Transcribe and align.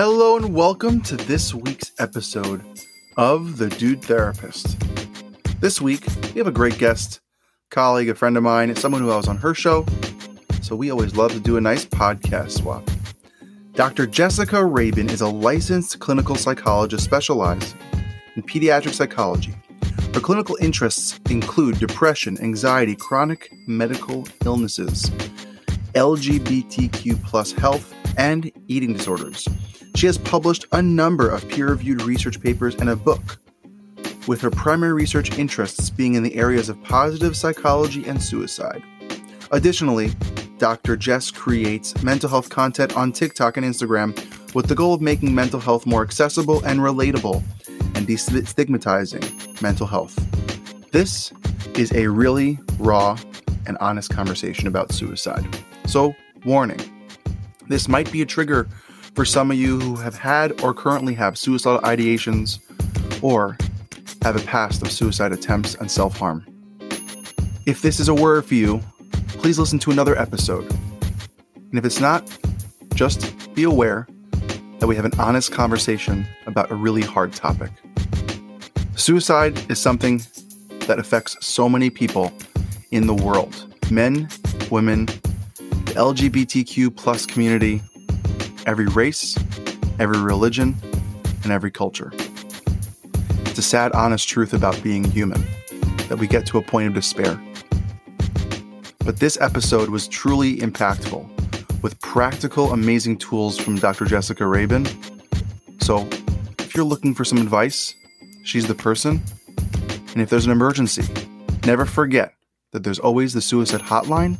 Hello 0.00 0.36
and 0.36 0.54
welcome 0.54 1.00
to 1.00 1.16
this 1.16 1.52
week's 1.52 1.90
episode 1.98 2.62
of 3.16 3.56
The 3.56 3.68
Dude 3.68 4.00
Therapist. 4.00 4.76
This 5.60 5.80
week, 5.80 6.06
we 6.32 6.38
have 6.38 6.46
a 6.46 6.52
great 6.52 6.78
guest, 6.78 7.18
colleague, 7.72 8.08
a 8.08 8.14
friend 8.14 8.36
of 8.36 8.44
mine, 8.44 8.76
someone 8.76 9.02
who 9.02 9.10
I 9.10 9.16
was 9.16 9.26
on 9.26 9.38
her 9.38 9.54
show. 9.54 9.84
So 10.62 10.76
we 10.76 10.92
always 10.92 11.16
love 11.16 11.32
to 11.32 11.40
do 11.40 11.56
a 11.56 11.60
nice 11.60 11.84
podcast 11.84 12.58
swap. 12.58 12.88
Dr. 13.72 14.06
Jessica 14.06 14.58
Rabon 14.58 15.10
is 15.10 15.20
a 15.20 15.26
licensed 15.26 15.98
clinical 15.98 16.36
psychologist 16.36 17.02
specialized 17.02 17.74
in 18.36 18.44
pediatric 18.44 18.94
psychology. 18.94 19.56
Her 20.14 20.20
clinical 20.20 20.56
interests 20.60 21.18
include 21.28 21.80
depression, 21.80 22.38
anxiety, 22.40 22.94
chronic 22.94 23.50
medical 23.66 24.28
illnesses, 24.44 25.10
LGBTQ 25.94 27.20
plus 27.24 27.50
health, 27.50 27.92
and 28.16 28.52
eating 28.68 28.92
disorders. 28.92 29.48
She 29.98 30.06
has 30.06 30.16
published 30.16 30.64
a 30.70 30.80
number 30.80 31.28
of 31.28 31.48
peer 31.48 31.70
reviewed 31.70 32.02
research 32.02 32.40
papers 32.40 32.76
and 32.76 32.88
a 32.88 32.94
book, 32.94 33.40
with 34.28 34.40
her 34.42 34.48
primary 34.48 34.92
research 34.92 35.36
interests 35.36 35.90
being 35.90 36.14
in 36.14 36.22
the 36.22 36.36
areas 36.36 36.68
of 36.68 36.80
positive 36.84 37.36
psychology 37.36 38.06
and 38.06 38.22
suicide. 38.22 38.80
Additionally, 39.50 40.12
Dr. 40.58 40.96
Jess 40.96 41.32
creates 41.32 42.00
mental 42.04 42.30
health 42.30 42.48
content 42.48 42.96
on 42.96 43.10
TikTok 43.10 43.56
and 43.56 43.66
Instagram 43.66 44.14
with 44.54 44.68
the 44.68 44.76
goal 44.76 44.94
of 44.94 45.00
making 45.00 45.34
mental 45.34 45.58
health 45.58 45.84
more 45.84 46.02
accessible 46.02 46.64
and 46.64 46.78
relatable 46.78 47.42
and 47.96 48.06
destigmatizing 48.06 49.60
mental 49.60 49.88
health. 49.88 50.14
This 50.92 51.32
is 51.74 51.90
a 51.92 52.06
really 52.06 52.56
raw 52.78 53.18
and 53.66 53.76
honest 53.78 54.10
conversation 54.10 54.68
about 54.68 54.92
suicide. 54.92 55.44
So, 55.86 56.14
warning 56.44 56.78
this 57.66 57.88
might 57.88 58.12
be 58.12 58.22
a 58.22 58.26
trigger 58.26 58.68
for 59.18 59.24
some 59.24 59.50
of 59.50 59.56
you 59.56 59.80
who 59.80 59.96
have 59.96 60.16
had 60.16 60.60
or 60.60 60.72
currently 60.72 61.12
have 61.12 61.36
suicidal 61.36 61.80
ideations 61.80 62.60
or 63.20 63.58
have 64.22 64.36
a 64.36 64.46
past 64.46 64.80
of 64.80 64.92
suicide 64.92 65.32
attempts 65.32 65.74
and 65.74 65.90
self 65.90 66.16
harm. 66.16 66.46
If 67.66 67.82
this 67.82 67.98
is 67.98 68.08
a 68.08 68.14
word 68.14 68.44
for 68.44 68.54
you, 68.54 68.80
please 69.26 69.58
listen 69.58 69.80
to 69.80 69.90
another 69.90 70.16
episode. 70.16 70.70
And 70.70 71.74
if 71.74 71.84
it's 71.84 71.98
not, 71.98 72.30
just 72.94 73.52
be 73.56 73.64
aware 73.64 74.06
that 74.78 74.86
we 74.86 74.94
have 74.94 75.04
an 75.04 75.18
honest 75.18 75.50
conversation 75.50 76.24
about 76.46 76.70
a 76.70 76.76
really 76.76 77.02
hard 77.02 77.32
topic. 77.32 77.72
Suicide 78.94 79.68
is 79.68 79.80
something 79.80 80.22
that 80.86 81.00
affects 81.00 81.44
so 81.44 81.68
many 81.68 81.90
people 81.90 82.32
in 82.92 83.08
the 83.08 83.14
world 83.14 83.74
men, 83.90 84.28
women, 84.70 85.06
the 85.06 85.94
LGBTQ 85.96 86.94
plus 86.94 87.26
community, 87.26 87.82
every 88.68 88.86
race, 88.88 89.34
every 89.98 90.20
religion, 90.20 90.76
and 91.42 91.50
every 91.50 91.70
culture. 91.70 92.12
It's 93.46 93.58
a 93.58 93.62
sad, 93.62 93.92
honest 93.92 94.28
truth 94.28 94.52
about 94.52 94.80
being 94.82 95.04
human 95.04 95.42
that 96.08 96.18
we 96.18 96.26
get 96.26 96.44
to 96.48 96.58
a 96.58 96.62
point 96.62 96.86
of 96.86 96.92
despair. 96.92 97.42
But 98.98 99.20
this 99.20 99.40
episode 99.40 99.88
was 99.88 100.06
truly 100.06 100.58
impactful 100.58 101.26
with 101.82 101.98
practical, 102.00 102.74
amazing 102.74 103.16
tools 103.16 103.56
from 103.56 103.76
Dr. 103.76 104.04
Jessica 104.04 104.44
Rabon. 104.44 104.86
So, 105.82 106.06
if 106.58 106.76
you're 106.76 106.84
looking 106.84 107.14
for 107.14 107.24
some 107.24 107.38
advice, 107.38 107.94
she's 108.44 108.68
the 108.68 108.74
person. 108.74 109.22
And 110.12 110.20
if 110.20 110.28
there's 110.28 110.44
an 110.44 110.52
emergency, 110.52 111.04
never 111.64 111.86
forget 111.86 112.34
that 112.72 112.84
there's 112.84 112.98
always 112.98 113.32
the 113.32 113.40
suicide 113.40 113.80
hotline 113.80 114.36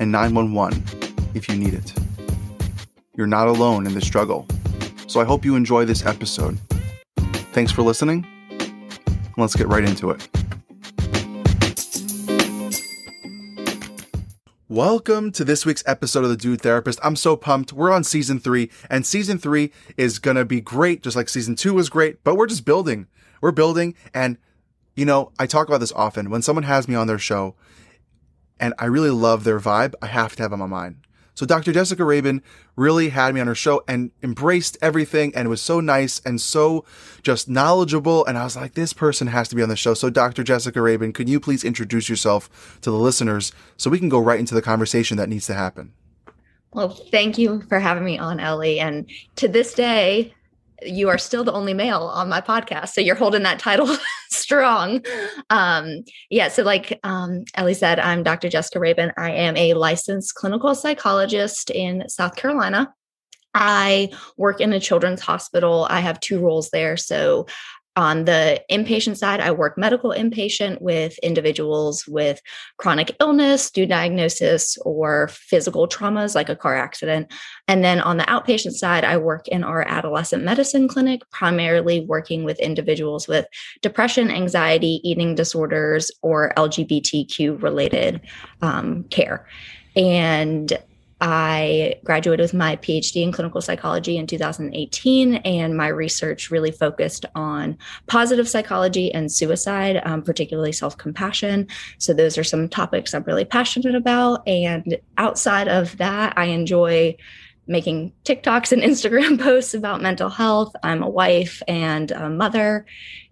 and 0.00 0.12
911 0.12 0.84
if 1.32 1.48
you 1.48 1.56
need 1.56 1.72
it. 1.72 1.97
You're 3.18 3.26
not 3.26 3.48
alone 3.48 3.84
in 3.84 3.94
the 3.94 4.00
struggle. 4.00 4.46
So 5.08 5.18
I 5.18 5.24
hope 5.24 5.44
you 5.44 5.56
enjoy 5.56 5.84
this 5.84 6.06
episode. 6.06 6.56
Thanks 7.50 7.72
for 7.72 7.82
listening. 7.82 8.24
Let's 9.36 9.56
get 9.56 9.66
right 9.66 9.82
into 9.82 10.10
it. 10.10 10.28
Welcome 14.68 15.32
to 15.32 15.44
this 15.44 15.66
week's 15.66 15.82
episode 15.84 16.22
of 16.22 16.30
The 16.30 16.36
Dude 16.36 16.60
Therapist. 16.60 17.00
I'm 17.02 17.16
so 17.16 17.34
pumped. 17.34 17.72
We're 17.72 17.90
on 17.90 18.04
season 18.04 18.38
three, 18.38 18.70
and 18.88 19.04
season 19.04 19.38
three 19.38 19.72
is 19.96 20.20
going 20.20 20.36
to 20.36 20.44
be 20.44 20.60
great, 20.60 21.02
just 21.02 21.16
like 21.16 21.28
season 21.28 21.56
two 21.56 21.74
was 21.74 21.88
great, 21.88 22.22
but 22.22 22.36
we're 22.36 22.46
just 22.46 22.64
building. 22.64 23.08
We're 23.40 23.50
building. 23.50 23.96
And, 24.14 24.38
you 24.94 25.04
know, 25.04 25.32
I 25.40 25.46
talk 25.46 25.66
about 25.66 25.80
this 25.80 25.90
often. 25.90 26.30
When 26.30 26.42
someone 26.42 26.62
has 26.62 26.86
me 26.86 26.94
on 26.94 27.08
their 27.08 27.18
show 27.18 27.56
and 28.60 28.74
I 28.78 28.84
really 28.84 29.10
love 29.10 29.42
their 29.42 29.58
vibe, 29.58 29.94
I 30.00 30.06
have 30.06 30.36
to 30.36 30.44
have 30.44 30.52
them 30.52 30.62
on 30.62 30.70
mine. 30.70 31.00
So 31.38 31.46
Dr. 31.46 31.70
Jessica 31.72 32.02
Rabon 32.02 32.42
really 32.74 33.10
had 33.10 33.32
me 33.32 33.40
on 33.40 33.46
her 33.46 33.54
show 33.54 33.84
and 33.86 34.10
embraced 34.24 34.76
everything 34.82 35.32
and 35.36 35.48
was 35.48 35.62
so 35.62 35.78
nice 35.78 36.20
and 36.26 36.40
so 36.40 36.84
just 37.22 37.48
knowledgeable. 37.48 38.26
And 38.26 38.36
I 38.36 38.42
was 38.42 38.56
like, 38.56 38.74
this 38.74 38.92
person 38.92 39.28
has 39.28 39.48
to 39.50 39.54
be 39.54 39.62
on 39.62 39.68
the 39.68 39.76
show. 39.76 39.94
So 39.94 40.10
Dr. 40.10 40.42
Jessica 40.42 40.80
Rabon, 40.80 41.14
could 41.14 41.28
you 41.28 41.38
please 41.38 41.62
introduce 41.62 42.08
yourself 42.08 42.80
to 42.80 42.90
the 42.90 42.96
listeners 42.96 43.52
so 43.76 43.88
we 43.88 44.00
can 44.00 44.08
go 44.08 44.18
right 44.18 44.40
into 44.40 44.52
the 44.52 44.60
conversation 44.60 45.16
that 45.18 45.28
needs 45.28 45.46
to 45.46 45.54
happen? 45.54 45.92
Well, 46.72 46.88
thank 46.88 47.38
you 47.38 47.62
for 47.68 47.78
having 47.78 48.04
me 48.04 48.18
on, 48.18 48.40
Ellie. 48.40 48.80
And 48.80 49.08
to 49.36 49.46
this 49.46 49.74
day, 49.74 50.34
you 50.82 51.08
are 51.08 51.18
still 51.18 51.44
the 51.44 51.52
only 51.52 51.74
male 51.74 52.10
on 52.14 52.28
my 52.28 52.40
podcast. 52.40 52.90
So 52.90 53.00
you're 53.00 53.14
holding 53.14 53.42
that 53.42 53.58
title 53.58 53.96
strong. 54.30 55.04
Um, 55.50 56.04
yeah. 56.30 56.48
So, 56.48 56.62
like 56.62 56.98
um, 57.02 57.44
Ellie 57.54 57.74
said, 57.74 57.98
I'm 57.98 58.22
Dr. 58.22 58.48
Jessica 58.48 58.78
Rabon. 58.78 59.12
I 59.16 59.30
am 59.32 59.56
a 59.56 59.74
licensed 59.74 60.34
clinical 60.34 60.74
psychologist 60.74 61.70
in 61.70 62.08
South 62.08 62.36
Carolina. 62.36 62.92
I 63.54 64.10
work 64.36 64.60
in 64.60 64.72
a 64.72 64.80
children's 64.80 65.20
hospital. 65.20 65.86
I 65.90 66.00
have 66.00 66.20
two 66.20 66.38
roles 66.38 66.70
there. 66.70 66.96
So 66.96 67.46
on 67.98 68.26
the 68.26 68.62
inpatient 68.70 69.16
side, 69.16 69.40
I 69.40 69.50
work 69.50 69.76
medical 69.76 70.10
inpatient 70.10 70.80
with 70.80 71.18
individuals 71.18 72.06
with 72.06 72.40
chronic 72.76 73.16
illness, 73.18 73.72
due 73.72 73.86
diagnosis, 73.86 74.78
or 74.82 75.26
physical 75.32 75.88
traumas 75.88 76.36
like 76.36 76.48
a 76.48 76.54
car 76.54 76.76
accident. 76.76 77.32
And 77.66 77.82
then 77.82 77.98
on 77.98 78.16
the 78.16 78.22
outpatient 78.22 78.74
side, 78.74 79.02
I 79.02 79.16
work 79.16 79.48
in 79.48 79.64
our 79.64 79.82
adolescent 79.82 80.44
medicine 80.44 80.86
clinic, 80.86 81.28
primarily 81.32 82.02
working 82.06 82.44
with 82.44 82.60
individuals 82.60 83.26
with 83.26 83.46
depression, 83.82 84.30
anxiety, 84.30 85.00
eating 85.02 85.34
disorders, 85.34 86.12
or 86.22 86.52
LGBTQ 86.56 87.60
related 87.60 88.20
um, 88.62 89.02
care. 89.10 89.44
And 89.96 90.78
I 91.20 91.96
graduated 92.04 92.44
with 92.44 92.54
my 92.54 92.76
PhD 92.76 93.22
in 93.22 93.32
clinical 93.32 93.60
psychology 93.60 94.16
in 94.16 94.26
2018, 94.26 95.34
and 95.36 95.76
my 95.76 95.88
research 95.88 96.50
really 96.50 96.70
focused 96.70 97.26
on 97.34 97.76
positive 98.06 98.48
psychology 98.48 99.12
and 99.12 99.30
suicide, 99.30 100.00
um, 100.04 100.22
particularly 100.22 100.72
self 100.72 100.96
compassion. 100.96 101.66
So, 101.98 102.14
those 102.14 102.38
are 102.38 102.44
some 102.44 102.68
topics 102.68 103.14
I'm 103.14 103.24
really 103.24 103.44
passionate 103.44 103.96
about. 103.96 104.46
And 104.46 104.98
outside 105.16 105.68
of 105.68 105.96
that, 105.96 106.38
I 106.38 106.46
enjoy 106.46 107.16
making 107.66 108.12
TikToks 108.24 108.72
and 108.72 108.82
Instagram 108.90 109.40
posts 109.40 109.74
about 109.74 110.00
mental 110.00 110.28
health. 110.28 110.74
I'm 110.82 111.02
a 111.02 111.08
wife 111.08 111.62
and 111.66 112.10
a 112.12 112.28
mother. 112.28 112.86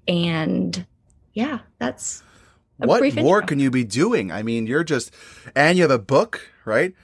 And 0.08 0.86
yeah, 1.34 1.60
that's 1.78 2.22
what 2.78 3.14
more 3.14 3.42
can 3.42 3.58
you 3.58 3.70
be 3.70 3.84
doing? 3.84 4.30
I 4.30 4.42
mean, 4.42 4.66
you're 4.66 4.84
just, 4.84 5.14
and 5.54 5.78
you 5.78 5.82
have 5.82 5.90
a 5.90 5.98
book, 5.98 6.50
right? 6.64 6.94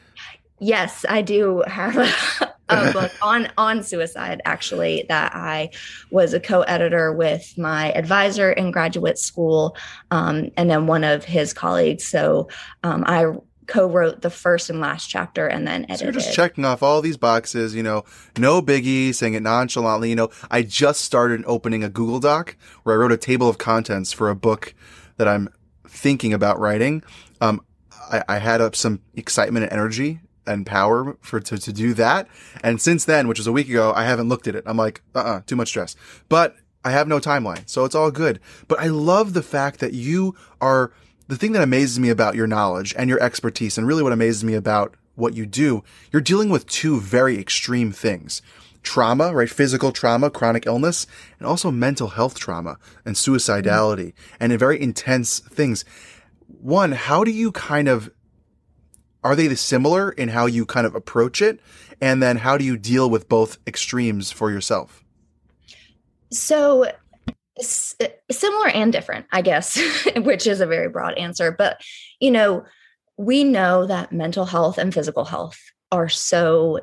Yes, 0.62 1.04
I 1.08 1.22
do 1.22 1.64
have 1.66 1.96
a, 1.96 2.54
a 2.68 2.92
book 2.92 3.10
on 3.22 3.50
on 3.58 3.82
suicide 3.82 4.40
actually 4.44 5.04
that 5.08 5.34
I 5.34 5.70
was 6.12 6.34
a 6.34 6.40
co-editor 6.40 7.12
with 7.12 7.58
my 7.58 7.90
advisor 7.92 8.52
in 8.52 8.70
graduate 8.70 9.18
school, 9.18 9.76
um, 10.12 10.50
and 10.56 10.70
then 10.70 10.86
one 10.86 11.02
of 11.02 11.24
his 11.24 11.52
colleagues. 11.52 12.04
So 12.04 12.48
um, 12.84 13.02
I 13.08 13.26
co-wrote 13.66 14.22
the 14.22 14.30
first 14.30 14.70
and 14.70 14.78
last 14.78 15.08
chapter 15.08 15.48
and 15.48 15.66
then 15.66 15.84
edited. 15.84 15.98
So 15.98 16.04
you're 16.04 16.12
just 16.12 16.32
checking 16.32 16.64
off 16.64 16.80
all 16.80 17.02
these 17.02 17.16
boxes, 17.16 17.74
you 17.74 17.82
know, 17.82 18.04
no 18.38 18.62
biggie, 18.62 19.12
saying 19.12 19.34
it 19.34 19.42
nonchalantly. 19.42 20.10
You 20.10 20.16
know, 20.16 20.30
I 20.48 20.62
just 20.62 21.00
started 21.00 21.42
opening 21.44 21.82
a 21.82 21.88
Google 21.88 22.20
Doc 22.20 22.56
where 22.84 22.94
I 22.94 22.98
wrote 22.98 23.10
a 23.10 23.16
table 23.16 23.48
of 23.48 23.58
contents 23.58 24.12
for 24.12 24.30
a 24.30 24.36
book 24.36 24.76
that 25.16 25.26
I'm 25.26 25.48
thinking 25.88 26.32
about 26.32 26.60
writing. 26.60 27.02
Um, 27.40 27.64
I, 28.12 28.22
I 28.28 28.38
had 28.38 28.60
up 28.60 28.76
some 28.76 29.00
excitement 29.16 29.64
and 29.64 29.72
energy 29.72 30.20
and 30.46 30.66
power 30.66 31.16
for 31.20 31.40
to, 31.40 31.58
to 31.58 31.72
do 31.72 31.94
that. 31.94 32.28
And 32.62 32.80
since 32.80 33.04
then, 33.04 33.28
which 33.28 33.38
was 33.38 33.46
a 33.46 33.52
week 33.52 33.68
ago, 33.68 33.92
I 33.94 34.04
haven't 34.04 34.28
looked 34.28 34.48
at 34.48 34.54
it. 34.54 34.64
I'm 34.66 34.76
like, 34.76 35.02
uh 35.14 35.18
uh-uh, 35.18 35.36
uh 35.36 35.40
too 35.46 35.56
much 35.56 35.68
stress. 35.68 35.96
But 36.28 36.56
I 36.84 36.90
have 36.90 37.06
no 37.06 37.20
timeline, 37.20 37.68
so 37.68 37.84
it's 37.84 37.94
all 37.94 38.10
good. 38.10 38.40
But 38.66 38.80
I 38.80 38.88
love 38.88 39.34
the 39.34 39.42
fact 39.42 39.78
that 39.80 39.92
you 39.92 40.34
are 40.60 40.92
the 41.28 41.36
thing 41.36 41.52
that 41.52 41.62
amazes 41.62 41.98
me 42.00 42.08
about 42.08 42.34
your 42.34 42.46
knowledge 42.46 42.94
and 42.98 43.08
your 43.08 43.22
expertise, 43.22 43.78
and 43.78 43.86
really 43.86 44.02
what 44.02 44.12
amazes 44.12 44.42
me 44.42 44.54
about 44.54 44.96
what 45.14 45.34
you 45.34 45.46
do, 45.46 45.84
you're 46.10 46.22
dealing 46.22 46.48
with 46.48 46.66
two 46.66 47.00
very 47.00 47.38
extreme 47.38 47.92
things. 47.92 48.42
Trauma, 48.82 49.32
right? 49.32 49.48
Physical 49.48 49.92
trauma, 49.92 50.28
chronic 50.30 50.66
illness, 50.66 51.06
and 51.38 51.46
also 51.46 51.70
mental 51.70 52.08
health 52.08 52.38
trauma 52.38 52.78
and 53.04 53.14
suicidality 53.14 54.06
mm-hmm. 54.08 54.36
and 54.40 54.58
very 54.58 54.80
intense 54.80 55.38
things. 55.38 55.84
One, 56.60 56.92
how 56.92 57.22
do 57.22 57.30
you 57.30 57.52
kind 57.52 57.88
of 57.88 58.10
are 59.24 59.36
they 59.36 59.54
similar 59.54 60.10
in 60.10 60.28
how 60.28 60.46
you 60.46 60.66
kind 60.66 60.86
of 60.86 60.94
approach 60.94 61.40
it? 61.40 61.60
And 62.00 62.22
then 62.22 62.38
how 62.38 62.58
do 62.58 62.64
you 62.64 62.76
deal 62.76 63.08
with 63.08 63.28
both 63.28 63.58
extremes 63.66 64.32
for 64.32 64.50
yourself? 64.50 65.04
So, 66.32 66.90
s- 67.58 67.94
similar 68.30 68.68
and 68.68 68.92
different, 68.92 69.26
I 69.30 69.42
guess, 69.42 69.80
which 70.16 70.46
is 70.46 70.60
a 70.60 70.66
very 70.66 70.88
broad 70.88 71.16
answer. 71.18 71.52
But, 71.52 71.80
you 72.20 72.30
know, 72.30 72.64
we 73.16 73.44
know 73.44 73.86
that 73.86 74.12
mental 74.12 74.46
health 74.46 74.78
and 74.78 74.92
physical 74.92 75.24
health 75.24 75.58
are 75.92 76.08
so 76.08 76.80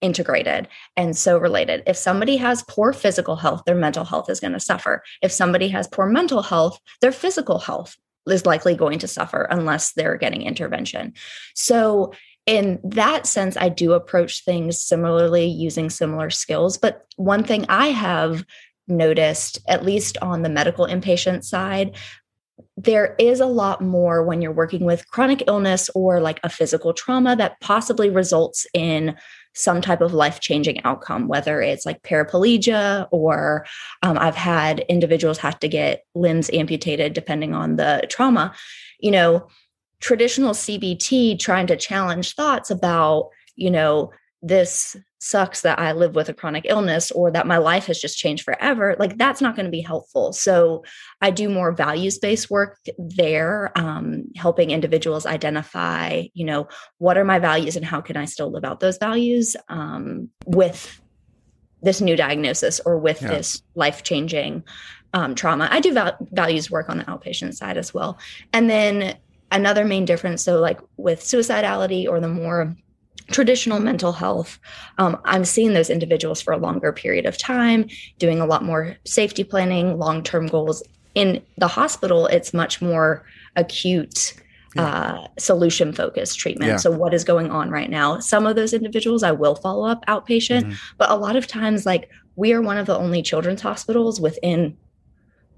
integrated 0.00 0.68
and 0.96 1.16
so 1.16 1.38
related. 1.38 1.82
If 1.86 1.96
somebody 1.96 2.36
has 2.36 2.64
poor 2.68 2.92
physical 2.92 3.36
health, 3.36 3.62
their 3.66 3.74
mental 3.74 4.04
health 4.04 4.30
is 4.30 4.40
going 4.40 4.52
to 4.52 4.60
suffer. 4.60 5.02
If 5.22 5.32
somebody 5.32 5.68
has 5.68 5.86
poor 5.88 6.06
mental 6.06 6.42
health, 6.42 6.78
their 7.00 7.12
physical 7.12 7.58
health 7.58 7.96
is 8.30 8.46
likely 8.46 8.74
going 8.74 8.98
to 9.00 9.08
suffer 9.08 9.46
unless 9.50 9.92
they're 9.92 10.16
getting 10.16 10.42
intervention. 10.42 11.14
So, 11.54 12.12
in 12.46 12.80
that 12.82 13.26
sense, 13.26 13.58
I 13.58 13.68
do 13.68 13.92
approach 13.92 14.42
things 14.42 14.80
similarly 14.80 15.44
using 15.44 15.90
similar 15.90 16.30
skills. 16.30 16.78
But 16.78 17.04
one 17.16 17.44
thing 17.44 17.66
I 17.68 17.88
have 17.88 18.42
noticed, 18.86 19.58
at 19.68 19.84
least 19.84 20.16
on 20.22 20.40
the 20.40 20.48
medical 20.48 20.86
inpatient 20.86 21.44
side, 21.44 21.94
there 22.76 23.14
is 23.18 23.40
a 23.40 23.46
lot 23.46 23.80
more 23.80 24.24
when 24.24 24.40
you're 24.40 24.52
working 24.52 24.84
with 24.84 25.08
chronic 25.08 25.44
illness 25.46 25.90
or 25.94 26.20
like 26.20 26.40
a 26.42 26.48
physical 26.48 26.92
trauma 26.92 27.36
that 27.36 27.60
possibly 27.60 28.08
results 28.08 28.66
in 28.72 29.16
some 29.54 29.80
type 29.80 30.00
of 30.00 30.14
life 30.14 30.40
changing 30.40 30.82
outcome, 30.84 31.28
whether 31.28 31.60
it's 31.60 31.84
like 31.84 32.02
paraplegia 32.02 33.08
or 33.10 33.66
um, 34.02 34.18
I've 34.18 34.36
had 34.36 34.80
individuals 34.88 35.38
have 35.38 35.58
to 35.60 35.68
get 35.68 36.04
limbs 36.14 36.50
amputated 36.52 37.12
depending 37.12 37.54
on 37.54 37.76
the 37.76 38.06
trauma. 38.08 38.54
You 39.00 39.10
know, 39.10 39.48
traditional 40.00 40.52
CBT 40.52 41.38
trying 41.38 41.66
to 41.68 41.76
challenge 41.76 42.34
thoughts 42.34 42.70
about, 42.70 43.30
you 43.56 43.70
know, 43.70 44.12
this 44.40 44.96
sucks 45.20 45.62
that 45.62 45.78
I 45.78 45.92
live 45.92 46.14
with 46.14 46.28
a 46.28 46.34
chronic 46.34 46.64
illness 46.68 47.10
or 47.10 47.30
that 47.32 47.46
my 47.46 47.58
life 47.58 47.86
has 47.86 48.00
just 48.00 48.18
changed 48.18 48.44
forever, 48.44 48.94
like 48.98 49.18
that's 49.18 49.40
not 49.40 49.56
going 49.56 49.66
to 49.66 49.70
be 49.70 49.80
helpful. 49.80 50.32
So 50.32 50.84
I 51.20 51.30
do 51.30 51.48
more 51.48 51.72
values 51.72 52.18
based 52.18 52.48
work 52.48 52.78
there, 52.98 53.72
um, 53.76 54.26
helping 54.36 54.70
individuals 54.70 55.26
identify, 55.26 56.24
you 56.34 56.44
know, 56.44 56.68
what 56.98 57.18
are 57.18 57.24
my 57.24 57.40
values 57.40 57.74
and 57.74 57.84
how 57.84 58.00
can 58.00 58.16
I 58.16 58.26
still 58.26 58.50
live 58.50 58.64
out 58.64 58.80
those 58.80 58.98
values 58.98 59.56
um, 59.68 60.30
with 60.46 61.00
this 61.82 62.00
new 62.00 62.16
diagnosis 62.16 62.80
or 62.84 62.98
with 62.98 63.20
yeah. 63.22 63.28
this 63.28 63.62
life 63.74 64.02
changing 64.04 64.62
um, 65.14 65.34
trauma. 65.34 65.68
I 65.70 65.80
do 65.80 65.92
val- 65.94 66.16
values 66.20 66.70
work 66.70 66.88
on 66.88 66.98
the 66.98 67.04
outpatient 67.04 67.54
side 67.54 67.76
as 67.76 67.92
well. 67.92 68.18
And 68.52 68.70
then 68.70 69.16
another 69.50 69.84
main 69.84 70.04
difference, 70.04 70.42
so 70.42 70.60
like 70.60 70.80
with 70.96 71.20
suicidality 71.20 72.08
or 72.08 72.20
the 72.20 72.28
more 72.28 72.76
traditional 73.30 73.78
mental 73.80 74.12
health, 74.12 74.58
um, 74.98 75.20
I'm 75.24 75.44
seeing 75.44 75.74
those 75.74 75.90
individuals 75.90 76.40
for 76.40 76.52
a 76.52 76.58
longer 76.58 76.92
period 76.92 77.26
of 77.26 77.36
time, 77.36 77.88
doing 78.18 78.40
a 78.40 78.46
lot 78.46 78.64
more 78.64 78.96
safety 79.04 79.44
planning, 79.44 79.98
long 79.98 80.22
term 80.22 80.46
goals. 80.46 80.82
In 81.14 81.42
the 81.56 81.68
hospital, 81.68 82.26
it's 82.26 82.54
much 82.54 82.80
more 82.80 83.24
acute. 83.56 84.34
Yeah. 84.76 84.84
Uh, 84.84 85.26
solution 85.38 85.94
focused 85.94 86.38
treatment. 86.38 86.68
Yeah. 86.68 86.76
So, 86.76 86.90
what 86.90 87.14
is 87.14 87.24
going 87.24 87.50
on 87.50 87.70
right 87.70 87.88
now? 87.88 88.18
Some 88.20 88.46
of 88.46 88.54
those 88.54 88.74
individuals 88.74 89.22
I 89.22 89.32
will 89.32 89.54
follow 89.54 89.88
up 89.88 90.04
outpatient, 90.06 90.64
mm-hmm. 90.64 90.72
but 90.98 91.10
a 91.10 91.16
lot 91.16 91.36
of 91.36 91.46
times, 91.46 91.86
like 91.86 92.10
we 92.36 92.52
are 92.52 92.60
one 92.60 92.76
of 92.76 92.84
the 92.84 92.96
only 92.96 93.22
children's 93.22 93.62
hospitals 93.62 94.20
within 94.20 94.76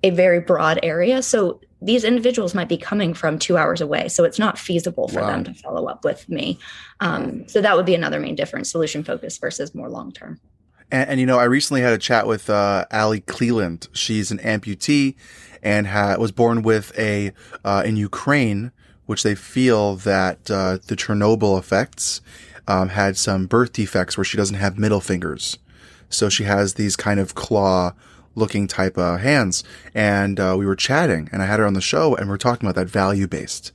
a 0.02 0.10
very 0.10 0.40
broad 0.40 0.80
area. 0.82 1.22
So, 1.22 1.60
these 1.82 2.04
individuals 2.04 2.54
might 2.54 2.68
be 2.68 2.76
coming 2.76 3.14
from 3.14 3.38
two 3.38 3.56
hours 3.56 3.80
away. 3.80 4.08
So 4.08 4.24
it's 4.24 4.38
not 4.38 4.58
feasible 4.58 5.08
for 5.08 5.20
wow. 5.20 5.28
them 5.28 5.44
to 5.44 5.54
follow 5.54 5.86
up 5.86 6.04
with 6.04 6.28
me. 6.28 6.58
Um, 7.00 7.48
so 7.48 7.60
that 7.60 7.76
would 7.76 7.86
be 7.86 7.94
another 7.94 8.20
main 8.20 8.34
difference 8.34 8.70
solution 8.70 9.02
focus 9.02 9.38
versus 9.38 9.74
more 9.74 9.88
long 9.88 10.12
term. 10.12 10.40
And, 10.90 11.10
and, 11.10 11.20
you 11.20 11.26
know, 11.26 11.38
I 11.38 11.44
recently 11.44 11.82
had 11.82 11.92
a 11.92 11.98
chat 11.98 12.26
with 12.26 12.50
uh, 12.50 12.84
Allie 12.90 13.20
Cleland. 13.20 13.88
She's 13.92 14.30
an 14.30 14.38
amputee 14.38 15.14
and 15.62 15.86
ha- 15.86 16.16
was 16.18 16.32
born 16.32 16.62
with 16.62 16.96
a, 16.98 17.32
uh, 17.64 17.82
in 17.84 17.96
Ukraine, 17.96 18.72
which 19.06 19.22
they 19.22 19.34
feel 19.34 19.96
that 19.96 20.50
uh, 20.50 20.78
the 20.86 20.96
Chernobyl 20.96 21.58
effects 21.58 22.20
um, 22.66 22.90
had 22.90 23.16
some 23.16 23.46
birth 23.46 23.72
defects 23.72 24.16
where 24.16 24.24
she 24.24 24.36
doesn't 24.36 24.56
have 24.56 24.78
middle 24.78 25.00
fingers. 25.00 25.58
So 26.08 26.28
she 26.28 26.44
has 26.44 26.74
these 26.74 26.96
kind 26.96 27.20
of 27.20 27.34
claw 27.34 27.92
looking 28.34 28.66
type 28.66 28.96
of 28.96 29.20
hands. 29.20 29.64
And 29.94 30.38
uh, 30.38 30.54
we 30.58 30.66
were 30.66 30.76
chatting, 30.76 31.28
and 31.32 31.42
I 31.42 31.46
had 31.46 31.58
her 31.58 31.66
on 31.66 31.74
the 31.74 31.80
show, 31.80 32.14
and 32.14 32.28
we 32.28 32.34
are 32.34 32.38
talking 32.38 32.68
about 32.68 32.80
that 32.80 32.90
value 32.90 33.26
based. 33.26 33.72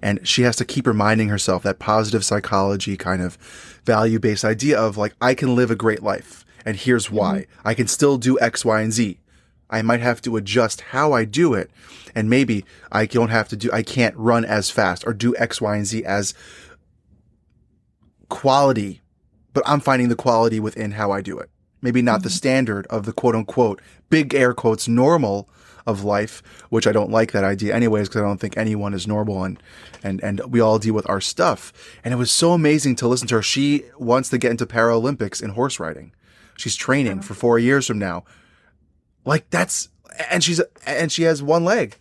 And 0.00 0.26
she 0.26 0.42
has 0.42 0.56
to 0.56 0.64
keep 0.64 0.86
reminding 0.86 1.28
herself 1.28 1.62
that 1.64 1.78
positive 1.78 2.24
psychology 2.24 2.96
kind 2.96 3.20
of 3.20 3.36
value 3.84 4.18
based 4.18 4.44
idea 4.44 4.78
of 4.78 4.96
like, 4.96 5.14
I 5.20 5.34
can 5.34 5.56
live 5.56 5.70
a 5.70 5.76
great 5.76 6.02
life. 6.02 6.44
And 6.64 6.76
here's 6.76 7.10
why 7.10 7.40
mm-hmm. 7.40 7.68
I 7.68 7.74
can 7.74 7.88
still 7.88 8.18
do 8.18 8.38
X, 8.40 8.64
Y, 8.64 8.80
and 8.80 8.92
Z. 8.92 9.18
I 9.70 9.82
might 9.82 10.00
have 10.00 10.22
to 10.22 10.36
adjust 10.36 10.80
how 10.80 11.12
I 11.12 11.24
do 11.24 11.52
it. 11.54 11.70
And 12.14 12.30
maybe 12.30 12.64
I 12.90 13.06
don't 13.06 13.28
have 13.28 13.48
to 13.48 13.56
do, 13.56 13.70
I 13.72 13.82
can't 13.82 14.16
run 14.16 14.44
as 14.44 14.70
fast 14.70 15.06
or 15.06 15.12
do 15.12 15.36
X, 15.36 15.60
Y, 15.60 15.76
and 15.76 15.86
Z 15.86 16.04
as 16.04 16.32
quality, 18.28 19.00
but 19.52 19.62
I'm 19.66 19.80
finding 19.80 20.08
the 20.08 20.16
quality 20.16 20.60
within 20.60 20.92
how 20.92 21.10
I 21.10 21.20
do 21.20 21.38
it 21.38 21.50
maybe 21.82 22.02
not 22.02 22.18
mm-hmm. 22.18 22.24
the 22.24 22.30
standard 22.30 22.86
of 22.88 23.04
the 23.04 23.12
quote 23.12 23.34
unquote 23.34 23.80
big 24.10 24.34
air 24.34 24.54
quotes 24.54 24.88
normal 24.88 25.48
of 25.86 26.04
life, 26.04 26.42
which 26.68 26.86
I 26.86 26.92
don't 26.92 27.10
like 27.10 27.32
that 27.32 27.44
idea 27.44 27.74
anyways, 27.74 28.08
because 28.08 28.20
I 28.20 28.24
don't 28.24 28.38
think 28.38 28.58
anyone 28.58 28.92
is 28.92 29.06
normal 29.06 29.44
and, 29.44 29.62
and, 30.02 30.22
and 30.22 30.40
we 30.52 30.60
all 30.60 30.78
deal 30.78 30.92
with 30.92 31.08
our 31.08 31.20
stuff. 31.20 31.72
And 32.04 32.12
it 32.12 32.18
was 32.18 32.30
so 32.30 32.52
amazing 32.52 32.96
to 32.96 33.08
listen 33.08 33.26
to 33.28 33.36
her. 33.36 33.42
She 33.42 33.84
wants 33.98 34.28
to 34.28 34.38
get 34.38 34.50
into 34.50 34.66
Paralympics 34.66 35.42
in 35.42 35.50
horse 35.50 35.80
riding. 35.80 36.12
She's 36.58 36.76
training 36.76 37.22
for 37.22 37.32
four 37.32 37.58
years 37.58 37.86
from 37.86 37.98
now. 37.98 38.24
Like 39.24 39.48
that's, 39.48 39.88
and 40.30 40.44
she's, 40.44 40.60
and 40.86 41.10
she 41.10 41.22
has 41.22 41.42
one 41.42 41.64
leg. 41.64 41.96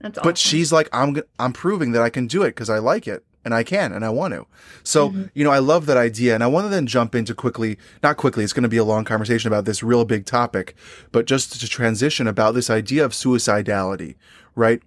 That's 0.00 0.18
awesome. 0.18 0.28
But 0.28 0.38
she's 0.38 0.70
like, 0.70 0.88
I'm, 0.92 1.22
I'm 1.38 1.54
proving 1.54 1.92
that 1.92 2.02
I 2.02 2.10
can 2.10 2.26
do 2.26 2.42
it 2.42 2.48
because 2.48 2.68
I 2.68 2.78
like 2.80 3.08
it 3.08 3.24
and 3.44 3.54
I 3.54 3.62
can 3.62 3.92
and 3.92 4.04
I 4.04 4.10
want 4.10 4.34
to. 4.34 4.46
So, 4.82 5.10
mm-hmm. 5.10 5.24
you 5.34 5.44
know, 5.44 5.50
I 5.50 5.58
love 5.58 5.86
that 5.86 5.96
idea. 5.96 6.34
And 6.34 6.44
I 6.44 6.46
want 6.46 6.66
to 6.66 6.68
then 6.68 6.86
jump 6.86 7.14
into 7.14 7.34
quickly, 7.34 7.78
not 8.02 8.16
quickly, 8.16 8.44
it's 8.44 8.52
going 8.52 8.62
to 8.62 8.68
be 8.68 8.76
a 8.76 8.84
long 8.84 9.04
conversation 9.04 9.48
about 9.48 9.64
this 9.64 9.82
real 9.82 10.04
big 10.04 10.26
topic, 10.26 10.74
but 11.12 11.26
just 11.26 11.58
to 11.60 11.68
transition 11.68 12.26
about 12.26 12.54
this 12.54 12.70
idea 12.70 13.04
of 13.04 13.12
suicidality, 13.12 14.16
right? 14.54 14.82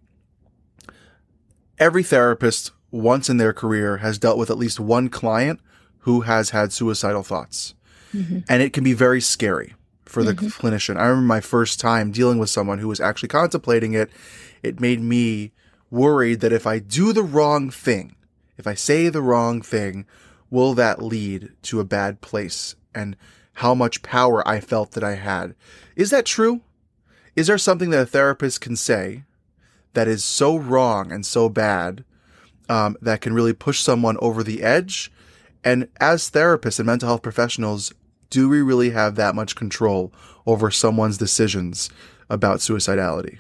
Every 1.80 2.04
therapist 2.04 2.72
once 2.92 3.30
in 3.30 3.38
their 3.38 3.54
career 3.54 3.98
has 3.98 4.20
dealt 4.20 4.38
with 4.38 4.52
at 4.52 4.58
least 4.58 4.80
one 4.80 5.10
client 5.10 5.60
who 6.00 6.22
has 6.22 6.52
had 6.52 6.72
suicidal 6.72 7.24
thoughts. 7.24 7.74
Mm-hmm. 8.14 8.40
And 8.48 8.62
it 8.62 8.74
can 8.74 8.84
be 8.84 8.94
very 8.94 9.20
scary 9.20 9.74
for 10.06 10.24
the 10.24 10.34
mm-hmm. 10.34 10.46
clinician. 10.48 10.98
I 10.98 11.08
remember 11.08 11.26
my 11.26 11.42
first 11.42 11.80
time 11.80 12.12
dealing 12.12 12.38
with 12.38 12.50
someone 12.50 12.78
who 12.78 12.88
was 12.88 13.00
actually 13.00 13.30
contemplating 13.30 13.94
it. 13.94 14.12
It 14.62 14.80
made 14.80 15.02
me 15.02 15.52
worried 15.90 16.42
that 16.42 16.54
if 16.54 16.68
I 16.68 16.80
do 16.80 17.14
the 17.14 17.24
wrong 17.24 17.72
thing, 17.72 18.16
if 18.58 18.68
I 18.68 18.74
say 18.74 19.10
the 19.10 19.22
wrong 19.22 19.62
thing, 19.62 20.06
will 20.50 20.74
that 20.74 21.02
lead 21.02 21.52
to 21.64 21.80
a 21.80 21.86
bad 21.86 22.22
place? 22.22 22.76
And 22.94 23.16
how 23.54 23.76
much 23.76 24.02
power 24.02 24.48
I 24.48 24.60
felt 24.60 24.92
that 24.92 25.04
I 25.04 25.16
had. 25.16 25.56
Is 25.96 26.10
that 26.10 26.26
true? 26.26 26.62
Is 27.36 27.48
there 27.48 27.58
something 27.58 27.90
that 27.92 28.02
a 28.02 28.06
therapist 28.06 28.62
can 28.62 28.76
say 28.76 29.24
that 29.94 30.08
is 30.08 30.24
so 30.24 30.58
wrong 30.58 31.12
and 31.12 31.26
so 31.26 31.50
bad 31.50 32.04
um, 32.70 32.98
that 33.02 33.22
can 33.22 33.34
really 33.34 33.54
push 33.54 33.80
someone 33.80 34.18
over 34.20 34.44
the 34.44 34.64
edge? 34.64 35.12
And 35.64 35.88
as 36.00 36.30
therapists 36.30 36.80
and 36.80 36.86
mental 36.86 37.08
health 37.08 37.22
professionals, 37.22 37.94
do 38.30 38.50
we 38.50 38.62
really 38.62 38.90
have 38.90 39.16
that 39.16 39.36
much 39.36 39.56
control 39.56 40.12
over 40.46 40.72
someone's 40.72 41.18
decisions 41.18 41.90
about 42.30 42.60
suicidality? 42.60 43.40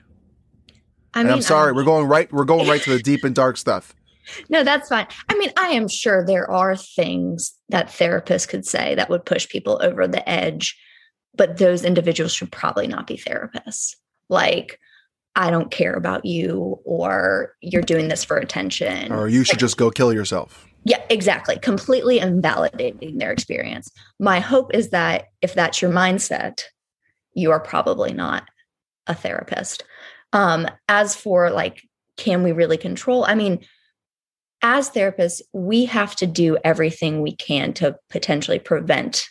I 1.15 1.19
mean, 1.19 1.27
and 1.27 1.31
I'm 1.31 1.41
sorry, 1.41 1.69
I'm... 1.69 1.75
we're 1.75 1.83
going 1.83 2.07
right. 2.07 2.31
We're 2.31 2.45
going 2.45 2.67
right 2.67 2.81
to 2.83 2.91
the 2.91 3.03
deep 3.03 3.23
and 3.23 3.35
dark 3.35 3.57
stuff 3.57 3.95
no, 4.49 4.63
that's 4.63 4.89
fine. 4.89 5.07
I 5.29 5.37
mean, 5.37 5.51
I 5.57 5.69
am 5.69 5.87
sure 5.87 6.25
there 6.25 6.49
are 6.49 6.75
things 6.75 7.53
that 7.69 7.87
therapists 7.87 8.47
could 8.47 8.65
say 8.65 8.95
that 8.95 9.09
would 9.09 9.25
push 9.25 9.47
people 9.49 9.79
over 9.81 10.07
the 10.07 10.27
edge, 10.27 10.77
but 11.35 11.57
those 11.57 11.83
individuals 11.83 12.33
should 12.33 12.51
probably 12.51 12.87
not 12.87 13.07
be 13.07 13.17
therapists. 13.17 13.95
Like, 14.29 14.79
I 15.35 15.49
don't 15.49 15.71
care 15.71 15.93
about 15.93 16.25
you, 16.25 16.79
or 16.85 17.55
you're 17.61 17.81
doing 17.81 18.07
this 18.07 18.23
for 18.23 18.37
attention. 18.37 19.11
Or 19.11 19.27
you 19.27 19.43
should 19.43 19.55
like, 19.55 19.59
just 19.59 19.77
go 19.77 19.89
kill 19.89 20.13
yourself. 20.13 20.67
Yeah, 20.83 21.01
exactly. 21.09 21.57
Completely 21.57 22.19
invalidating 22.19 23.17
their 23.17 23.31
experience. 23.31 23.89
My 24.19 24.39
hope 24.39 24.75
is 24.75 24.89
that 24.89 25.25
if 25.41 25.53
that's 25.53 25.81
your 25.81 25.91
mindset, 25.91 26.61
you 27.33 27.51
are 27.51 27.59
probably 27.59 28.13
not 28.13 28.43
a 29.07 29.15
therapist. 29.15 29.83
Um, 30.33 30.67
as 30.87 31.15
for 31.15 31.49
like, 31.49 31.81
can 32.17 32.43
we 32.43 32.51
really 32.51 32.77
control? 32.77 33.25
I 33.25 33.33
mean, 33.33 33.65
as 34.63 34.89
therapists, 34.89 35.41
we 35.51 35.85
have 35.85 36.15
to 36.15 36.25
do 36.25 36.57
everything 36.63 37.21
we 37.21 37.35
can 37.35 37.73
to 37.73 37.97
potentially 38.09 38.59
prevent 38.59 39.27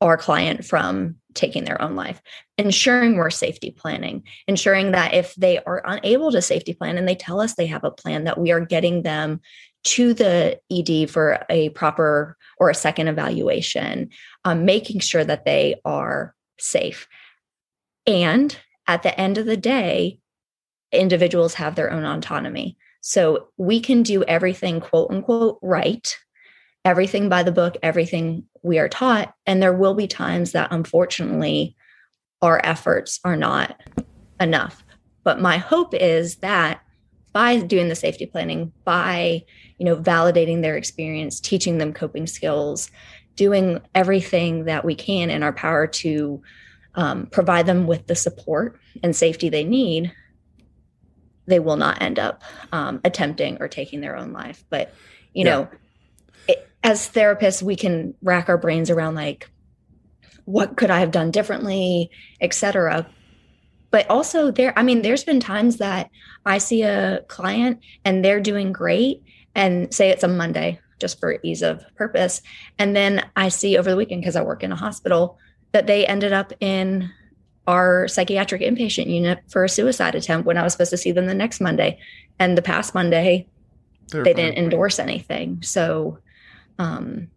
our 0.00 0.16
client 0.16 0.64
from 0.64 1.16
taking 1.34 1.64
their 1.64 1.80
own 1.80 1.94
life, 1.94 2.20
ensuring 2.58 3.16
we're 3.16 3.30
safety 3.30 3.70
planning, 3.70 4.24
ensuring 4.48 4.90
that 4.90 5.14
if 5.14 5.34
they 5.36 5.58
are 5.60 5.82
unable 5.86 6.32
to 6.32 6.42
safety 6.42 6.74
plan 6.74 6.98
and 6.98 7.08
they 7.08 7.14
tell 7.14 7.40
us 7.40 7.54
they 7.54 7.66
have 7.66 7.84
a 7.84 7.90
plan, 7.90 8.24
that 8.24 8.38
we 8.38 8.50
are 8.50 8.60
getting 8.60 9.02
them 9.02 9.40
to 9.84 10.12
the 10.12 10.58
ed 10.70 11.08
for 11.08 11.44
a 11.48 11.68
proper 11.70 12.36
or 12.58 12.68
a 12.68 12.74
second 12.74 13.06
evaluation 13.06 14.10
um, 14.44 14.64
making 14.64 14.98
sure 14.98 15.24
that 15.24 15.44
they 15.44 15.76
are 15.84 16.34
safe. 16.58 17.06
And 18.06 18.56
at 18.88 19.02
the 19.04 19.18
end 19.18 19.38
of 19.38 19.46
the 19.46 19.56
day 19.56 20.18
individuals 20.92 21.54
have 21.54 21.74
their 21.74 21.92
own 21.92 22.04
autonomy 22.04 22.76
so 23.08 23.48
we 23.56 23.80
can 23.80 24.02
do 24.02 24.22
everything 24.24 24.80
quote 24.80 25.10
unquote 25.10 25.58
right 25.62 26.16
everything 26.84 27.28
by 27.28 27.42
the 27.42 27.52
book 27.52 27.76
everything 27.82 28.44
we 28.62 28.78
are 28.78 28.88
taught 28.88 29.34
and 29.46 29.62
there 29.62 29.72
will 29.72 29.94
be 29.94 30.06
times 30.06 30.52
that 30.52 30.72
unfortunately 30.72 31.76
our 32.42 32.60
efforts 32.64 33.20
are 33.24 33.36
not 33.36 33.80
enough. 34.40 34.84
But 35.24 35.40
my 35.40 35.56
hope 35.56 35.94
is 35.94 36.36
that 36.36 36.80
by 37.32 37.58
doing 37.58 37.88
the 37.88 37.94
safety 37.94 38.26
planning, 38.26 38.72
by 38.84 39.44
you 39.78 39.84
know 39.84 39.96
validating 39.96 40.62
their 40.62 40.76
experience, 40.76 41.40
teaching 41.40 41.78
them 41.78 41.92
coping 41.92 42.26
skills, 42.26 42.90
doing 43.34 43.80
everything 43.94 44.64
that 44.64 44.84
we 44.84 44.94
can 44.94 45.30
in 45.30 45.42
our 45.42 45.52
power 45.52 45.86
to 45.86 46.42
um, 46.94 47.26
provide 47.26 47.66
them 47.66 47.86
with 47.86 48.06
the 48.06 48.14
support 48.14 48.78
and 49.02 49.14
safety 49.14 49.48
they 49.48 49.64
need, 49.64 50.12
they 51.46 51.58
will 51.58 51.76
not 51.76 52.00
end 52.02 52.18
up 52.18 52.42
um, 52.72 53.00
attempting 53.04 53.58
or 53.60 53.68
taking 53.68 54.00
their 54.00 54.16
own 54.16 54.32
life. 54.32 54.64
But 54.70 54.92
you 55.32 55.44
yeah. 55.44 55.50
know, 55.50 55.68
it, 56.48 56.68
as 56.82 57.08
therapists, 57.08 57.62
we 57.62 57.76
can 57.76 58.14
rack 58.22 58.48
our 58.48 58.58
brains 58.58 58.90
around 58.90 59.14
like, 59.14 59.50
what 60.44 60.76
could 60.76 60.90
I 60.90 61.00
have 61.00 61.10
done 61.10 61.30
differently, 61.30 62.10
et 62.40 62.54
cetera 62.54 63.06
but 63.90 64.08
also 64.10 64.50
there 64.50 64.78
i 64.78 64.82
mean 64.82 65.02
there's 65.02 65.24
been 65.24 65.40
times 65.40 65.78
that 65.78 66.10
i 66.44 66.58
see 66.58 66.82
a 66.82 67.22
client 67.28 67.80
and 68.04 68.24
they're 68.24 68.40
doing 68.40 68.72
great 68.72 69.22
and 69.54 69.92
say 69.92 70.10
it's 70.10 70.22
a 70.22 70.28
monday 70.28 70.78
just 70.98 71.18
for 71.18 71.38
ease 71.42 71.62
of 71.62 71.82
purpose 71.94 72.42
and 72.78 72.94
then 72.94 73.24
i 73.36 73.48
see 73.48 73.78
over 73.78 73.90
the 73.90 73.96
weekend 73.96 74.20
because 74.20 74.36
i 74.36 74.42
work 74.42 74.62
in 74.62 74.72
a 74.72 74.76
hospital 74.76 75.38
that 75.72 75.86
they 75.86 76.06
ended 76.06 76.32
up 76.32 76.52
in 76.60 77.10
our 77.66 78.08
psychiatric 78.08 78.62
inpatient 78.62 79.06
unit 79.06 79.40
for 79.48 79.64
a 79.64 79.68
suicide 79.68 80.14
attempt 80.14 80.46
when 80.46 80.56
i 80.56 80.62
was 80.62 80.72
supposed 80.72 80.90
to 80.90 80.96
see 80.96 81.12
them 81.12 81.26
the 81.26 81.34
next 81.34 81.60
monday. 81.60 81.98
And 82.38 82.56
the 82.56 82.62
past 82.62 82.94
monday 82.94 83.46
They're 84.08 84.24
they 84.24 84.34
didn't 84.34 84.58
endorse 84.58 84.98
anything. 84.98 85.62
So 85.62 86.18
um 86.78 87.28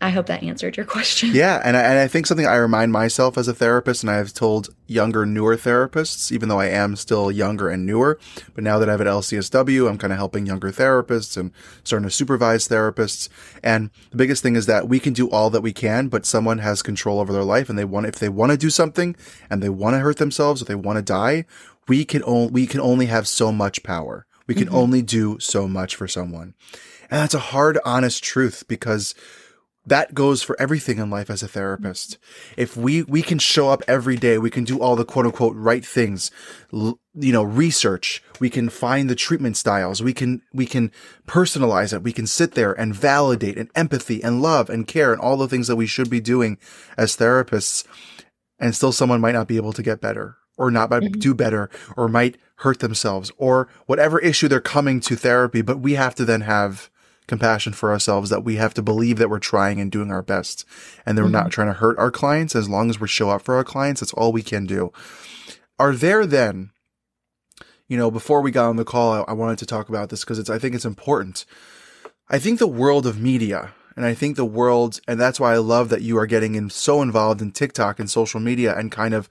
I 0.00 0.10
hope 0.10 0.26
that 0.26 0.42
answered 0.42 0.76
your 0.76 0.84
question. 0.84 1.30
Yeah, 1.32 1.60
and 1.64 1.76
I, 1.76 1.80
and 1.80 1.98
I 1.98 2.06
think 2.06 2.26
something 2.26 2.46
I 2.46 2.56
remind 2.56 2.92
myself 2.92 3.38
as 3.38 3.48
a 3.48 3.54
therapist, 3.54 4.02
and 4.02 4.10
I've 4.10 4.34
told 4.34 4.68
younger, 4.86 5.24
newer 5.24 5.56
therapists, 5.56 6.30
even 6.30 6.48
though 6.48 6.60
I 6.60 6.66
am 6.66 6.96
still 6.96 7.30
younger 7.30 7.68
and 7.70 7.86
newer, 7.86 8.18
but 8.54 8.62
now 8.62 8.78
that 8.78 8.88
I 8.88 8.92
have 8.92 9.00
at 9.00 9.06
LCSW, 9.06 9.88
I'm 9.88 9.96
kind 9.96 10.12
of 10.12 10.18
helping 10.18 10.46
younger 10.46 10.70
therapists 10.70 11.36
and 11.36 11.50
starting 11.82 12.08
to 12.08 12.14
supervise 12.14 12.68
therapists. 12.68 13.28
And 13.62 13.90
the 14.10 14.16
biggest 14.16 14.42
thing 14.42 14.54
is 14.54 14.66
that 14.66 14.88
we 14.88 15.00
can 15.00 15.14
do 15.14 15.30
all 15.30 15.48
that 15.50 15.62
we 15.62 15.72
can, 15.72 16.08
but 16.08 16.26
someone 16.26 16.58
has 16.58 16.82
control 16.82 17.18
over 17.18 17.32
their 17.32 17.44
life, 17.44 17.70
and 17.70 17.78
they 17.78 17.84
want 17.84 18.06
if 18.06 18.16
they 18.16 18.28
want 18.28 18.52
to 18.52 18.58
do 18.58 18.70
something 18.70 19.16
and 19.48 19.62
they 19.62 19.70
want 19.70 19.94
to 19.94 20.00
hurt 20.00 20.18
themselves 20.18 20.60
or 20.60 20.66
they 20.66 20.74
want 20.74 20.96
to 20.98 21.02
die, 21.02 21.46
we 21.88 22.04
can 22.04 22.22
only 22.24 22.52
we 22.52 22.66
can 22.66 22.80
only 22.80 23.06
have 23.06 23.26
so 23.26 23.50
much 23.50 23.82
power. 23.82 24.26
We 24.46 24.54
can 24.54 24.66
mm-hmm. 24.66 24.76
only 24.76 25.02
do 25.02 25.40
so 25.40 25.66
much 25.66 25.96
for 25.96 26.06
someone. 26.06 26.54
And 27.10 27.20
that's 27.20 27.34
a 27.34 27.38
hard, 27.38 27.78
honest 27.84 28.22
truth 28.22 28.64
because 28.68 29.14
that 29.86 30.14
goes 30.14 30.42
for 30.42 30.60
everything 30.60 30.98
in 30.98 31.10
life 31.10 31.30
as 31.30 31.42
a 31.42 31.48
therapist. 31.48 32.18
If 32.56 32.76
we, 32.76 33.02
we 33.02 33.22
can 33.22 33.38
show 33.38 33.70
up 33.70 33.82
every 33.86 34.16
day, 34.16 34.36
we 34.36 34.50
can 34.50 34.64
do 34.64 34.80
all 34.80 34.96
the 34.96 35.04
quote 35.04 35.26
unquote 35.26 35.54
right 35.56 35.84
things, 35.84 36.30
you 36.72 36.98
know, 37.14 37.44
research, 37.44 38.22
we 38.40 38.50
can 38.50 38.68
find 38.68 39.08
the 39.08 39.14
treatment 39.14 39.56
styles, 39.56 40.02
we 40.02 40.12
can, 40.12 40.42
we 40.52 40.66
can 40.66 40.90
personalize 41.26 41.92
it, 41.92 42.02
we 42.02 42.12
can 42.12 42.26
sit 42.26 42.52
there 42.52 42.72
and 42.72 42.94
validate 42.94 43.56
and 43.56 43.70
empathy 43.74 44.22
and 44.22 44.42
love 44.42 44.68
and 44.68 44.88
care 44.88 45.12
and 45.12 45.20
all 45.20 45.36
the 45.36 45.48
things 45.48 45.68
that 45.68 45.76
we 45.76 45.86
should 45.86 46.10
be 46.10 46.20
doing 46.20 46.58
as 46.96 47.16
therapists. 47.16 47.86
And 48.58 48.74
still 48.74 48.92
someone 48.92 49.20
might 49.20 49.32
not 49.32 49.48
be 49.48 49.56
able 49.56 49.72
to 49.74 49.82
get 49.82 50.00
better 50.00 50.36
or 50.56 50.70
not 50.70 50.90
mm-hmm. 50.90 51.18
do 51.18 51.34
better 51.34 51.70
or 51.96 52.08
might 52.08 52.38
hurt 52.56 52.80
themselves 52.80 53.30
or 53.36 53.68
whatever 53.86 54.18
issue 54.18 54.48
they're 54.48 54.60
coming 54.60 55.00
to 55.00 55.14
therapy. 55.14 55.62
But 55.62 55.80
we 55.80 55.94
have 55.94 56.14
to 56.16 56.24
then 56.24 56.40
have 56.42 56.90
compassion 57.26 57.72
for 57.72 57.90
ourselves 57.90 58.30
that 58.30 58.44
we 58.44 58.56
have 58.56 58.74
to 58.74 58.82
believe 58.82 59.18
that 59.18 59.30
we're 59.30 59.38
trying 59.38 59.80
and 59.80 59.90
doing 59.90 60.10
our 60.10 60.22
best 60.22 60.64
and 61.04 61.16
that 61.16 61.22
we're 61.22 61.26
mm-hmm. 61.26 61.44
not 61.44 61.50
trying 61.50 61.68
to 61.68 61.74
hurt 61.74 61.98
our 61.98 62.10
clients. 62.10 62.54
As 62.54 62.68
long 62.68 62.90
as 62.90 63.00
we 63.00 63.08
show 63.08 63.30
up 63.30 63.42
for 63.42 63.56
our 63.56 63.64
clients, 63.64 64.00
that's 64.00 64.12
all 64.12 64.32
we 64.32 64.42
can 64.42 64.66
do. 64.66 64.92
Are 65.78 65.94
there 65.94 66.24
then, 66.24 66.70
you 67.88 67.96
know, 67.96 68.10
before 68.10 68.40
we 68.40 68.50
got 68.50 68.68
on 68.68 68.76
the 68.76 68.84
call, 68.84 69.12
I, 69.12 69.20
I 69.28 69.32
wanted 69.32 69.58
to 69.58 69.66
talk 69.66 69.88
about 69.88 70.08
this 70.08 70.24
because 70.24 70.38
it's, 70.38 70.50
I 70.50 70.58
think 70.58 70.74
it's 70.74 70.84
important. 70.84 71.44
I 72.28 72.38
think 72.38 72.58
the 72.58 72.66
world 72.66 73.06
of 73.06 73.20
media 73.20 73.72
and 73.96 74.04
I 74.04 74.14
think 74.14 74.36
the 74.36 74.44
world, 74.44 75.00
and 75.08 75.20
that's 75.20 75.40
why 75.40 75.54
I 75.54 75.58
love 75.58 75.88
that 75.88 76.02
you 76.02 76.18
are 76.18 76.26
getting 76.26 76.54
in 76.54 76.70
so 76.70 77.02
involved 77.02 77.40
in 77.40 77.52
TikTok 77.52 77.98
and 77.98 78.10
social 78.10 78.40
media 78.40 78.76
and 78.76 78.92
kind 78.92 79.14
of 79.14 79.28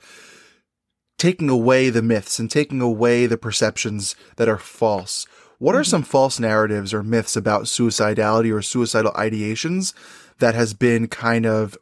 taking 1.18 1.50
away 1.50 1.90
the 1.90 2.02
myths 2.02 2.40
and 2.40 2.50
taking 2.50 2.82
away 2.82 3.26
the 3.26 3.38
perceptions 3.38 4.16
that 4.38 4.50
are 4.50 4.58
false. 4.58 5.28
What 5.66 5.74
are 5.74 5.80
mm-hmm. 5.80 5.90
some 5.90 6.04
false 6.04 6.40
narratives 6.40 6.94
or 6.94 7.02
myths 7.02 7.36
about 7.36 7.64
suicidality 7.64 8.54
or 8.54 8.62
suicidal 8.62 9.12
ideations 9.14 9.96
that 10.38 10.54
has 10.54 10.76
been 10.76 11.08
kind 11.08 11.48
of 11.48 11.76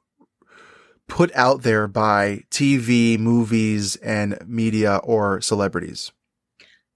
put 1.10 1.36
out 1.36 1.64
there 1.64 1.90
by 1.90 2.44
TV, 2.50 3.20
movies, 3.20 3.98
and 3.98 4.38
media 4.48 5.02
or 5.04 5.42
celebrities? 5.42 6.14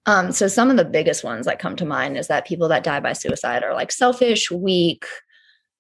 Um, 0.06 0.32
so 0.32 0.48
some 0.48 0.72
of 0.72 0.78
the 0.78 0.86
biggest 0.86 1.26
ones 1.26 1.46
that 1.46 1.60
come 1.60 1.76
to 1.76 1.84
mind 1.84 2.18
is 2.18 2.28
that 2.28 2.48
people 2.48 2.70
that 2.70 2.86
die 2.86 3.02
by 3.02 3.12
suicide 3.12 3.64
are 3.64 3.74
like 3.74 3.92
selfish, 3.92 4.50
weak, 4.50 5.06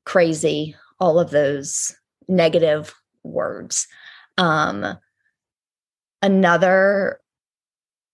crazy, 0.05 0.75
all 0.99 1.19
of 1.19 1.29
those 1.29 1.95
negative 2.27 2.93
words. 3.23 3.87
Um, 4.37 4.97
another 6.21 7.21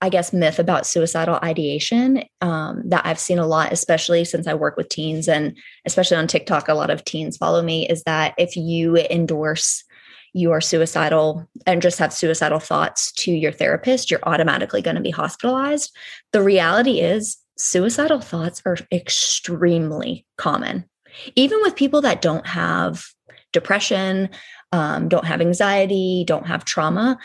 I 0.03 0.09
guess, 0.09 0.33
myth 0.33 0.59
about 0.59 0.85
suicidal 0.85 1.39
ideation 1.41 2.25
um, 2.41 2.83
that 2.89 3.05
I've 3.05 3.17
seen 3.17 3.39
a 3.39 3.47
lot, 3.47 3.71
especially 3.71 4.25
since 4.25 4.47
I 4.47 4.53
work 4.53 4.75
with 4.75 4.89
teens 4.89 5.29
and 5.29 5.57
especially 5.85 6.17
on 6.17 6.27
TikTok, 6.27 6.67
a 6.67 6.73
lot 6.73 6.89
of 6.89 7.05
teens 7.05 7.37
follow 7.37 7.61
me, 7.61 7.87
is 7.87 8.03
that 8.03 8.33
if 8.37 8.57
you 8.57 8.97
endorse 8.97 9.85
you 10.33 10.51
are 10.51 10.59
suicidal 10.59 11.47
and 11.65 11.81
just 11.81 11.99
have 11.99 12.11
suicidal 12.11 12.59
thoughts 12.59 13.13
to 13.13 13.31
your 13.31 13.53
therapist, 13.53 14.11
you're 14.11 14.19
automatically 14.23 14.81
going 14.81 14.97
to 14.97 15.01
be 15.01 15.11
hospitalized. 15.11 15.95
The 16.33 16.41
reality 16.41 16.99
is, 16.99 17.37
suicidal 17.57 18.19
thoughts 18.19 18.61
are 18.65 18.77
extremely 18.91 20.25
common, 20.37 20.83
even 21.35 21.61
with 21.61 21.77
people 21.77 22.01
that 22.01 22.21
don't 22.21 22.45
have 22.45 23.05
depression, 23.53 24.31
um, 24.73 25.07
don't 25.07 25.25
have 25.25 25.39
anxiety, 25.39 26.25
don't 26.27 26.47
have 26.47 26.65
trauma 26.65 27.17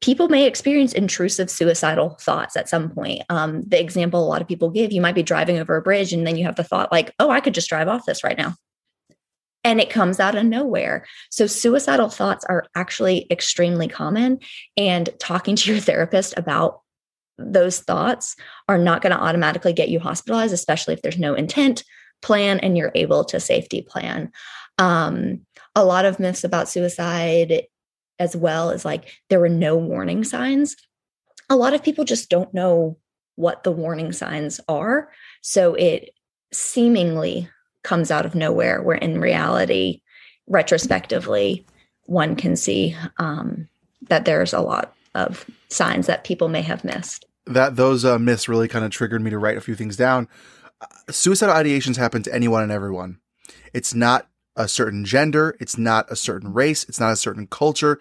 people 0.00 0.28
may 0.28 0.46
experience 0.46 0.92
intrusive 0.92 1.50
suicidal 1.50 2.16
thoughts 2.20 2.56
at 2.56 2.68
some 2.68 2.90
point. 2.90 3.22
Um, 3.28 3.62
the 3.62 3.80
example 3.80 4.24
a 4.24 4.26
lot 4.26 4.40
of 4.40 4.48
people 4.48 4.70
give, 4.70 4.92
you 4.92 5.00
might 5.00 5.14
be 5.14 5.22
driving 5.22 5.58
over 5.58 5.76
a 5.76 5.82
bridge 5.82 6.12
and 6.12 6.26
then 6.26 6.36
you 6.36 6.44
have 6.44 6.56
the 6.56 6.64
thought, 6.64 6.90
like, 6.90 7.14
oh, 7.18 7.30
I 7.30 7.40
could 7.40 7.54
just 7.54 7.68
drive 7.68 7.88
off 7.88 8.06
this 8.06 8.24
right 8.24 8.38
now. 8.38 8.54
And 9.62 9.78
it 9.78 9.90
comes 9.90 10.18
out 10.18 10.36
of 10.36 10.46
nowhere. 10.46 11.06
So, 11.30 11.46
suicidal 11.46 12.08
thoughts 12.08 12.46
are 12.48 12.64
actually 12.74 13.26
extremely 13.30 13.88
common. 13.88 14.38
And 14.78 15.10
talking 15.18 15.54
to 15.56 15.72
your 15.72 15.80
therapist 15.80 16.32
about 16.38 16.80
those 17.36 17.80
thoughts 17.80 18.36
are 18.68 18.78
not 18.78 19.02
going 19.02 19.12
to 19.12 19.22
automatically 19.22 19.74
get 19.74 19.90
you 19.90 20.00
hospitalized, 20.00 20.54
especially 20.54 20.94
if 20.94 21.02
there's 21.02 21.18
no 21.18 21.34
intent 21.34 21.84
plan 22.22 22.58
and 22.60 22.76
you're 22.76 22.92
able 22.94 23.24
to 23.24 23.38
safety 23.38 23.82
plan. 23.82 24.30
Um, 24.78 25.46
a 25.74 25.84
lot 25.84 26.06
of 26.06 26.18
myths 26.18 26.42
about 26.42 26.68
suicide 26.68 27.64
as 28.20 28.36
well 28.36 28.70
as 28.70 28.84
like 28.84 29.10
there 29.30 29.40
were 29.40 29.48
no 29.48 29.76
warning 29.76 30.22
signs. 30.22 30.76
A 31.48 31.56
lot 31.56 31.74
of 31.74 31.82
people 31.82 32.04
just 32.04 32.30
don't 32.30 32.54
know 32.54 32.96
what 33.34 33.64
the 33.64 33.72
warning 33.72 34.12
signs 34.12 34.60
are. 34.68 35.10
So 35.40 35.74
it 35.74 36.10
seemingly 36.52 37.48
comes 37.82 38.10
out 38.10 38.26
of 38.26 38.34
nowhere, 38.34 38.82
where 38.82 38.98
in 38.98 39.20
reality, 39.20 40.02
retrospectively, 40.46 41.66
one 42.04 42.36
can 42.36 42.54
see 42.54 42.94
um, 43.16 43.68
that 44.02 44.26
there's 44.26 44.52
a 44.52 44.60
lot 44.60 44.94
of 45.14 45.46
signs 45.70 46.06
that 46.06 46.24
people 46.24 46.48
may 46.48 46.62
have 46.62 46.84
missed. 46.84 47.24
That 47.46 47.76
those 47.76 48.04
uh, 48.04 48.18
myths 48.18 48.48
really 48.48 48.68
kind 48.68 48.84
of 48.84 48.90
triggered 48.90 49.22
me 49.22 49.30
to 49.30 49.38
write 49.38 49.56
a 49.56 49.62
few 49.62 49.74
things 49.74 49.96
down. 49.96 50.28
Uh, 50.80 50.86
suicidal 51.10 51.54
ideations 51.54 51.96
happen 51.96 52.22
to 52.24 52.34
anyone 52.34 52.62
and 52.62 52.70
everyone. 52.70 53.18
It's 53.72 53.94
not 53.94 54.28
a 54.56 54.68
certain 54.68 55.04
gender, 55.04 55.56
it's 55.60 55.78
not 55.78 56.10
a 56.10 56.16
certain 56.16 56.52
race, 56.52 56.84
it's 56.88 57.00
not 57.00 57.12
a 57.12 57.16
certain 57.16 57.46
culture. 57.46 57.98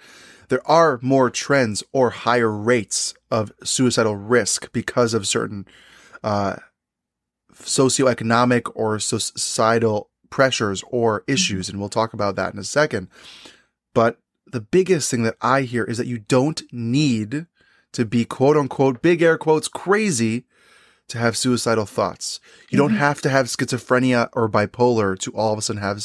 There 0.49 0.65
are 0.67 0.99
more 1.01 1.29
trends 1.29 1.83
or 1.93 2.09
higher 2.09 2.51
rates 2.51 3.13
of 3.29 3.51
suicidal 3.63 4.15
risk 4.15 4.71
because 4.71 5.13
of 5.13 5.27
certain 5.27 5.67
uh, 6.23 6.57
socioeconomic 7.53 8.71
or 8.73 8.99
societal 8.99 10.09
pressures 10.29 10.83
or 10.89 11.21
mm-hmm. 11.21 11.33
issues, 11.33 11.69
and 11.69 11.79
we'll 11.79 11.89
talk 11.89 12.13
about 12.13 12.35
that 12.35 12.53
in 12.53 12.59
a 12.59 12.63
second. 12.63 13.09
But 13.93 14.19
the 14.45 14.61
biggest 14.61 15.11
thing 15.11 15.23
that 15.23 15.37
I 15.41 15.61
hear 15.61 15.83
is 15.83 15.97
that 15.97 16.07
you 16.07 16.19
don't 16.19 16.61
need 16.71 17.45
to 17.93 18.05
be 18.05 18.25
quote 18.25 18.57
unquote 18.57 19.01
big 19.01 19.21
air 19.21 19.37
quotes 19.37 19.67
crazy 19.67 20.45
to 21.09 21.17
have 21.17 21.35
suicidal 21.37 21.85
thoughts. 21.85 22.39
You 22.69 22.77
don't 22.77 22.89
Mm-hmm. 22.91 22.97
have 22.99 23.21
to 23.21 23.29
have 23.29 23.47
schizophrenia 23.47 24.29
or 24.33 24.49
bipolar 24.49 25.17
to 25.19 25.31
all 25.31 25.51
of 25.53 25.59
a 25.59 25.61
sudden 25.61 25.81
have 25.81 26.03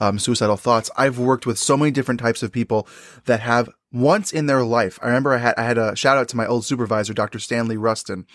um, 0.00 0.18
suicidal 0.18 0.56
thoughts. 0.56 0.90
I've 0.96 1.18
worked 1.18 1.46
with 1.46 1.58
so 1.58 1.76
many 1.76 1.90
different 1.90 2.20
types 2.20 2.42
of 2.42 2.52
people 2.52 2.86
that 3.24 3.40
have 3.40 3.68
once 3.92 4.32
in 4.32 4.46
their 4.46 4.64
life. 4.64 4.98
I 5.02 5.06
remember 5.06 5.34
I 5.34 5.38
had 5.38 5.54
I 5.56 5.62
had 5.64 5.78
a 5.78 5.94
shout 5.96 6.18
out 6.18 6.28
to 6.28 6.36
my 6.36 6.46
old 6.46 6.64
supervisor, 6.64 7.14
Dr. 7.14 7.38
Stanley 7.38 7.76
Rustin, 7.76 8.26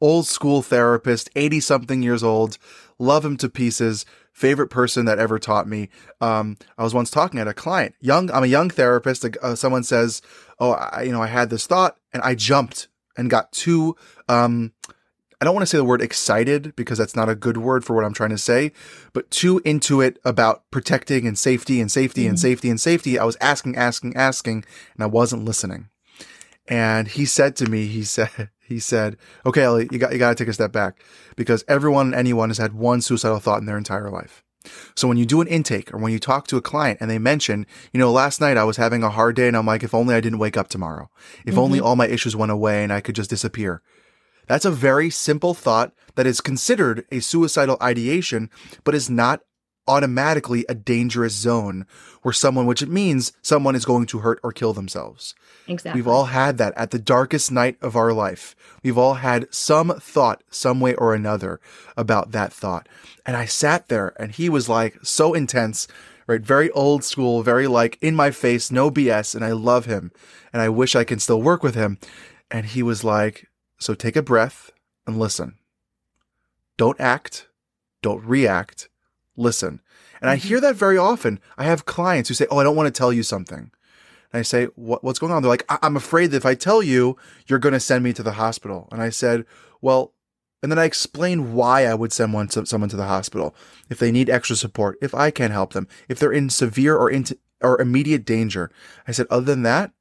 old 0.00 0.26
school 0.26 0.62
therapist, 0.62 1.28
eighty 1.36 1.60
something 1.60 2.02
years 2.02 2.22
old. 2.22 2.58
Love 2.98 3.24
him 3.24 3.36
to 3.38 3.48
pieces. 3.48 4.04
Favorite 4.32 4.68
person 4.68 5.04
that 5.06 5.18
ever 5.18 5.40
taught 5.40 5.66
me. 5.66 5.88
Um, 6.20 6.56
I 6.76 6.84
was 6.84 6.94
once 6.94 7.10
talking 7.10 7.40
at 7.40 7.48
a 7.48 7.54
client, 7.54 7.96
young. 8.00 8.30
I'm 8.30 8.44
a 8.44 8.46
young 8.46 8.70
therapist. 8.70 9.24
Uh, 9.42 9.56
someone 9.56 9.82
says, 9.82 10.22
"Oh, 10.60 10.72
I, 10.72 11.02
you 11.02 11.10
know, 11.12 11.22
I 11.22 11.26
had 11.26 11.50
this 11.50 11.66
thought," 11.66 11.96
and 12.12 12.22
I 12.22 12.36
jumped 12.36 12.86
and 13.16 13.28
got 13.28 13.50
too 13.50 13.96
um, 14.28 14.72
I 15.40 15.44
don't 15.44 15.54
want 15.54 15.62
to 15.62 15.66
say 15.66 15.78
the 15.78 15.84
word 15.84 16.02
excited 16.02 16.74
because 16.74 16.98
that's 16.98 17.14
not 17.14 17.28
a 17.28 17.34
good 17.36 17.58
word 17.58 17.84
for 17.84 17.94
what 17.94 18.04
I'm 18.04 18.12
trying 18.14 18.30
to 18.30 18.38
say, 18.38 18.72
but 19.12 19.30
too 19.30 19.60
into 19.64 20.00
it 20.00 20.18
about 20.24 20.68
protecting 20.72 21.26
and 21.28 21.38
safety 21.38 21.80
and 21.80 21.90
safety 21.92 22.26
and 22.26 22.36
Mhm. 22.36 22.40
safety 22.40 22.70
and 22.70 22.80
safety. 22.80 23.18
I 23.18 23.24
was 23.24 23.36
asking, 23.40 23.76
asking, 23.76 24.16
asking, 24.16 24.64
and 24.94 25.02
I 25.04 25.06
wasn't 25.06 25.44
listening. 25.44 25.88
And 26.66 27.08
he 27.08 27.24
said 27.24 27.54
to 27.56 27.66
me, 27.70 27.86
he 27.86 28.02
said, 28.04 28.50
he 28.60 28.78
said, 28.80 29.16
okay, 29.46 29.62
Ellie, 29.62 29.88
you 29.92 29.98
got, 29.98 30.12
you 30.12 30.18
got 30.18 30.30
to 30.30 30.34
take 30.34 30.48
a 30.50 30.52
step 30.52 30.72
back 30.72 31.00
because 31.36 31.64
everyone 31.68 32.06
and 32.08 32.14
anyone 32.16 32.50
has 32.50 32.58
had 32.58 32.74
one 32.74 33.00
suicidal 33.00 33.38
thought 33.38 33.60
in 33.60 33.66
their 33.66 33.78
entire 33.78 34.10
life. 34.10 34.42
So 34.96 35.06
when 35.08 35.16
you 35.16 35.24
do 35.24 35.40
an 35.40 35.46
intake 35.46 35.94
or 35.94 35.98
when 35.98 36.12
you 36.12 36.18
talk 36.18 36.46
to 36.48 36.56
a 36.56 36.60
client 36.60 36.98
and 37.00 37.08
they 37.08 37.18
mention, 37.18 37.64
you 37.92 38.00
know, 38.00 38.10
last 38.10 38.40
night 38.40 38.56
I 38.58 38.64
was 38.64 38.76
having 38.76 39.02
a 39.02 39.08
hard 39.08 39.36
day 39.36 39.46
and 39.48 39.56
I'm 39.56 39.64
like, 39.64 39.82
if 39.84 39.94
only 39.94 40.14
I 40.14 40.20
didn't 40.20 40.40
wake 40.40 40.56
up 40.58 40.68
tomorrow, 40.68 41.08
if 41.46 41.56
only 41.56 41.80
all 41.80 41.96
my 41.96 42.08
issues 42.08 42.34
went 42.36 42.52
away 42.52 42.82
and 42.82 42.92
I 42.92 43.00
could 43.00 43.14
just 43.14 43.30
disappear. 43.30 43.80
That's 44.48 44.64
a 44.64 44.70
very 44.70 45.10
simple 45.10 45.54
thought 45.54 45.92
that 46.16 46.26
is 46.26 46.40
considered 46.40 47.04
a 47.12 47.20
suicidal 47.20 47.76
ideation, 47.80 48.50
but 48.82 48.94
is 48.94 49.08
not 49.08 49.42
automatically 49.88 50.64
a 50.68 50.74
dangerous 50.74 51.34
zone 51.34 51.86
where 52.22 52.32
someone, 52.32 52.66
which 52.66 52.82
it 52.82 52.90
means 52.90 53.32
someone 53.42 53.74
is 53.74 53.86
going 53.86 54.06
to 54.06 54.18
hurt 54.18 54.38
or 54.42 54.52
kill 54.52 54.74
themselves. 54.74 55.34
Exactly. 55.66 55.98
We've 55.98 56.08
all 56.08 56.26
had 56.26 56.58
that 56.58 56.74
at 56.76 56.90
the 56.90 56.98
darkest 56.98 57.50
night 57.50 57.78
of 57.80 57.96
our 57.96 58.12
life. 58.12 58.54
We've 58.84 58.98
all 58.98 59.14
had 59.14 59.52
some 59.52 59.98
thought, 59.98 60.44
some 60.50 60.80
way 60.80 60.94
or 60.94 61.14
another 61.14 61.60
about 61.96 62.32
that 62.32 62.52
thought. 62.52 62.88
And 63.24 63.36
I 63.36 63.46
sat 63.46 63.88
there 63.88 64.12
and 64.20 64.32
he 64.32 64.48
was 64.48 64.68
like 64.68 64.98
so 65.02 65.32
intense, 65.34 65.88
right? 66.26 66.42
Very 66.42 66.70
old 66.72 67.02
school, 67.02 67.42
very 67.42 67.66
like 67.66 67.98
in 68.02 68.14
my 68.14 68.30
face, 68.30 68.70
no 68.70 68.90
BS. 68.90 69.34
And 69.34 69.44
I 69.44 69.52
love 69.52 69.86
him 69.86 70.12
and 70.52 70.60
I 70.60 70.68
wish 70.68 70.94
I 70.94 71.04
can 71.04 71.18
still 71.18 71.40
work 71.40 71.62
with 71.62 71.74
him. 71.74 71.98
And 72.50 72.66
he 72.66 72.82
was 72.82 73.04
like, 73.04 73.46
so 73.78 73.94
take 73.94 74.16
a 74.16 74.22
breath 74.22 74.70
and 75.06 75.18
listen. 75.18 75.56
Don't 76.76 77.00
act. 77.00 77.48
Don't 78.02 78.24
react. 78.24 78.88
Listen. 79.36 79.80
And 80.20 80.30
I 80.30 80.36
Mhm. 80.36 80.40
hear 80.40 80.60
that 80.60 80.76
very 80.76 80.98
often. 80.98 81.40
I 81.56 81.64
have 81.64 81.86
clients 81.86 82.28
who 82.28 82.34
say, 82.34 82.46
Oh, 82.50 82.58
I 82.58 82.64
don't 82.64 82.76
want 82.76 82.92
to 82.92 82.96
tell 82.98 83.12
you 83.12 83.22
something. 83.22 83.70
And 84.32 84.40
I 84.40 84.42
say, 84.42 84.66
what, 84.74 85.02
what's 85.02 85.18
going 85.18 85.32
on? 85.32 85.42
They're 85.42 85.48
like, 85.48 85.64
I- 85.70 85.78
I'm 85.80 85.96
afraid 85.96 86.32
that 86.32 86.36
if 86.38 86.44
I 86.46 86.54
tell 86.54 86.82
you, 86.82 87.16
you're 87.46 87.58
going 87.58 87.72
to 87.72 87.80
send 87.80 88.04
me 88.04 88.12
to 88.12 88.22
the 88.22 88.32
hospital. 88.32 88.86
And 88.92 89.00
I 89.00 89.08
said, 89.08 89.46
well, 89.80 90.12
and 90.62 90.70
then 90.70 90.78
I 90.78 90.84
explained 90.84 91.54
why 91.54 91.86
I 91.86 91.94
would 91.94 92.12
send 92.12 92.32
one 92.34 92.48
to, 92.48 92.66
someone 92.66 92.90
to 92.90 92.96
the 92.96 93.06
hospital 93.06 93.54
if 93.88 93.98
they 93.98 94.10
need 94.12 94.28
extra 94.28 94.54
support, 94.56 94.98
if 95.00 95.14
I 95.14 95.30
can't 95.30 95.52
help 95.52 95.72
them, 95.72 95.88
if 96.08 96.18
they're 96.18 96.32
in 96.32 96.50
severe 96.50 96.94
or 96.96 97.08
into, 97.08 97.38
or 97.62 97.80
immediate 97.80 98.24
danger. 98.26 98.70
I 99.06 99.12
said, 99.12 99.28
other 99.30 99.46
than 99.46 99.62
that, 99.62 99.92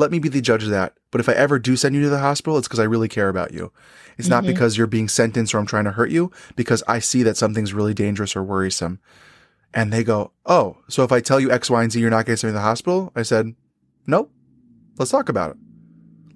let 0.00 0.10
me 0.10 0.18
be 0.18 0.28
the 0.28 0.40
judge 0.40 0.64
of 0.64 0.70
that. 0.70 0.94
But 1.12 1.20
if 1.20 1.28
I 1.28 1.32
ever 1.32 1.58
do 1.58 1.76
send 1.76 1.94
you 1.94 2.02
to 2.02 2.08
the 2.08 2.18
hospital, 2.18 2.58
it's 2.58 2.66
because 2.66 2.80
I 2.80 2.84
really 2.84 3.08
care 3.08 3.28
about 3.28 3.52
you. 3.54 3.72
It's 4.18 4.28
not 4.28 4.42
Mhm. 4.44 4.48
because 4.48 4.76
you're 4.76 4.86
being 4.86 5.08
sentenced 5.08 5.54
or 5.54 5.58
I'm 5.58 5.66
trying 5.66 5.84
to 5.84 5.92
hurt 5.92 6.10
you, 6.10 6.30
because 6.56 6.82
I 6.88 6.98
see 6.98 7.22
that 7.22 7.36
something's 7.36 7.72
really 7.72 7.94
dangerous 7.94 8.34
or 8.34 8.42
worrisome. 8.42 8.98
And 9.72 9.92
they 9.92 10.02
go, 10.02 10.32
Oh, 10.46 10.78
so 10.88 11.04
if 11.04 11.12
I 11.12 11.20
tell 11.20 11.38
you 11.38 11.50
X, 11.50 11.70
Y, 11.70 11.82
and 11.82 11.92
Z, 11.92 12.00
you're 12.00 12.10
not 12.10 12.26
going 12.26 12.34
to 12.34 12.36
send 12.38 12.52
me 12.52 12.56
to 12.56 12.58
the 12.58 12.62
hospital? 12.62 13.12
I 13.14 13.22
said, 13.22 13.54
Nope. 14.06 14.32
Let's 14.98 15.10
talk 15.12 15.28
about 15.28 15.52
it. 15.52 15.56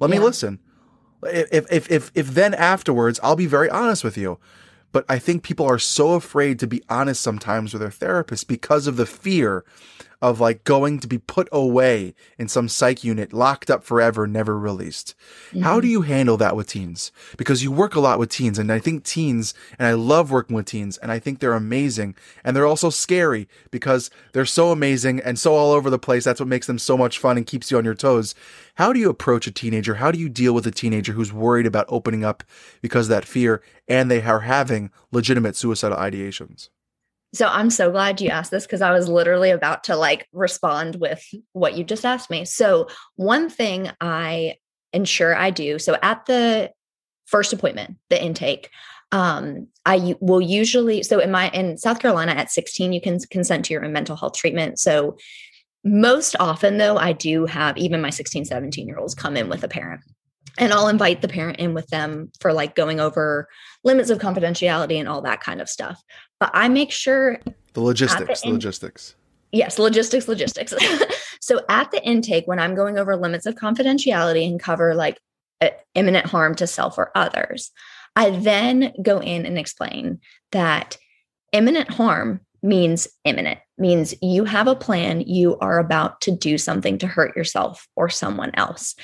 Let 0.00 0.10
me 0.10 0.18
listen. 0.18 0.60
If, 1.24 1.66
if, 1.72 1.90
if, 1.90 2.10
if 2.14 2.28
then 2.34 2.54
afterwards, 2.54 3.18
I'll 3.22 3.36
be 3.36 3.46
very 3.46 3.68
honest 3.70 4.04
with 4.04 4.16
you. 4.16 4.38
But 4.92 5.04
I 5.08 5.18
think 5.18 5.42
people 5.42 5.66
are 5.66 5.78
so 5.78 6.12
afraid 6.14 6.58
to 6.60 6.66
be 6.66 6.82
honest 6.88 7.20
sometimes 7.20 7.72
with 7.72 7.80
their 7.82 7.90
therapist 7.90 8.46
because 8.46 8.86
of 8.86 8.96
the 8.96 9.06
fear 9.06 9.64
of 10.24 10.40
like 10.40 10.64
going 10.64 10.98
to 11.00 11.06
be 11.06 11.18
put 11.18 11.46
away 11.52 12.14
in 12.38 12.48
some 12.48 12.66
psych 12.66 13.04
unit, 13.04 13.34
locked 13.34 13.70
up 13.70 13.84
forever, 13.84 14.26
never 14.26 14.58
released. 14.58 15.14
How 15.60 15.74
Mm-hmm. 15.74 15.80
do 15.80 15.88
you 15.88 16.00
handle 16.02 16.38
that 16.38 16.56
with 16.56 16.68
teens? 16.68 17.12
Because 17.36 17.62
you 17.62 17.70
work 17.70 17.94
a 17.94 18.00
lot 18.00 18.18
with 18.18 18.30
teens, 18.30 18.58
and 18.58 18.72
I 18.72 18.78
think 18.78 19.04
teens, 19.04 19.52
and 19.78 19.86
I 19.86 19.92
love 19.92 20.30
working 20.30 20.56
with 20.56 20.64
teens, 20.64 20.96
and 20.96 21.12
I 21.12 21.18
think 21.18 21.38
they're 21.40 21.52
amazing, 21.52 22.14
and 22.42 22.56
they're 22.56 22.66
also 22.66 22.88
scary 22.88 23.46
because 23.70 24.08
they're 24.32 24.46
so 24.46 24.70
amazing 24.70 25.20
and 25.20 25.38
so 25.38 25.54
all 25.54 25.72
over 25.72 25.90
the 25.90 25.98
place. 25.98 26.24
That's 26.24 26.40
what 26.40 26.48
makes 26.48 26.66
them 26.66 26.78
so 26.78 26.96
much 26.96 27.18
fun 27.18 27.36
and 27.36 27.46
keeps 27.46 27.70
you 27.70 27.76
on 27.76 27.84
your 27.84 27.94
toes. 27.94 28.34
How 28.76 28.94
do 28.94 28.98
you 29.00 29.10
approach 29.10 29.46
a 29.46 29.52
teenager? 29.52 29.96
How 29.96 30.10
do 30.10 30.18
you 30.18 30.30
deal 30.30 30.54
with 30.54 30.66
a 30.66 30.70
teenager 30.70 31.12
who's 31.12 31.32
worried 31.34 31.66
about 31.66 31.86
opening 31.90 32.24
up 32.24 32.42
because 32.80 33.06
of 33.06 33.10
that 33.10 33.26
fear, 33.26 33.60
and 33.86 34.10
they 34.10 34.22
are 34.22 34.40
having 34.40 34.90
legitimate 35.12 35.54
suicidal 35.54 35.98
ideations? 35.98 36.70
So 37.34 37.48
I'm 37.48 37.68
so 37.68 37.90
glad 37.90 38.20
you 38.20 38.28
asked 38.28 38.52
this 38.52 38.64
because 38.64 38.80
I 38.80 38.92
was 38.92 39.08
literally 39.08 39.50
about 39.50 39.84
to 39.84 39.96
like 39.96 40.28
respond 40.32 40.96
with 40.96 41.22
what 41.52 41.76
you 41.76 41.82
just 41.82 42.04
asked 42.04 42.30
me. 42.30 42.44
So 42.44 42.88
one 43.16 43.50
thing 43.50 43.90
I 44.00 44.56
ensure 44.92 45.36
I 45.36 45.50
do, 45.50 45.80
so 45.80 45.96
at 46.00 46.24
the 46.26 46.70
first 47.26 47.52
appointment, 47.52 47.96
the 48.08 48.22
intake, 48.22 48.70
um, 49.10 49.66
I 49.84 50.14
will 50.20 50.40
usually 50.40 51.02
so 51.02 51.18
in 51.18 51.30
my 51.30 51.48
in 51.50 51.76
South 51.76 51.98
Carolina 51.98 52.32
at 52.32 52.50
16, 52.50 52.92
you 52.92 53.00
can 53.00 53.18
consent 53.30 53.64
to 53.66 53.72
your 53.72 53.84
own 53.84 53.92
mental 53.92 54.16
health 54.16 54.34
treatment. 54.34 54.78
So 54.78 55.16
most 55.84 56.36
often 56.40 56.78
though, 56.78 56.96
I 56.96 57.12
do 57.12 57.46
have 57.46 57.76
even 57.76 58.00
my 58.00 58.10
16, 58.10 58.44
17 58.44 58.86
year 58.86 58.98
olds 58.98 59.14
come 59.14 59.36
in 59.36 59.48
with 59.48 59.62
a 59.64 59.68
parent. 59.68 60.00
And 60.58 60.72
I'll 60.72 60.88
invite 60.88 61.20
the 61.20 61.28
parent 61.28 61.58
in 61.58 61.74
with 61.74 61.88
them 61.88 62.30
for 62.40 62.52
like 62.52 62.74
going 62.74 63.00
over 63.00 63.48
limits 63.82 64.10
of 64.10 64.18
confidentiality 64.18 64.98
and 64.98 65.08
all 65.08 65.22
that 65.22 65.40
kind 65.40 65.60
of 65.60 65.68
stuff. 65.68 66.00
But 66.38 66.50
I 66.54 66.68
make 66.68 66.92
sure 66.92 67.40
The 67.72 67.80
logistics, 67.80 68.40
the 68.42 68.46
end- 68.46 68.54
logistics. 68.54 69.14
Yes, 69.52 69.78
logistics, 69.78 70.26
logistics. 70.26 70.74
so 71.40 71.60
at 71.68 71.90
the 71.90 72.02
intake, 72.04 72.46
when 72.46 72.58
I'm 72.58 72.74
going 72.74 72.98
over 72.98 73.16
limits 73.16 73.46
of 73.46 73.54
confidentiality 73.54 74.48
and 74.48 74.58
cover 74.60 74.94
like 74.94 75.18
imminent 75.94 76.26
harm 76.26 76.54
to 76.56 76.66
self 76.66 76.98
or 76.98 77.10
others, 77.14 77.70
I 78.16 78.30
then 78.30 78.92
go 79.02 79.20
in 79.20 79.46
and 79.46 79.58
explain 79.58 80.20
that 80.52 80.96
imminent 81.52 81.90
harm 81.90 82.40
means 82.62 83.06
imminent, 83.24 83.58
means 83.76 84.14
you 84.22 84.44
have 84.44 84.66
a 84.66 84.74
plan, 84.74 85.20
you 85.20 85.58
are 85.58 85.78
about 85.78 86.20
to 86.22 86.30
do 86.30 86.58
something 86.58 86.98
to 86.98 87.06
hurt 87.06 87.36
yourself 87.36 87.86
or 87.94 88.08
someone 88.08 88.50
else. 88.54 88.94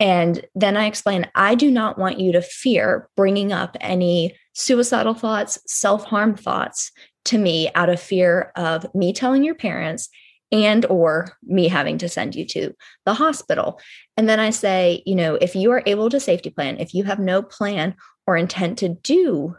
And 0.00 0.44
then 0.54 0.76
I 0.76 0.86
explain, 0.86 1.30
I 1.34 1.54
do 1.54 1.70
not 1.70 1.98
want 1.98 2.18
you 2.18 2.32
to 2.32 2.42
fear 2.42 3.08
bringing 3.16 3.52
up 3.52 3.76
any 3.80 4.34
suicidal 4.52 5.14
thoughts, 5.14 5.58
self 5.66 6.04
harm 6.04 6.36
thoughts 6.36 6.90
to 7.26 7.38
me 7.38 7.70
out 7.74 7.88
of 7.88 8.00
fear 8.00 8.52
of 8.56 8.86
me 8.94 9.12
telling 9.12 9.44
your 9.44 9.54
parents 9.54 10.08
and 10.52 10.86
or 10.86 11.36
me 11.42 11.68
having 11.68 11.98
to 11.98 12.08
send 12.08 12.34
you 12.34 12.44
to 12.46 12.74
the 13.06 13.14
hospital. 13.14 13.80
And 14.16 14.28
then 14.28 14.40
i 14.40 14.50
say 14.50 15.02
you 15.06 15.14
know 15.14 15.34
if 15.36 15.56
you 15.56 15.70
are 15.72 15.82
able 15.86 16.10
to 16.10 16.20
safety 16.20 16.50
plan 16.50 16.78
if 16.78 16.94
you 16.94 17.04
have 17.04 17.18
no 17.18 17.42
plan 17.42 17.96
or 18.26 18.36
intent 18.36 18.78
to 18.78 18.90
do 18.90 19.56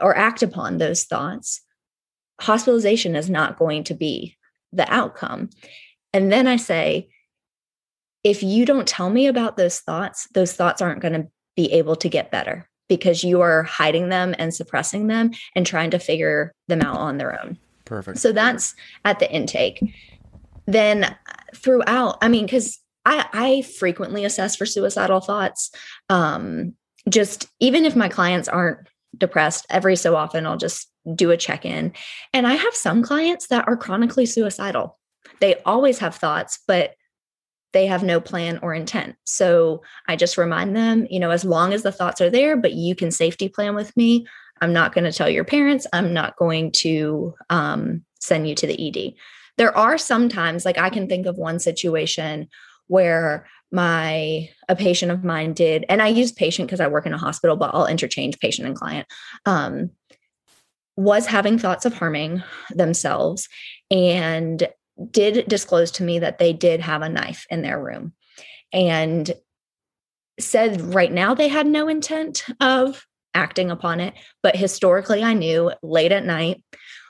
or 0.00 0.16
act 0.16 0.42
upon 0.42 0.78
those 0.78 1.04
thoughts 1.04 1.60
hospitalization 2.40 3.14
is 3.14 3.28
not 3.28 3.58
going 3.58 3.84
to 3.84 3.94
be 3.94 4.36
the 4.72 4.90
outcome. 4.92 5.50
And 6.12 6.32
then 6.32 6.46
i 6.46 6.56
say 6.56 7.08
if 8.22 8.42
you 8.42 8.64
don't 8.64 8.86
tell 8.86 9.10
me 9.10 9.26
about 9.26 9.56
those 9.56 9.80
thoughts 9.80 10.28
those 10.34 10.52
thoughts 10.52 10.82
aren't 10.82 11.00
going 11.00 11.14
to 11.14 11.28
be 11.56 11.72
able 11.72 11.96
to 11.96 12.08
get 12.08 12.30
better 12.30 12.68
because 12.90 13.22
you 13.22 13.40
are 13.40 13.62
hiding 13.62 14.08
them 14.08 14.34
and 14.36 14.52
suppressing 14.52 15.06
them 15.06 15.30
and 15.54 15.64
trying 15.64 15.92
to 15.92 15.98
figure 15.98 16.52
them 16.66 16.82
out 16.82 16.96
on 16.96 17.18
their 17.18 17.40
own. 17.40 17.56
Perfect. 17.84 18.18
So 18.18 18.32
that's 18.32 18.74
at 19.04 19.20
the 19.20 19.30
intake. 19.30 19.80
Then 20.66 21.16
throughout, 21.54 22.18
I 22.20 22.28
mean, 22.28 22.46
because 22.46 22.80
I, 23.06 23.26
I 23.32 23.62
frequently 23.62 24.24
assess 24.24 24.56
for 24.56 24.66
suicidal 24.66 25.20
thoughts. 25.20 25.70
Um, 26.08 26.74
just 27.08 27.46
even 27.60 27.84
if 27.84 27.94
my 27.94 28.08
clients 28.08 28.48
aren't 28.48 28.88
depressed, 29.16 29.66
every 29.70 29.96
so 29.96 30.16
often 30.16 30.44
I'll 30.44 30.56
just 30.56 30.90
do 31.14 31.30
a 31.30 31.36
check 31.36 31.64
in. 31.64 31.92
And 32.32 32.46
I 32.46 32.54
have 32.54 32.74
some 32.74 33.02
clients 33.02 33.46
that 33.48 33.68
are 33.68 33.76
chronically 33.76 34.26
suicidal. 34.26 34.98
They 35.40 35.62
always 35.62 36.00
have 36.00 36.16
thoughts, 36.16 36.58
but 36.66 36.94
they 37.72 37.86
have 37.86 38.02
no 38.02 38.20
plan 38.20 38.58
or 38.62 38.74
intent. 38.74 39.16
So 39.24 39.82
I 40.08 40.16
just 40.16 40.36
remind 40.36 40.74
them, 40.74 41.06
you 41.10 41.20
know, 41.20 41.30
as 41.30 41.44
long 41.44 41.72
as 41.72 41.82
the 41.82 41.92
thoughts 41.92 42.20
are 42.20 42.30
there, 42.30 42.56
but 42.56 42.72
you 42.72 42.94
can 42.94 43.10
safety 43.10 43.48
plan 43.48 43.74
with 43.74 43.96
me, 43.96 44.26
I'm 44.60 44.72
not 44.72 44.94
going 44.94 45.04
to 45.04 45.12
tell 45.12 45.30
your 45.30 45.44
parents. 45.44 45.86
I'm 45.92 46.12
not 46.12 46.36
going 46.36 46.72
to 46.72 47.34
um, 47.48 48.04
send 48.20 48.48
you 48.48 48.54
to 48.56 48.66
the 48.66 48.88
ED. 48.88 49.14
There 49.56 49.76
are 49.76 49.98
sometimes, 49.98 50.64
like 50.64 50.78
I 50.78 50.90
can 50.90 51.08
think 51.08 51.26
of 51.26 51.36
one 51.36 51.58
situation 51.58 52.48
where 52.88 53.46
my 53.72 54.48
a 54.68 54.74
patient 54.74 55.12
of 55.12 55.22
mine 55.22 55.52
did 55.52 55.84
and 55.88 56.02
i 56.02 56.08
use 56.08 56.32
patient 56.32 56.66
because 56.66 56.80
i 56.80 56.88
work 56.88 57.06
in 57.06 57.14
a 57.14 57.18
hospital 57.18 57.56
but 57.56 57.70
i'll 57.72 57.86
interchange 57.86 58.36
patient 58.40 58.66
and 58.66 58.76
client 58.76 59.06
um, 59.46 59.90
was 60.96 61.26
having 61.26 61.56
thoughts 61.56 61.86
of 61.86 61.94
harming 61.94 62.42
themselves 62.70 63.48
and 63.90 64.68
did 65.10 65.48
disclose 65.48 65.90
to 65.90 66.02
me 66.02 66.18
that 66.18 66.38
they 66.38 66.52
did 66.52 66.80
have 66.80 67.02
a 67.02 67.08
knife 67.08 67.46
in 67.50 67.62
their 67.62 67.82
room 67.82 68.12
and 68.72 69.32
said 70.38 70.80
right 70.94 71.12
now 71.12 71.34
they 71.34 71.48
had 71.48 71.66
no 71.66 71.88
intent 71.88 72.46
of 72.60 73.06
acting 73.34 73.70
upon 73.70 74.00
it 74.00 74.14
but 74.42 74.56
historically 74.56 75.22
i 75.22 75.32
knew 75.32 75.70
late 75.82 76.12
at 76.12 76.24
night 76.24 76.62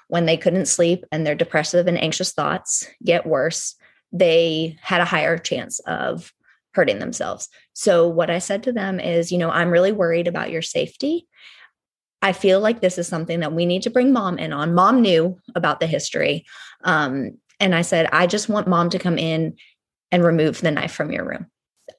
when 0.09 0.27
they 0.27 0.37
couldn't 0.37 0.67
sleep 0.67 1.05
and 1.13 1.27
their 1.27 1.35
depressive 1.35 1.87
and 1.87 2.01
anxious 2.01 2.33
thoughts 2.33 2.87
get 3.05 3.27
worse 3.27 3.77
they 4.13 4.77
had 4.83 5.01
a 5.01 5.07
higher 5.07 5.39
chance 5.39 5.79
of 5.81 6.33
hurting 6.73 6.99
themselves. 6.99 7.49
So, 7.73 8.09
what 8.09 8.31
I 8.31 8.39
said 8.39 8.63
to 8.65 8.73
them 8.73 9.01
is, 9.01 9.33
you 9.33 9.39
know, 9.39 9.51
I'm 9.51 9.71
really 9.71 9.93
worried 9.93 10.29
about 10.29 10.51
your 10.51 10.63
safety. 10.63 11.27
I 12.23 12.33
feel 12.33 12.61
like 12.61 12.81
this 12.81 12.99
is 12.99 13.09
something 13.09 13.41
that 13.41 13.53
we 13.53 13.67
need 13.67 13.83
to 13.83 13.91
bring 13.91 14.13
mom 14.13 14.39
in 14.39 14.53
on. 14.53 14.75
Mom 14.75 15.01
knew 15.01 15.39
about 15.55 15.81
the 15.81 15.87
history. 15.87 16.45
Um, 16.85 17.39
and 17.61 17.75
I 17.75 17.83
said, 17.83 18.09
I 18.13 18.27
just 18.27 18.49
want 18.49 18.69
mom 18.69 18.91
to 18.91 18.99
come 18.99 19.19
in 19.19 19.57
and 20.11 20.25
remove 20.25 20.61
the 20.61 20.71
knife 20.71 20.93
from 20.93 21.13
your 21.13 21.25
room. 21.25 21.47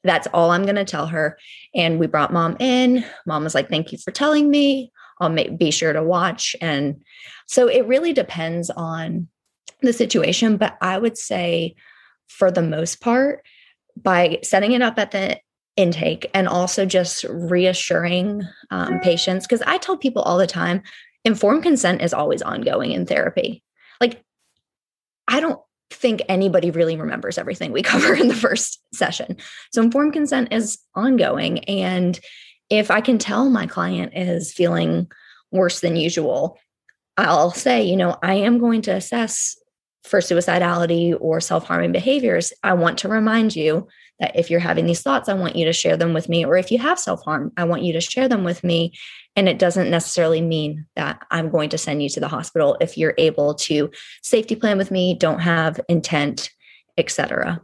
That's 0.04 0.28
all 0.34 0.52
I'm 0.52 0.64
going 0.64 0.76
to 0.76 0.86
tell 0.86 1.08
her. 1.08 1.38
And 1.76 2.00
we 2.00 2.08
brought 2.08 2.34
mom 2.34 2.58
in. 2.60 3.06
Mom 3.26 3.44
was 3.44 3.56
like, 3.56 3.70
Thank 3.70 3.92
you 3.92 3.98
for 3.98 4.12
telling 4.12 4.50
me. 4.50 4.92
I'll 5.20 5.30
make, 5.30 5.58
be 5.58 5.70
sure 5.70 5.94
to 5.94 6.04
watch. 6.04 6.56
And 6.62 7.02
so 7.46 7.68
it 7.68 7.86
really 7.86 8.12
depends 8.12 8.72
on 8.72 9.28
the 9.82 9.94
situation. 9.94 10.58
But 10.58 10.78
I 10.82 10.98
would 10.98 11.18
say, 11.18 11.76
for 12.28 12.50
the 12.50 12.64
most 12.64 13.02
part, 13.02 13.46
by 13.96 14.40
setting 14.42 14.72
it 14.72 14.82
up 14.82 14.98
at 14.98 15.12
the 15.12 15.38
intake 15.78 16.30
and 16.34 16.48
also 16.48 16.86
just 16.86 17.24
reassuring 17.30 18.44
um, 18.72 19.00
patients 19.00 19.48
because 19.48 19.62
i 19.66 19.78
tell 19.78 19.98
people 19.98 20.22
all 20.22 20.38
the 20.38 20.46
time 20.46 20.82
informed 21.24 21.64
consent 21.64 22.02
is 22.02 22.14
always 22.14 22.42
ongoing 22.42 22.92
in 22.92 23.06
therapy 23.06 23.64
like 24.02 24.22
i 25.28 25.40
don't 25.40 25.60
think 25.92 26.22
anybody 26.30 26.72
really 26.72 26.96
remembers 26.96 27.38
everything 27.38 27.72
we 27.72 27.82
cover 27.84 28.14
in 28.14 28.30
the 28.30 28.36
first 28.36 28.82
session. 28.94 29.38
So 29.74 29.82
informed 29.82 30.14
consent 30.14 30.54
is 30.54 30.80
ongoing 30.96 31.60
and 31.66 32.20
if 32.70 32.90
i 32.90 33.02
can 33.02 33.18
tell 33.18 33.50
my 33.50 33.68
client 33.68 34.14
is 34.16 34.54
feeling 34.54 35.12
worse 35.52 35.82
than 35.82 35.96
usual 35.96 36.58
i'll 37.18 37.52
say 37.52 37.84
you 37.84 37.98
know 37.98 38.18
i 38.24 38.36
am 38.36 38.58
going 38.58 38.82
to 38.82 38.92
assess 38.92 39.58
for 40.04 40.20
suicidality 40.20 41.16
or 41.20 41.40
self 41.40 41.66
harming 41.66 41.92
behaviors, 41.92 42.54
I 42.64 42.74
want 42.74 42.98
to 43.00 43.08
remind 43.08 43.56
you 43.56 43.88
that 44.20 44.36
if 44.36 44.50
you're 44.50 44.60
having 44.60 44.86
these 44.86 45.02
thoughts, 45.02 45.30
I 45.30 45.34
want 45.34 45.56
you 45.56 45.66
to 45.66 45.74
share 45.74 45.98
them 45.98 46.14
with 46.14 46.30
me. 46.30 46.46
Or 46.46 46.56
if 46.56 46.72
you 46.72 46.78
have 46.78 47.00
self 47.00 47.24
harm, 47.24 47.52
I 47.58 47.64
want 47.64 47.84
you 47.84 47.94
to 47.94 48.02
share 48.02 48.28
them 48.28 48.44
with 48.44 48.64
me. 48.64 48.94
And 49.36 49.48
it 49.48 49.60
doesn't 49.60 49.90
necessarily 49.90 50.42
mean 50.42 50.86
that 50.96 51.26
I'm 51.32 51.50
going 51.50 51.70
to 51.70 51.78
send 51.78 52.04
you 52.04 52.10
to 52.10 52.20
the 52.20 52.28
hospital 52.28 52.78
if 52.82 52.98
you're 52.98 53.16
able 53.18 53.56
to 53.56 53.90
safety 54.22 54.56
plan 54.56 54.78
with 54.78 54.92
me, 54.92 55.16
don't 55.16 55.40
have 55.40 55.80
intent, 55.88 56.52
etc. 56.98 57.62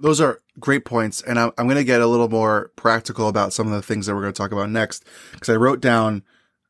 Those 0.00 0.20
are 0.20 0.40
great 0.60 0.84
points, 0.84 1.22
and 1.22 1.38
I'm, 1.38 1.52
I'm 1.56 1.66
going 1.66 1.78
to 1.78 1.84
get 1.84 2.02
a 2.02 2.06
little 2.06 2.28
more 2.28 2.70
practical 2.76 3.28
about 3.28 3.52
some 3.52 3.66
of 3.66 3.72
the 3.72 3.82
things 3.82 4.06
that 4.06 4.14
we're 4.14 4.22
going 4.22 4.32
to 4.32 4.36
talk 4.36 4.52
about 4.52 4.70
next 4.70 5.04
because 5.32 5.48
I 5.48 5.56
wrote 5.56 5.80
down 5.80 6.22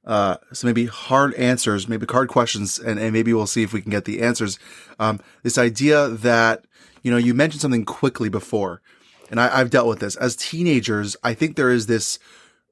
uh, 0.06 0.36
so 0.52 0.66
maybe 0.66 0.86
hard 0.86 1.34
answers, 1.34 1.88
maybe 1.88 2.06
hard 2.08 2.28
questions, 2.28 2.78
and, 2.78 2.98
and 2.98 3.12
maybe 3.12 3.32
we'll 3.34 3.46
see 3.46 3.62
if 3.62 3.72
we 3.72 3.82
can 3.82 3.90
get 3.90 4.04
the 4.04 4.22
answers. 4.22 4.58
Um, 4.98 5.20
this 5.42 5.58
idea 5.58 6.08
that, 6.08 6.64
you 7.02 7.10
know, 7.10 7.16
you 7.16 7.34
mentioned 7.34 7.60
something 7.60 7.84
quickly 7.84 8.28
before, 8.28 8.82
and 9.30 9.40
I, 9.40 9.58
I've 9.58 9.70
dealt 9.70 9.88
with 9.88 9.98
this. 9.98 10.16
As 10.16 10.36
teenagers, 10.36 11.16
I 11.24 11.34
think 11.34 11.56
there 11.56 11.70
is 11.70 11.86
this 11.86 12.18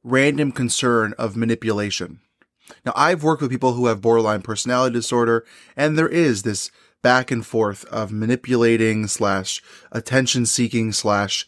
random 0.04 0.52
concern 0.52 1.14
of 1.18 1.36
manipulation. 1.36 2.20
Now, 2.84 2.92
I've 2.94 3.24
worked 3.24 3.42
with 3.42 3.50
people 3.50 3.72
who 3.74 3.86
have 3.86 4.00
borderline 4.00 4.42
personality 4.42 4.94
disorder, 4.94 5.44
and 5.76 5.98
there 5.98 6.08
is 6.08 6.42
this 6.42 6.70
back 7.02 7.30
and 7.30 7.44
forth 7.44 7.84
of 7.86 8.12
manipulating 8.12 9.06
slash 9.06 9.62
attention 9.92 10.46
seeking 10.46 10.92
slash 10.92 11.46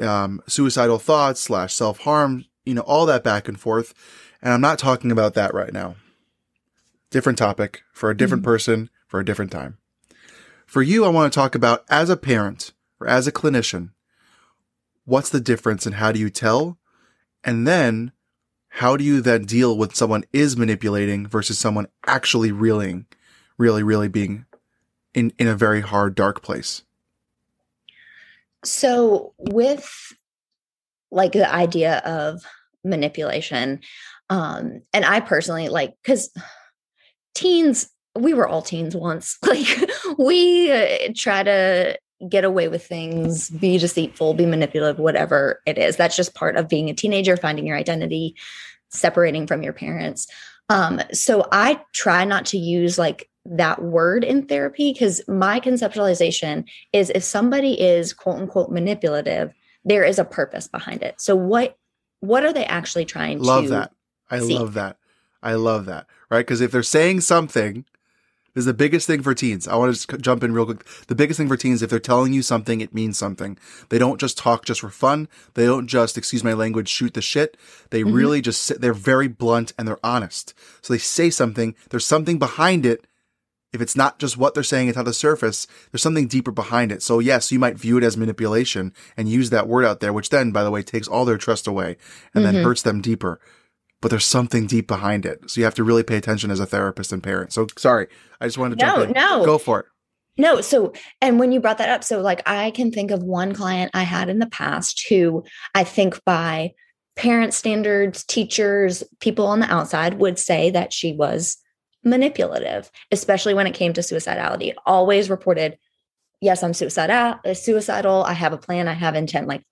um, 0.00 0.42
suicidal 0.46 0.98
thoughts 0.98 1.40
slash 1.40 1.72
self 1.72 2.00
harm, 2.00 2.44
you 2.66 2.74
know, 2.74 2.82
all 2.82 3.06
that 3.06 3.24
back 3.24 3.48
and 3.48 3.60
forth. 3.60 3.94
And 4.44 4.52
I'm 4.52 4.60
not 4.60 4.78
talking 4.78 5.10
about 5.10 5.32
that 5.34 5.54
right 5.54 5.72
now. 5.72 5.96
Different 7.10 7.38
topic 7.38 7.82
for 7.94 8.10
a 8.10 8.16
different 8.16 8.42
mm-hmm. 8.42 8.50
person 8.50 8.90
for 9.08 9.18
a 9.18 9.24
different 9.24 9.50
time. 9.50 9.78
For 10.66 10.82
you, 10.82 11.04
I 11.04 11.08
want 11.08 11.32
to 11.32 11.36
talk 11.36 11.54
about 11.54 11.84
as 11.88 12.10
a 12.10 12.16
parent 12.16 12.72
or 13.00 13.08
as 13.08 13.26
a 13.26 13.32
clinician, 13.32 13.90
what's 15.06 15.30
the 15.30 15.40
difference 15.40 15.86
and 15.86 15.94
how 15.94 16.12
do 16.12 16.18
you 16.18 16.28
tell? 16.28 16.78
And 17.42 17.66
then 17.66 18.12
how 18.68 18.96
do 18.98 19.04
you 19.04 19.22
then 19.22 19.44
deal 19.44 19.78
with 19.78 19.94
someone 19.94 20.24
is 20.32 20.56
manipulating 20.56 21.26
versus 21.26 21.58
someone 21.58 21.86
actually 22.06 22.52
reeling, 22.52 23.06
really, 23.56 23.82
really 23.82 24.08
being 24.08 24.44
in, 25.14 25.32
in 25.38 25.46
a 25.46 25.54
very 25.54 25.80
hard, 25.80 26.14
dark 26.14 26.42
place? 26.42 26.82
So 28.62 29.32
with 29.38 30.12
like 31.10 31.32
the 31.32 31.50
idea 31.50 31.98
of 31.98 32.44
manipulation, 32.84 33.80
um, 34.30 34.82
and 34.92 35.04
I 35.04 35.20
personally 35.20 35.68
like 35.68 35.94
because 36.02 36.30
teens, 37.34 37.88
we 38.14 38.34
were 38.34 38.48
all 38.48 38.62
teens 38.62 38.96
once. 38.96 39.38
Like 39.46 39.90
we 40.18 40.70
uh, 40.70 41.12
try 41.16 41.42
to 41.42 41.98
get 42.28 42.44
away 42.44 42.68
with 42.68 42.86
things, 42.86 43.50
be 43.50 43.78
deceitful, 43.78 44.34
be 44.34 44.46
manipulative, 44.46 44.98
whatever 44.98 45.60
it 45.66 45.78
is. 45.78 45.96
That's 45.96 46.16
just 46.16 46.34
part 46.34 46.56
of 46.56 46.68
being 46.68 46.88
a 46.88 46.94
teenager, 46.94 47.36
finding 47.36 47.66
your 47.66 47.76
identity, 47.76 48.36
separating 48.90 49.46
from 49.46 49.62
your 49.62 49.72
parents. 49.72 50.26
Um, 50.70 51.00
so 51.12 51.46
I 51.52 51.80
try 51.92 52.24
not 52.24 52.46
to 52.46 52.58
use 52.58 52.98
like 52.98 53.28
that 53.44 53.82
word 53.82 54.24
in 54.24 54.46
therapy 54.46 54.92
because 54.92 55.20
my 55.28 55.60
conceptualization 55.60 56.64
is 56.92 57.10
if 57.10 57.22
somebody 57.22 57.78
is 57.78 58.12
quote 58.12 58.36
unquote 58.36 58.70
manipulative, 58.70 59.52
there 59.84 60.04
is 60.04 60.18
a 60.18 60.24
purpose 60.24 60.68
behind 60.68 61.02
it. 61.02 61.20
So 61.20 61.36
what 61.36 61.76
what 62.26 62.44
are 62.44 62.52
they 62.52 62.64
actually 62.66 63.04
trying 63.04 63.38
to? 63.38 63.44
Love 63.44 63.64
to 63.64 63.70
that. 63.70 63.92
I 64.30 64.38
love 64.38 64.74
that. 64.74 64.98
I 65.42 65.54
love 65.54 65.86
that. 65.86 66.06
Right? 66.30 66.40
Because 66.40 66.60
if 66.60 66.72
they're 66.72 66.82
saying 66.82 67.20
something, 67.20 67.84
this 68.54 68.62
is 68.62 68.66
the 68.66 68.74
biggest 68.74 69.06
thing 69.06 69.20
for 69.22 69.34
teens. 69.34 69.66
I 69.66 69.74
want 69.74 69.94
to 69.94 70.06
just 70.06 70.20
jump 70.20 70.44
in 70.44 70.54
real 70.54 70.64
quick. 70.64 70.84
The 71.08 71.16
biggest 71.16 71.38
thing 71.38 71.48
for 71.48 71.56
teens, 71.56 71.82
if 71.82 71.90
they're 71.90 71.98
telling 71.98 72.32
you 72.32 72.40
something, 72.40 72.80
it 72.80 72.94
means 72.94 73.18
something. 73.18 73.58
They 73.88 73.98
don't 73.98 74.20
just 74.20 74.38
talk 74.38 74.64
just 74.64 74.80
for 74.80 74.90
fun. 74.90 75.28
They 75.54 75.66
don't 75.66 75.88
just, 75.88 76.16
excuse 76.16 76.44
my 76.44 76.52
language, 76.52 76.88
shoot 76.88 77.14
the 77.14 77.22
shit. 77.22 77.56
They 77.90 78.02
mm-hmm. 78.02 78.14
really 78.14 78.40
just 78.40 78.62
sit, 78.62 78.80
they're 78.80 78.94
very 78.94 79.26
blunt 79.26 79.72
and 79.76 79.88
they're 79.88 80.04
honest. 80.04 80.54
So 80.82 80.92
they 80.94 80.98
say 80.98 81.30
something, 81.30 81.74
there's 81.90 82.06
something 82.06 82.38
behind 82.38 82.86
it. 82.86 83.06
If 83.74 83.80
it's 83.80 83.96
not 83.96 84.18
just 84.18 84.38
what 84.38 84.54
they're 84.54 84.62
saying 84.62 84.88
it's 84.88 84.96
on 84.96 85.04
the 85.04 85.12
surface, 85.12 85.66
there's 85.90 86.02
something 86.02 86.28
deeper 86.28 86.52
behind 86.52 86.92
it. 86.92 87.02
So 87.02 87.18
yes, 87.18 87.52
you 87.52 87.58
might 87.58 87.76
view 87.76 87.98
it 87.98 88.04
as 88.04 88.16
manipulation 88.16 88.92
and 89.16 89.28
use 89.28 89.50
that 89.50 89.68
word 89.68 89.84
out 89.84 90.00
there, 90.00 90.12
which 90.12 90.30
then, 90.30 90.52
by 90.52 90.62
the 90.62 90.70
way, 90.70 90.82
takes 90.82 91.08
all 91.08 91.24
their 91.24 91.38
trust 91.38 91.66
away 91.66 91.96
and 92.34 92.44
mm-hmm. 92.44 92.54
then 92.54 92.64
hurts 92.64 92.82
them 92.82 93.00
deeper 93.00 93.40
but 94.04 94.10
there's 94.10 94.26
something 94.26 94.66
deep 94.66 94.86
behind 94.86 95.24
it. 95.24 95.50
So 95.50 95.62
you 95.62 95.64
have 95.64 95.76
to 95.76 95.82
really 95.82 96.02
pay 96.02 96.18
attention 96.18 96.50
as 96.50 96.60
a 96.60 96.66
therapist 96.66 97.10
and 97.10 97.22
parent. 97.22 97.54
So 97.54 97.66
sorry, 97.78 98.08
I 98.38 98.44
just 98.44 98.58
wanted 98.58 98.78
to 98.78 98.84
no, 98.84 99.04
No, 99.06 99.46
Go 99.46 99.56
for 99.56 99.80
it. 99.80 99.86
No, 100.36 100.60
so 100.60 100.92
and 101.22 101.38
when 101.38 101.52
you 101.52 101.60
brought 101.60 101.78
that 101.78 101.88
up, 101.88 102.04
so 102.04 102.20
like 102.20 102.42
I 102.44 102.70
can 102.72 102.90
think 102.90 103.10
of 103.10 103.22
one 103.22 103.54
client 103.54 103.92
I 103.94 104.02
had 104.02 104.28
in 104.28 104.40
the 104.40 104.46
past 104.46 105.06
who 105.08 105.42
I 105.74 105.84
think 105.84 106.22
by 106.26 106.72
parent 107.16 107.54
standards, 107.54 108.24
teachers, 108.24 109.04
people 109.20 109.46
on 109.46 109.60
the 109.60 109.72
outside 109.72 110.18
would 110.18 110.38
say 110.38 110.68
that 110.68 110.92
she 110.92 111.14
was 111.14 111.56
manipulative, 112.04 112.90
especially 113.10 113.54
when 113.54 113.66
it 113.66 113.74
came 113.74 113.92
to 113.94 114.00
suicidality. 114.00 114.74
Always 114.86 115.30
reported, 115.30 115.78
yes, 116.40 116.62
I'm 116.62 116.74
suicidal, 116.74 117.40
uh, 117.44 117.54
suicidal, 117.54 118.24
I 118.24 118.32
have 118.32 118.52
a 118.52 118.58
plan, 118.58 118.88
I 118.88 118.92
have 118.92 119.14
intent, 119.14 119.48
like 119.48 119.62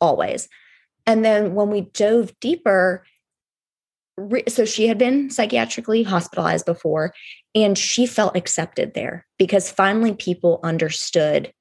always. 0.00 0.48
And 1.06 1.24
then 1.24 1.54
when 1.54 1.70
we 1.70 1.82
dove 1.82 2.32
deeper, 2.40 3.04
so 4.48 4.64
she 4.64 4.88
had 4.88 4.98
been 4.98 5.30
psychiatrically 5.30 6.04
hospitalized 6.04 6.66
before 6.66 7.14
and 7.54 7.78
she 7.78 8.06
felt 8.06 8.36
accepted 8.36 8.94
there 8.94 9.26
because 9.38 9.70
finally 9.70 10.14
people 10.14 10.60
understood 10.62 11.52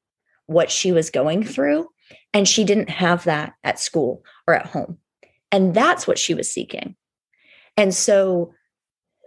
what 0.48 0.70
she 0.70 0.92
was 0.92 1.10
going 1.10 1.44
through 1.44 1.88
and 2.34 2.48
she 2.48 2.66
didn't 2.66 2.90
have 2.90 3.24
that 3.24 3.54
at 3.64 3.80
school 3.80 4.24
or 4.48 4.54
at 4.54 4.66
home 4.66 4.98
and 5.52 5.74
that's 5.74 6.06
what 6.06 6.20
she 6.20 6.34
was 6.34 6.52
seeking 6.52 6.96
and 7.78 7.94
so 7.94 8.54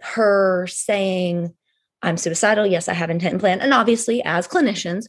her 0.05 0.67
saying 0.67 1.53
i'm 2.01 2.17
suicidal 2.17 2.65
yes 2.65 2.87
i 2.87 2.93
have 2.93 3.09
intent 3.09 3.33
and 3.33 3.41
plan 3.41 3.61
and 3.61 3.73
obviously 3.73 4.23
as 4.23 4.47
clinicians 4.47 5.05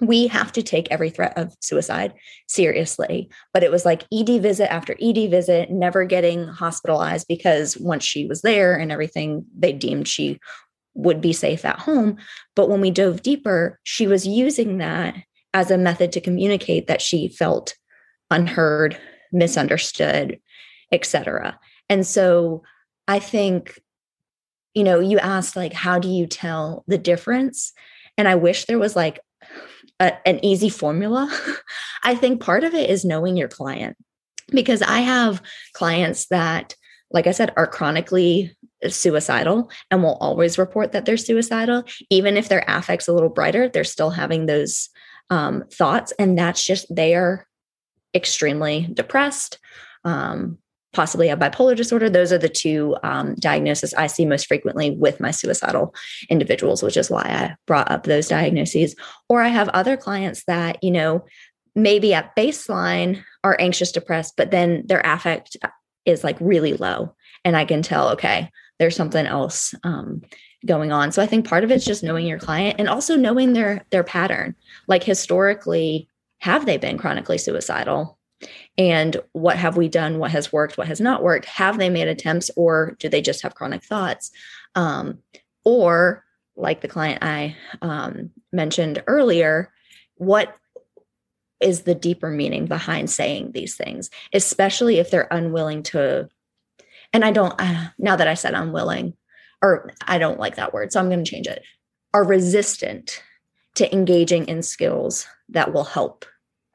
we 0.00 0.26
have 0.28 0.52
to 0.52 0.62
take 0.62 0.90
every 0.90 1.10
threat 1.10 1.36
of 1.36 1.54
suicide 1.60 2.14
seriously. 2.48 3.28
But 3.52 3.62
it 3.62 3.70
was 3.70 3.84
like 3.84 4.06
ED 4.12 4.40
visit 4.40 4.72
after 4.72 4.96
ED 5.00 5.30
visit, 5.30 5.70
never 5.70 6.04
getting 6.04 6.46
hospitalized 6.46 7.28
because 7.28 7.76
once 7.76 8.04
she 8.04 8.26
was 8.26 8.42
there 8.42 8.74
and 8.76 8.90
everything, 8.90 9.44
they 9.56 9.72
deemed 9.72 10.08
she 10.08 10.40
would 10.94 11.20
be 11.20 11.32
safe 11.32 11.64
at 11.64 11.78
home. 11.78 12.16
But 12.56 12.68
when 12.68 12.80
we 12.80 12.90
dove 12.90 13.22
deeper, 13.22 13.78
she 13.84 14.06
was 14.06 14.26
using 14.26 14.78
that 14.78 15.14
as 15.52 15.70
a 15.70 15.78
method 15.78 16.12
to 16.12 16.20
communicate 16.20 16.86
that 16.86 17.02
she 17.02 17.28
felt 17.28 17.76
unheard, 18.30 18.96
misunderstood, 19.32 20.40
etc. 20.92 21.58
And 21.88 22.06
so 22.06 22.62
I 23.06 23.18
think 23.18 23.80
you 24.74 24.84
know, 24.84 25.00
you 25.00 25.18
asked 25.18 25.56
like 25.56 25.72
how 25.72 25.98
do 25.98 26.08
you 26.08 26.26
tell 26.26 26.84
the 26.86 26.98
difference? 26.98 27.72
And 28.16 28.28
I 28.28 28.34
wish 28.34 28.66
there 28.66 28.78
was 28.78 28.96
like 28.96 29.20
a, 29.98 30.26
an 30.26 30.44
easy 30.44 30.68
formula. 30.68 31.30
I 32.04 32.14
think 32.14 32.40
part 32.40 32.64
of 32.64 32.74
it 32.74 32.90
is 32.90 33.04
knowing 33.04 33.36
your 33.36 33.48
client 33.48 33.96
because 34.50 34.82
I 34.82 35.00
have 35.00 35.42
clients 35.74 36.26
that 36.28 36.74
like 37.12 37.26
I 37.26 37.32
said 37.32 37.52
are 37.56 37.66
chronically 37.66 38.56
suicidal 38.88 39.70
and 39.90 40.02
will 40.02 40.16
always 40.20 40.58
report 40.58 40.92
that 40.92 41.04
they're 41.04 41.16
suicidal 41.16 41.84
even 42.08 42.36
if 42.36 42.48
their 42.48 42.64
affect's 42.66 43.08
a 43.08 43.12
little 43.12 43.28
brighter 43.28 43.68
they're 43.68 43.84
still 43.84 44.10
having 44.10 44.46
those 44.46 44.88
um, 45.28 45.64
thoughts 45.72 46.12
and 46.18 46.38
that's 46.38 46.64
just 46.64 46.86
they 46.94 47.14
are 47.14 47.46
extremely 48.14 48.88
depressed 48.92 49.58
um, 50.04 50.58
possibly 50.92 51.28
have 51.28 51.38
bipolar 51.38 51.76
disorder. 51.76 52.10
Those 52.10 52.32
are 52.32 52.38
the 52.38 52.48
two 52.48 52.96
um, 53.02 53.34
diagnoses 53.36 53.94
i 53.94 54.06
see 54.06 54.24
most 54.24 54.46
frequently 54.46 54.90
with 54.90 55.20
my 55.20 55.30
suicidal 55.30 55.94
individuals 56.28 56.82
which 56.82 56.96
is 56.96 57.10
why 57.10 57.22
i 57.22 57.54
brought 57.66 57.90
up 57.90 58.04
those 58.04 58.28
diagnoses. 58.28 58.94
Or 59.28 59.42
i 59.42 59.48
have 59.48 59.68
other 59.70 59.96
clients 59.96 60.44
that 60.44 60.82
you 60.82 60.90
know 60.90 61.24
maybe 61.74 62.12
at 62.14 62.34
baseline 62.34 63.22
are 63.44 63.56
anxious 63.60 63.92
depressed 63.92 64.34
but 64.36 64.50
then 64.50 64.84
their 64.86 65.00
affect 65.04 65.56
is 66.04 66.24
like 66.24 66.36
really 66.40 66.74
low. 66.74 67.14
And 67.44 67.56
i 67.56 67.64
can 67.64 67.82
tell 67.82 68.10
okay 68.10 68.50
there's 68.78 68.96
something 68.96 69.26
else 69.26 69.74
um, 69.84 70.22
going 70.66 70.90
on. 70.90 71.12
So 71.12 71.22
i 71.22 71.26
think 71.26 71.46
part 71.46 71.64
of 71.64 71.70
it's 71.70 71.84
just 71.84 72.02
knowing 72.02 72.26
your 72.26 72.38
client 72.38 72.76
and 72.78 72.88
also 72.88 73.16
knowing 73.16 73.52
their 73.52 73.84
their 73.90 74.04
pattern. 74.04 74.56
Like 74.88 75.04
historically 75.04 76.08
have 76.40 76.66
they 76.66 76.78
been 76.78 76.98
chronically 76.98 77.38
suicidal 77.38 78.18
and 78.78 79.16
what 79.32 79.56
have 79.56 79.76
we 79.76 79.88
done? 79.88 80.18
What 80.18 80.30
has 80.30 80.52
worked? 80.52 80.78
What 80.78 80.86
has 80.88 81.00
not 81.00 81.22
worked? 81.22 81.44
Have 81.44 81.78
they 81.78 81.90
made 81.90 82.08
attempts 82.08 82.50
or 82.56 82.96
do 82.98 83.08
they 83.08 83.20
just 83.20 83.42
have 83.42 83.54
chronic 83.54 83.82
thoughts? 83.82 84.30
Um, 84.74 85.18
or 85.64 86.24
like 86.56 86.80
the 86.80 86.88
client 86.88 87.22
i 87.22 87.56
um, 87.82 88.30
mentioned 88.52 89.02
earlier 89.06 89.72
what 90.16 90.56
is 91.60 91.82
the 91.82 91.94
deeper 91.94 92.30
meaning 92.30 92.66
behind 92.66 93.10
saying 93.10 93.50
these 93.52 93.76
things 93.76 94.10
especially 94.32 94.98
if 94.98 95.10
they're 95.10 95.28
unwilling 95.30 95.82
to 95.82 96.28
and 97.12 97.24
i 97.24 97.30
don't 97.30 97.54
uh, 97.58 97.88
now 97.98 98.16
that 98.16 98.28
i 98.28 98.34
said 98.34 98.54
unwilling 98.54 99.14
or 99.62 99.90
i 100.06 100.18
don't 100.18 100.38
like 100.38 100.56
that 100.56 100.72
word 100.72 100.92
so 100.92 101.00
i'm 101.00 101.08
going 101.08 101.24
to 101.24 101.30
change 101.30 101.46
it 101.46 101.62
are 102.12 102.24
resistant 102.24 103.22
to 103.74 103.92
engaging 103.94 104.46
in 104.46 104.62
skills 104.62 105.26
that 105.48 105.72
will 105.72 105.84
help 105.84 106.24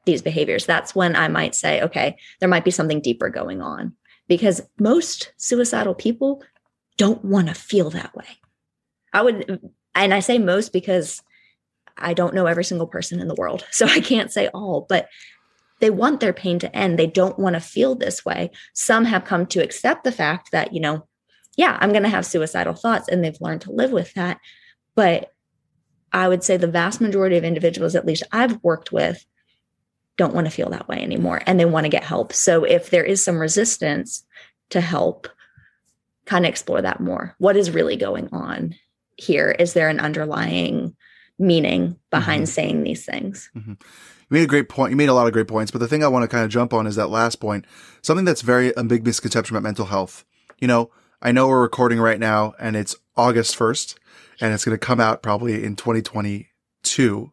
these 0.06 0.22
behaviors, 0.22 0.64
that's 0.64 0.94
when 0.94 1.14
I 1.14 1.28
might 1.28 1.54
say, 1.54 1.82
okay, 1.82 2.16
there 2.40 2.48
might 2.48 2.64
be 2.64 2.70
something 2.70 3.00
deeper 3.00 3.28
going 3.28 3.60
on 3.60 3.92
because 4.28 4.62
most 4.78 5.32
suicidal 5.36 5.94
people 5.94 6.42
don't 6.96 7.24
want 7.24 7.48
to 7.48 7.54
feel 7.54 7.90
that 7.90 8.14
way. 8.16 8.26
I 9.12 9.22
would, 9.22 9.60
and 9.94 10.14
I 10.14 10.20
say 10.20 10.38
most 10.38 10.72
because 10.72 11.22
I 11.98 12.14
don't 12.14 12.34
know 12.34 12.46
every 12.46 12.64
single 12.64 12.86
person 12.86 13.20
in 13.20 13.28
the 13.28 13.34
world. 13.34 13.64
So 13.72 13.86
I 13.86 14.00
can't 14.00 14.32
say 14.32 14.48
all, 14.48 14.86
but 14.88 15.08
they 15.80 15.90
want 15.90 16.20
their 16.20 16.32
pain 16.32 16.58
to 16.60 16.74
end. 16.74 16.98
They 16.98 17.06
don't 17.06 17.38
want 17.38 17.54
to 17.54 17.60
feel 17.60 17.94
this 17.94 18.24
way. 18.24 18.50
Some 18.72 19.04
have 19.04 19.24
come 19.24 19.44
to 19.46 19.62
accept 19.62 20.04
the 20.04 20.12
fact 20.12 20.50
that, 20.52 20.72
you 20.72 20.80
know, 20.80 21.06
yeah, 21.56 21.76
I'm 21.80 21.90
going 21.90 22.02
to 22.02 22.08
have 22.08 22.24
suicidal 22.24 22.74
thoughts 22.74 23.08
and 23.08 23.22
they've 23.22 23.40
learned 23.40 23.62
to 23.62 23.72
live 23.72 23.90
with 23.90 24.14
that. 24.14 24.38
But 24.94 25.32
I 26.12 26.28
would 26.28 26.42
say 26.42 26.56
the 26.56 26.66
vast 26.66 27.00
majority 27.00 27.36
of 27.36 27.44
individuals, 27.44 27.94
at 27.94 28.06
least 28.06 28.22
I've 28.32 28.62
worked 28.62 28.92
with, 28.92 29.24
don't 30.16 30.34
want 30.34 30.46
to 30.46 30.50
feel 30.50 30.70
that 30.70 30.88
way 30.88 31.02
anymore 31.02 31.42
and 31.46 31.60
they 31.60 31.64
want 31.64 31.84
to 31.84 31.90
get 31.90 32.04
help. 32.04 32.32
So 32.32 32.64
if 32.64 32.90
there 32.90 33.04
is 33.04 33.22
some 33.22 33.38
resistance 33.38 34.24
to 34.70 34.80
help, 34.80 35.28
kind 36.24 36.44
of 36.44 36.48
explore 36.48 36.82
that 36.82 37.00
more. 37.00 37.34
What 37.38 37.56
is 37.56 37.70
really 37.70 37.96
going 37.96 38.28
on 38.32 38.74
here? 39.16 39.50
Is 39.50 39.72
there 39.72 39.88
an 39.88 40.00
underlying 40.00 40.96
meaning 41.38 41.96
behind 42.10 42.44
mm-hmm. 42.44 42.52
saying 42.52 42.82
these 42.82 43.04
things? 43.04 43.50
Mm-hmm. 43.56 43.72
You 43.72 44.34
made 44.34 44.42
a 44.42 44.48
great 44.48 44.68
point. 44.68 44.90
You 44.90 44.96
made 44.96 45.08
a 45.08 45.14
lot 45.14 45.28
of 45.28 45.32
great 45.32 45.46
points, 45.46 45.70
but 45.70 45.78
the 45.78 45.86
thing 45.86 46.02
I 46.02 46.08
want 46.08 46.24
to 46.24 46.28
kind 46.28 46.44
of 46.44 46.50
jump 46.50 46.74
on 46.74 46.86
is 46.86 46.96
that 46.96 47.10
last 47.10 47.36
point. 47.36 47.64
Something 48.02 48.24
that's 48.24 48.42
very 48.42 48.72
a 48.76 48.82
big 48.82 49.06
misconception 49.06 49.54
about 49.54 49.62
mental 49.62 49.86
health. 49.86 50.24
You 50.58 50.66
know, 50.66 50.90
I 51.22 51.30
know 51.30 51.46
we're 51.46 51.62
recording 51.62 52.00
right 52.00 52.18
now 52.18 52.54
and 52.58 52.74
it's 52.74 52.96
August 53.16 53.56
1st 53.56 53.96
and 54.40 54.52
it's 54.52 54.64
going 54.64 54.76
to 54.76 54.84
come 54.84 55.00
out 55.00 55.22
probably 55.22 55.64
in 55.64 55.76
2022 55.76 57.32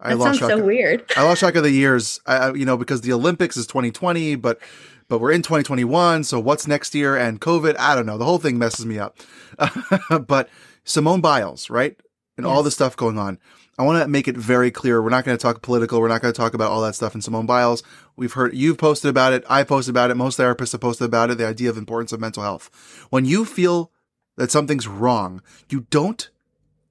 I 0.00 0.10
that 0.10 0.16
lost 0.16 0.38
sounds 0.38 0.52
so 0.52 0.58
of, 0.58 0.64
weird. 0.64 1.04
I 1.16 1.24
lost 1.24 1.40
track 1.40 1.56
of 1.56 1.62
the 1.62 1.70
years. 1.70 2.20
I, 2.26 2.52
you 2.52 2.64
know, 2.64 2.76
because 2.76 3.02
the 3.02 3.12
Olympics 3.12 3.56
is 3.56 3.66
2020, 3.66 4.36
but 4.36 4.58
but 5.08 5.20
we're 5.20 5.32
in 5.32 5.42
2021. 5.42 6.24
So 6.24 6.40
what's 6.40 6.66
next 6.66 6.94
year? 6.94 7.16
And 7.16 7.40
COVID, 7.40 7.76
I 7.78 7.94
don't 7.94 8.06
know. 8.06 8.16
The 8.16 8.24
whole 8.24 8.38
thing 8.38 8.58
messes 8.58 8.86
me 8.86 8.98
up. 8.98 9.18
but 10.26 10.48
Simone 10.84 11.20
Biles, 11.20 11.68
right, 11.68 11.96
and 12.36 12.46
yes. 12.46 12.50
all 12.50 12.62
the 12.62 12.70
stuff 12.70 12.96
going 12.96 13.18
on. 13.18 13.38
I 13.78 13.82
want 13.82 14.02
to 14.02 14.08
make 14.08 14.28
it 14.28 14.36
very 14.36 14.70
clear. 14.70 15.00
We're 15.02 15.08
not 15.08 15.24
going 15.24 15.36
to 15.36 15.42
talk 15.42 15.62
political. 15.62 16.00
We're 16.00 16.08
not 16.08 16.20
going 16.20 16.34
to 16.34 16.36
talk 16.36 16.52
about 16.52 16.70
all 16.70 16.82
that 16.82 16.94
stuff 16.94 17.14
in 17.14 17.22
Simone 17.22 17.46
Biles. 17.46 17.82
We've 18.14 18.32
heard 18.32 18.54
you've 18.54 18.76
posted 18.76 19.08
about 19.08 19.32
it. 19.32 19.42
I 19.48 19.64
posted 19.64 19.92
about 19.92 20.10
it. 20.10 20.16
Most 20.16 20.38
therapists 20.38 20.72
have 20.72 20.82
posted 20.82 21.06
about 21.06 21.30
it. 21.30 21.38
The 21.38 21.46
idea 21.46 21.70
of 21.70 21.78
importance 21.78 22.12
of 22.12 22.20
mental 22.20 22.42
health. 22.42 22.68
When 23.08 23.24
you 23.24 23.46
feel 23.46 23.90
that 24.36 24.50
something's 24.50 24.86
wrong, 24.86 25.42
you 25.70 25.86
don't 25.88 26.28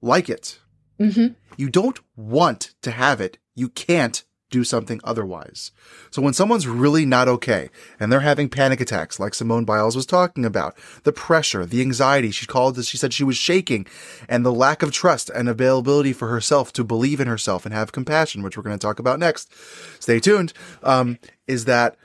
like 0.01 0.29
it. 0.29 0.59
Mm-hmm. 0.99 1.33
You 1.57 1.69
don't 1.69 1.99
want 2.15 2.73
to 2.81 2.91
have 2.91 3.21
it. 3.21 3.37
You 3.55 3.69
can't 3.69 4.23
do 4.49 4.63
something 4.63 4.99
otherwise. 5.03 5.71
So 6.09 6.21
when 6.21 6.33
someone's 6.33 6.67
really 6.67 7.05
not 7.05 7.27
okay 7.27 7.69
and 7.99 8.11
they're 8.11 8.21
having 8.21 8.49
panic 8.49 8.81
attacks, 8.81 9.19
like 9.19 9.33
Simone 9.33 9.65
Biles 9.65 9.95
was 9.95 10.05
talking 10.05 10.43
about, 10.43 10.75
the 11.03 11.11
pressure, 11.11 11.65
the 11.65 11.81
anxiety, 11.81 12.31
she 12.31 12.45
called 12.45 12.75
this, 12.75 12.87
she 12.87 12.97
said 12.97 13.13
she 13.13 13.23
was 13.23 13.37
shaking, 13.37 13.85
and 14.27 14.45
the 14.45 14.51
lack 14.51 14.81
of 14.81 14.91
trust 14.91 15.29
and 15.29 15.47
availability 15.47 16.13
for 16.13 16.29
herself 16.29 16.73
to 16.73 16.83
believe 16.83 17.19
in 17.19 17.27
herself 17.27 17.65
and 17.65 17.73
have 17.73 17.91
compassion, 17.91 18.41
which 18.41 18.57
we're 18.57 18.63
going 18.63 18.77
to 18.77 18.85
talk 18.85 18.99
about 18.99 19.19
next. 19.19 19.53
Stay 20.01 20.19
tuned. 20.19 20.53
Um, 20.83 21.19
is 21.47 21.65
that 21.65 21.95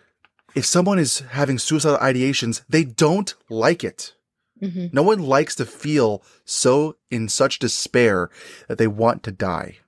if 0.54 0.64
someone 0.64 0.98
is 0.98 1.20
having 1.30 1.58
suicidal 1.58 1.98
ideations, 1.98 2.62
they 2.68 2.84
don't 2.84 3.34
like 3.48 3.82
it. 3.82 4.14
Mm-hmm. 4.64 4.86
No 4.92 5.02
one 5.02 5.20
likes 5.20 5.54
to 5.56 5.66
feel 5.66 6.22
so 6.44 6.96
in 7.10 7.28
such 7.28 7.58
despair 7.58 8.30
that 8.68 8.78
they 8.78 8.86
want 8.86 9.22
to 9.24 9.32
die. 9.32 9.78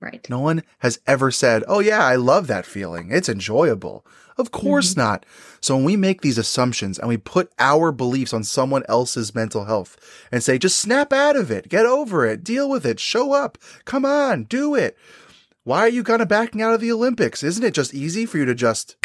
Right. 0.00 0.24
No 0.30 0.38
one 0.38 0.62
has 0.78 1.00
ever 1.06 1.30
said, 1.30 1.64
Oh, 1.66 1.80
yeah, 1.80 2.04
I 2.04 2.14
love 2.14 2.46
that 2.46 2.66
feeling. 2.66 3.10
It's 3.10 3.28
enjoyable. 3.28 4.06
Of 4.36 4.52
course 4.52 4.90
mm-hmm. 4.90 5.00
not. 5.00 5.26
So 5.60 5.74
when 5.74 5.84
we 5.84 5.96
make 5.96 6.20
these 6.20 6.38
assumptions 6.38 6.98
and 6.98 7.08
we 7.08 7.16
put 7.16 7.52
our 7.58 7.90
beliefs 7.90 8.32
on 8.32 8.44
someone 8.44 8.84
else's 8.88 9.34
mental 9.34 9.64
health 9.64 9.96
and 10.30 10.42
say, 10.42 10.56
just 10.58 10.78
snap 10.78 11.12
out 11.12 11.34
of 11.34 11.50
it, 11.50 11.68
get 11.68 11.84
over 11.84 12.24
it, 12.24 12.44
deal 12.44 12.70
with 12.70 12.86
it, 12.86 13.00
show 13.00 13.32
up, 13.32 13.58
come 13.84 14.04
on, 14.04 14.44
do 14.44 14.76
it. 14.76 14.96
Why 15.64 15.80
are 15.80 15.88
you 15.88 16.04
kind 16.04 16.22
of 16.22 16.28
backing 16.28 16.62
out 16.62 16.72
of 16.72 16.80
the 16.80 16.92
Olympics? 16.92 17.42
Isn't 17.42 17.64
it 17.64 17.74
just 17.74 17.92
easy 17.92 18.24
for 18.24 18.38
you 18.38 18.44
to 18.44 18.54
just 18.54 18.96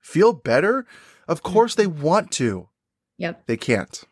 feel 0.00 0.32
better? 0.32 0.86
Of 1.28 1.42
course 1.42 1.74
they 1.74 1.86
want 1.86 2.30
to. 2.32 2.68
Yep. 3.18 3.46
They 3.46 3.58
can't. 3.58 4.02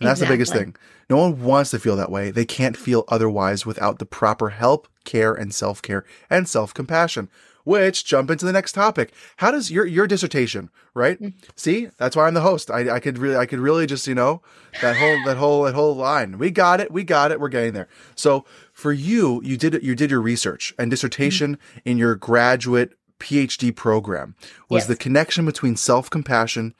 And 0.00 0.08
that's 0.08 0.20
exactly. 0.20 0.26
the 0.26 0.38
biggest 0.38 0.52
thing. 0.52 0.76
No 1.10 1.16
one 1.16 1.42
wants 1.42 1.70
to 1.70 1.78
feel 1.78 1.96
that 1.96 2.10
way. 2.10 2.30
They 2.30 2.44
can't 2.44 2.76
feel 2.76 3.04
otherwise 3.08 3.66
without 3.66 3.98
the 3.98 4.06
proper 4.06 4.50
help, 4.50 4.88
care, 5.04 5.34
and 5.34 5.52
self 5.54 5.82
care 5.82 6.04
and 6.30 6.48
self 6.48 6.72
compassion. 6.72 7.28
Which 7.64 8.06
jump 8.06 8.30
into 8.30 8.46
the 8.46 8.52
next 8.52 8.72
topic. 8.72 9.12
How 9.38 9.50
does 9.50 9.70
your 9.70 9.84
your 9.84 10.06
dissertation, 10.06 10.70
right? 10.94 11.20
Mm-hmm. 11.20 11.38
See, 11.54 11.88
that's 11.98 12.16
why 12.16 12.26
I'm 12.26 12.32
the 12.32 12.40
host. 12.40 12.70
I, 12.70 12.94
I 12.94 13.00
could 13.00 13.18
really 13.18 13.36
I 13.36 13.44
could 13.44 13.58
really 13.58 13.86
just, 13.86 14.06
you 14.06 14.14
know, 14.14 14.40
that 14.80 14.96
whole 14.96 15.18
that 15.26 15.36
whole 15.36 15.62
that 15.64 15.74
whole 15.74 15.94
line. 15.94 16.38
We 16.38 16.50
got 16.50 16.80
it, 16.80 16.90
we 16.90 17.04
got 17.04 17.30
it, 17.30 17.40
we're 17.40 17.48
getting 17.48 17.74
there. 17.74 17.88
So 18.14 18.46
for 18.72 18.92
you, 18.92 19.42
you 19.44 19.58
did 19.58 19.82
you 19.82 19.94
did 19.94 20.10
your 20.10 20.22
research 20.22 20.72
and 20.78 20.90
dissertation 20.90 21.56
mm-hmm. 21.56 21.88
in 21.88 21.98
your 21.98 22.14
graduate 22.14 22.94
PhD 23.18 23.74
program 23.74 24.34
was 24.70 24.82
yes. 24.82 24.86
the 24.86 24.96
connection 24.96 25.44
between 25.44 25.76
self 25.76 26.08
compassion 26.08 26.74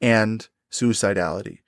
and 0.00 0.48
suicidality. 0.70 1.58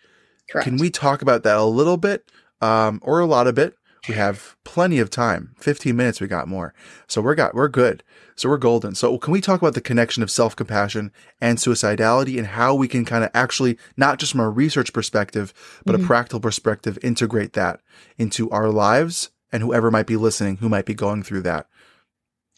Correct. 0.53 0.69
Can 0.69 0.77
we 0.77 0.91
talk 0.91 1.23
about 1.23 1.45
that 1.45 1.57
a 1.57 1.65
little 1.65 1.97
bit 1.97 2.31
um, 2.61 3.01
or 3.03 3.21
a 3.21 3.27
lot 3.27 3.47
of 3.47 3.59
it? 3.59 3.75
We 4.09 4.15
have 4.15 4.57
plenty 4.65 4.99
of 4.99 5.11
time. 5.11 5.55
15 5.61 5.97
minutes 5.97 6.21
we 6.21 6.27
got 6.27 6.49
more. 6.49 6.75
So 7.07 7.23
we're 7.23 7.37
got 7.37 7.55
we're 7.55 7.69
good. 7.69 8.03
So 8.35 8.49
we're 8.49 8.59
golden. 8.59 8.95
So 8.95 9.17
can 9.17 9.33
we 9.33 9.41
talk 9.41 9.63
about 9.63 9.75
the 9.75 9.81
connection 9.81 10.23
of 10.23 10.31
self-compassion 10.31 11.13
and 11.41 11.57
suicidality 11.57 12.37
and 12.37 12.49
how 12.49 12.75
we 12.75 12.89
can 12.89 13.05
kind 13.05 13.23
of 13.23 13.31
actually 13.33 13.79
not 13.97 14.19
just 14.19 14.33
from 14.33 14.41
a 14.41 14.51
research 14.51 14.93
perspective, 14.93 15.55
but 15.87 15.95
mm-hmm. 15.95 16.05
a 16.05 16.07
practical 16.07 16.41
perspective 16.41 16.99
integrate 17.03 17.53
that 17.53 17.81
into 18.19 18.51
our 18.51 18.71
lives 18.71 19.31
and 19.53 19.63
whoever 19.63 19.91
might 19.91 20.07
be 20.07 20.17
listening 20.17 20.57
who 20.57 20.69
might 20.69 20.87
be 20.87 20.95
going 20.95 21.23
through 21.23 21.43
that. 21.43 21.69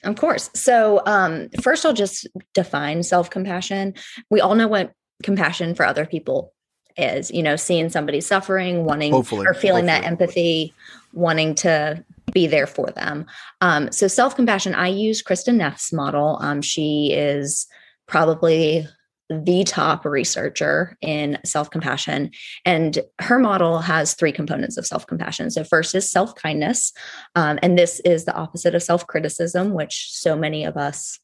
Of 0.02 0.16
course. 0.16 0.50
So, 0.54 1.02
um, 1.06 1.48
first, 1.62 1.84
I'll 1.84 1.92
just 1.92 2.26
define 2.54 3.02
self 3.02 3.30
compassion. 3.30 3.94
We 4.30 4.40
all 4.40 4.54
know 4.54 4.68
what 4.68 4.92
compassion 5.22 5.74
for 5.74 5.84
other 5.84 6.06
people 6.06 6.53
is 6.96 7.30
you 7.30 7.42
know 7.42 7.56
seeing 7.56 7.88
somebody 7.88 8.20
suffering 8.20 8.84
wanting 8.84 9.12
Hopefully. 9.12 9.46
or 9.46 9.54
feeling 9.54 9.86
Hopefully. 9.86 10.00
that 10.00 10.06
empathy 10.06 10.74
wanting 11.12 11.54
to 11.54 12.04
be 12.32 12.46
there 12.46 12.66
for 12.66 12.90
them. 12.90 13.26
Um, 13.60 13.90
so 13.92 14.08
self 14.08 14.36
compassion, 14.36 14.74
I 14.74 14.88
use 14.88 15.22
Kristin 15.22 15.56
Neff's 15.56 15.92
model. 15.92 16.38
Um, 16.40 16.62
she 16.62 17.12
is 17.12 17.66
probably 18.06 18.86
the 19.30 19.64
top 19.64 20.04
researcher 20.04 20.96
in 21.00 21.38
self 21.44 21.70
compassion. 21.70 22.30
And 22.64 22.98
her 23.20 23.38
model 23.38 23.78
has 23.78 24.14
three 24.14 24.32
components 24.32 24.76
of 24.76 24.86
self 24.86 25.06
compassion. 25.06 25.50
So, 25.50 25.64
first 25.64 25.94
is 25.94 26.10
self 26.10 26.34
kindness. 26.34 26.92
Um, 27.34 27.58
and 27.62 27.78
this 27.78 28.00
is 28.00 28.24
the 28.24 28.34
opposite 28.34 28.74
of 28.74 28.82
self 28.82 29.06
criticism, 29.06 29.72
which 29.72 30.08
so 30.10 30.36
many 30.36 30.64
of 30.64 30.76
us 30.76 31.18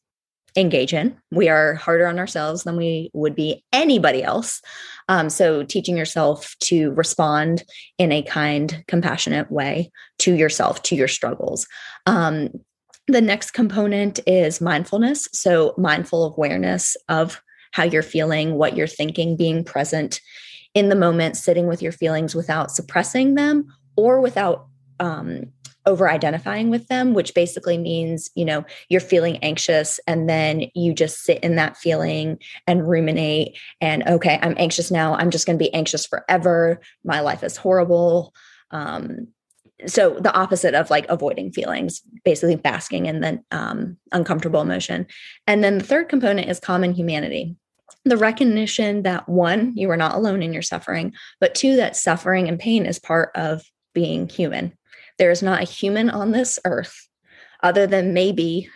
engage 0.55 0.93
in. 0.93 1.17
We 1.31 1.49
are 1.49 1.75
harder 1.75 2.07
on 2.07 2.19
ourselves 2.19 2.63
than 2.63 2.75
we 2.75 3.09
would 3.13 3.35
be 3.35 3.63
anybody 3.71 4.23
else. 4.23 4.61
Um, 5.07 5.29
so, 5.29 5.63
teaching 5.63 5.97
yourself 5.97 6.55
to 6.61 6.91
respond 6.91 7.63
in 7.97 8.11
a 8.11 8.21
kind, 8.21 8.83
compassionate 8.87 9.51
way 9.51 9.91
to 10.19 10.33
yourself, 10.33 10.83
to 10.83 10.95
your 10.95 11.07
struggles. 11.07 11.67
Um, 12.05 12.49
the 13.07 13.21
next 13.21 13.51
component 13.51 14.19
is 14.27 14.61
mindfulness. 14.61 15.27
So, 15.33 15.73
mindful 15.77 16.33
awareness 16.33 16.95
of 17.09 17.41
how 17.71 17.83
you're 17.83 18.03
feeling, 18.03 18.55
what 18.55 18.75
you're 18.75 18.87
thinking, 18.87 19.37
being 19.37 19.63
present 19.63 20.21
in 20.73 20.89
the 20.89 20.95
moment, 20.95 21.37
sitting 21.37 21.67
with 21.67 21.81
your 21.81 21.91
feelings 21.91 22.35
without 22.35 22.71
suppressing 22.71 23.35
them 23.35 23.67
or 23.95 24.21
without 24.21 24.67
um, 24.99 25.51
over 25.85 26.09
identifying 26.09 26.69
with 26.69 26.87
them, 26.87 27.13
which 27.13 27.33
basically 27.33 27.77
means, 27.77 28.29
you 28.35 28.45
know, 28.45 28.63
you're 28.89 29.01
feeling 29.01 29.37
anxious 29.37 29.99
and 30.07 30.29
then 30.29 30.65
you 30.75 30.93
just 30.93 31.23
sit 31.23 31.43
in 31.43 31.55
that 31.55 31.77
feeling 31.77 32.37
and 32.67 32.87
ruminate 32.87 33.57
and, 33.79 34.03
okay, 34.07 34.39
I'm 34.41 34.55
anxious 34.57 34.91
now. 34.91 35.15
I'm 35.15 35.31
just 35.31 35.45
going 35.45 35.57
to 35.57 35.63
be 35.63 35.73
anxious 35.73 36.05
forever. 36.05 36.79
My 37.03 37.21
life 37.21 37.43
is 37.43 37.57
horrible. 37.57 38.33
Um, 38.71 39.27
so 39.87 40.11
the 40.19 40.33
opposite 40.33 40.75
of 40.75 40.91
like 40.91 41.07
avoiding 41.09 41.51
feelings 41.51 42.01
basically 42.23 42.55
basking 42.55 43.07
in 43.07 43.21
the 43.21 43.43
um, 43.49 43.97
uncomfortable 44.11 44.61
emotion 44.61 45.07
and 45.47 45.63
then 45.63 45.79
the 45.79 45.83
third 45.83 46.07
component 46.07 46.47
is 46.47 46.59
common 46.59 46.93
humanity 46.93 47.55
the 48.05 48.17
recognition 48.17 49.03
that 49.03 49.29
one, 49.29 49.73
you 49.75 49.89
are 49.91 49.97
not 49.97 50.15
alone 50.15 50.41
in 50.41 50.53
your 50.53 50.61
suffering, 50.61 51.13
but 51.39 51.55
two, 51.55 51.75
that 51.75 51.95
suffering 51.95 52.47
and 52.47 52.59
pain 52.59 52.85
is 52.85 52.99
part 52.99 53.31
of 53.35 53.63
being 53.93 54.27
human. 54.27 54.73
There 55.21 55.29
is 55.29 55.43
not 55.43 55.61
a 55.61 55.65
human 55.65 56.09
on 56.09 56.31
this 56.31 56.57
earth 56.65 57.07
other 57.61 57.85
than 57.85 58.11
maybe 58.11 58.71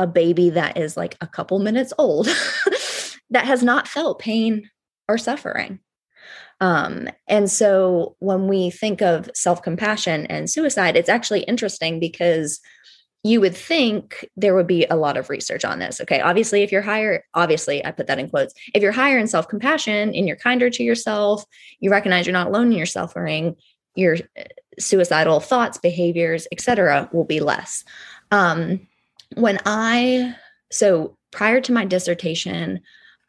a 0.00 0.06
baby 0.08 0.50
that 0.50 0.76
is 0.76 0.96
like 0.96 1.16
a 1.20 1.28
couple 1.28 1.60
minutes 1.60 1.92
old 1.96 2.26
that 3.30 3.44
has 3.44 3.62
not 3.62 3.86
felt 3.86 4.18
pain 4.18 4.68
or 5.06 5.18
suffering. 5.18 5.78
Um, 6.60 7.08
and 7.28 7.48
so 7.48 8.16
when 8.18 8.48
we 8.48 8.70
think 8.70 9.00
of 9.00 9.30
self 9.32 9.62
compassion 9.62 10.26
and 10.26 10.50
suicide, 10.50 10.96
it's 10.96 11.08
actually 11.08 11.44
interesting 11.44 12.00
because 12.00 12.58
you 13.22 13.40
would 13.40 13.56
think 13.56 14.28
there 14.36 14.56
would 14.56 14.66
be 14.66 14.84
a 14.86 14.96
lot 14.96 15.16
of 15.16 15.30
research 15.30 15.64
on 15.64 15.78
this. 15.78 16.00
Okay. 16.00 16.20
Obviously, 16.20 16.64
if 16.64 16.72
you're 16.72 16.82
higher, 16.82 17.24
obviously, 17.34 17.86
I 17.86 17.92
put 17.92 18.08
that 18.08 18.18
in 18.18 18.28
quotes. 18.28 18.54
If 18.74 18.82
you're 18.82 18.90
higher 18.90 19.18
in 19.18 19.28
self 19.28 19.46
compassion 19.46 20.12
and 20.12 20.26
you're 20.26 20.36
kinder 20.36 20.68
to 20.70 20.82
yourself, 20.82 21.44
you 21.78 21.92
recognize 21.92 22.26
you're 22.26 22.32
not 22.32 22.48
alone 22.48 22.72
in 22.72 22.78
your 22.78 22.86
suffering, 22.86 23.54
your 23.94 24.16
suicidal 24.78 25.40
thoughts, 25.40 25.78
behaviors, 25.78 26.46
etc., 26.52 27.08
will 27.12 27.24
be 27.24 27.40
less. 27.40 27.84
Um, 28.30 28.86
when 29.34 29.58
I, 29.66 30.34
so 30.70 31.16
prior 31.30 31.60
to 31.60 31.72
my 31.72 31.84
dissertation, 31.84 32.80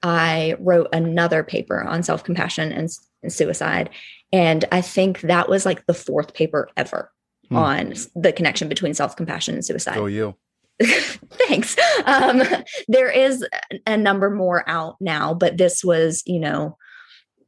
I 0.02 0.56
wrote 0.60 0.89
another 0.93 1.43
paper 1.43 1.82
on 1.82 2.04
self 2.04 2.23
compassion 2.23 2.71
and, 2.71 2.89
and 3.21 3.32
suicide. 3.32 3.89
And 4.32 4.65
I 4.71 4.82
think 4.82 5.21
that 5.21 5.49
was 5.49 5.65
like 5.65 5.86
the 5.86 5.93
fourth 5.93 6.34
paper 6.34 6.69
ever 6.76 7.12
hmm. 7.49 7.56
on 7.56 7.93
the 8.15 8.34
connection 8.34 8.67
between 8.67 8.93
self 8.93 9.15
compassion 9.15 9.56
and 9.56 9.65
suicide. 9.65 9.97
Oh, 9.97 10.08
you. 10.08 10.36
Thanks. 10.84 11.78
Um, 12.06 12.41
there 12.88 13.10
is 13.10 13.45
a 13.86 13.95
number 13.95 14.30
more 14.30 14.67
out 14.67 14.95
now, 14.99 15.34
but 15.34 15.58
this 15.58 15.84
was, 15.84 16.23
you 16.26 16.39
know, 16.39 16.78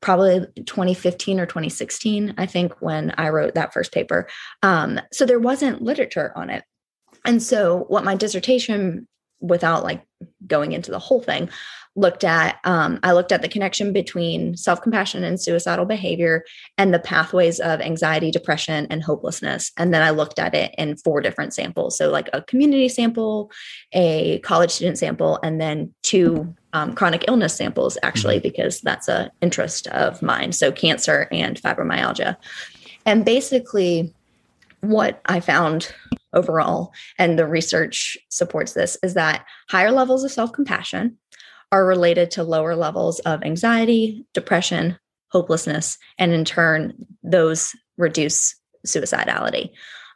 probably 0.05 0.45
2015 0.65 1.39
or 1.39 1.47
2016, 1.47 2.35
I 2.37 2.45
think, 2.45 2.79
when 2.79 3.11
I 3.17 3.29
wrote 3.29 3.55
that 3.55 3.73
first 3.73 3.91
paper. 3.91 4.27
Um, 4.61 5.01
so 5.11 5.25
there 5.25 5.39
wasn't 5.39 5.81
literature 5.81 6.31
on 6.35 6.51
it. 6.51 6.63
And 7.25 7.41
so, 7.41 7.85
what 7.87 8.03
my 8.03 8.13
dissertation, 8.13 9.07
without 9.41 9.83
like 9.83 10.05
going 10.45 10.73
into 10.73 10.91
the 10.91 10.99
whole 10.99 11.21
thing, 11.21 11.49
looked 11.95 12.23
at 12.23 12.57
um, 12.65 12.99
i 13.03 13.13
looked 13.13 13.31
at 13.31 13.41
the 13.41 13.47
connection 13.47 13.93
between 13.93 14.55
self-compassion 14.57 15.23
and 15.23 15.41
suicidal 15.41 15.85
behavior 15.85 16.43
and 16.77 16.93
the 16.93 16.99
pathways 16.99 17.59
of 17.59 17.79
anxiety 17.79 18.31
depression 18.31 18.85
and 18.89 19.01
hopelessness 19.03 19.71
and 19.77 19.93
then 19.93 20.01
i 20.01 20.09
looked 20.09 20.39
at 20.39 20.53
it 20.53 20.75
in 20.77 20.97
four 20.97 21.21
different 21.21 21.53
samples 21.53 21.97
so 21.97 22.09
like 22.09 22.29
a 22.33 22.41
community 22.41 22.89
sample 22.89 23.49
a 23.93 24.39
college 24.39 24.71
student 24.71 24.97
sample 24.97 25.39
and 25.41 25.61
then 25.61 25.93
two 26.03 26.53
um, 26.75 26.93
chronic 26.93 27.23
illness 27.27 27.55
samples 27.55 27.97
actually 28.03 28.35
mm-hmm. 28.35 28.49
because 28.49 28.81
that's 28.81 29.07
a 29.07 29.31
interest 29.41 29.87
of 29.87 30.21
mine 30.21 30.51
so 30.51 30.71
cancer 30.71 31.27
and 31.31 31.61
fibromyalgia 31.61 32.35
and 33.05 33.25
basically 33.25 34.13
what 34.81 35.21
i 35.25 35.39
found 35.39 35.93
overall 36.33 36.91
and 37.17 37.39
the 37.39 37.47
research 37.47 38.17
supports 38.29 38.73
this 38.73 38.97
is 39.03 39.13
that 39.13 39.45
higher 39.69 39.91
levels 39.91 40.23
of 40.23 40.31
self-compassion 40.31 41.17
are 41.71 41.85
related 41.85 42.31
to 42.31 42.43
lower 42.43 42.75
levels 42.75 43.19
of 43.19 43.43
anxiety, 43.43 44.25
depression, 44.33 44.97
hopelessness, 45.29 45.97
and 46.17 46.31
in 46.31 46.45
turn, 46.45 46.93
those 47.23 47.75
reduce 47.97 48.55
suicidality. 48.85 49.71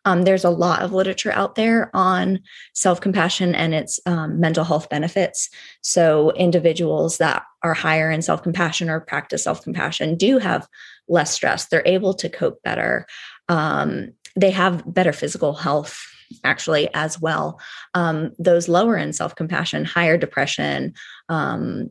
Um, 0.05 0.23
there's 0.23 0.43
a 0.43 0.49
lot 0.49 0.81
of 0.81 0.93
literature 0.93 1.31
out 1.31 1.55
there 1.55 1.89
on 1.93 2.39
self 2.73 3.01
compassion 3.01 3.55
and 3.55 3.73
its 3.73 3.99
um, 4.05 4.39
mental 4.39 4.63
health 4.63 4.89
benefits. 4.89 5.49
So, 5.81 6.31
individuals 6.31 7.17
that 7.17 7.43
are 7.63 7.73
higher 7.73 8.09
in 8.11 8.21
self 8.21 8.43
compassion 8.43 8.89
or 8.89 8.99
practice 8.99 9.43
self 9.43 9.63
compassion 9.63 10.15
do 10.15 10.37
have 10.37 10.67
less 11.07 11.31
stress. 11.31 11.65
They're 11.65 11.83
able 11.85 12.13
to 12.15 12.29
cope 12.29 12.61
better. 12.63 13.05
Um, 13.47 14.13
they 14.35 14.51
have 14.51 14.83
better 14.91 15.11
physical 15.11 15.53
health 15.53 15.99
actually 16.43 16.93
as 16.93 17.19
well. 17.19 17.59
Um, 17.93 18.31
those 18.37 18.67
lower 18.67 18.97
in 18.97 19.13
self 19.13 19.35
compassion, 19.35 19.85
higher 19.85 20.17
depression, 20.17 20.93
um, 21.27 21.89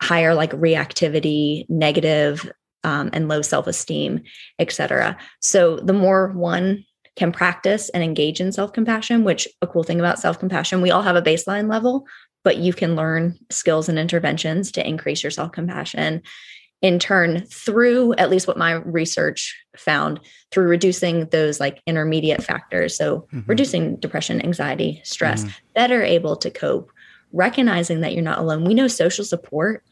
higher 0.00 0.34
like 0.34 0.52
reactivity, 0.52 1.68
negative, 1.68 2.50
um, 2.84 3.10
and 3.12 3.28
low 3.28 3.42
self 3.42 3.66
esteem, 3.66 4.22
etc. 4.58 5.16
So 5.40 5.76
the 5.76 5.92
more 5.92 6.28
one 6.28 6.84
can 7.20 7.32
practice 7.32 7.90
and 7.90 8.02
engage 8.02 8.40
in 8.40 8.50
self 8.50 8.72
compassion, 8.72 9.24
which 9.24 9.46
a 9.60 9.66
cool 9.66 9.82
thing 9.82 10.00
about 10.00 10.18
self 10.18 10.38
compassion, 10.38 10.80
we 10.80 10.90
all 10.90 11.02
have 11.02 11.16
a 11.16 11.22
baseline 11.22 11.70
level, 11.70 12.06
but 12.44 12.56
you 12.56 12.72
can 12.72 12.96
learn 12.96 13.38
skills 13.50 13.90
and 13.90 13.98
interventions 13.98 14.72
to 14.72 14.88
increase 14.88 15.22
your 15.22 15.30
self 15.30 15.52
compassion 15.52 16.22
in 16.80 16.98
turn 16.98 17.44
through 17.44 18.14
at 18.14 18.30
least 18.30 18.48
what 18.48 18.56
my 18.56 18.72
research 18.72 19.54
found 19.76 20.18
through 20.50 20.66
reducing 20.66 21.26
those 21.26 21.60
like 21.60 21.82
intermediate 21.86 22.42
factors 22.42 22.96
so 22.96 23.28
mm-hmm. 23.34 23.40
reducing 23.46 23.96
depression 23.96 24.42
anxiety 24.42 24.98
stress 25.04 25.42
mm-hmm. 25.44 25.52
better 25.74 26.02
able 26.02 26.36
to 26.36 26.50
cope 26.50 26.90
recognizing 27.32 28.00
that 28.00 28.14
you're 28.14 28.22
not 28.22 28.38
alone 28.38 28.64
we 28.64 28.72
know 28.72 28.88
social 28.88 29.26
support 29.26 29.84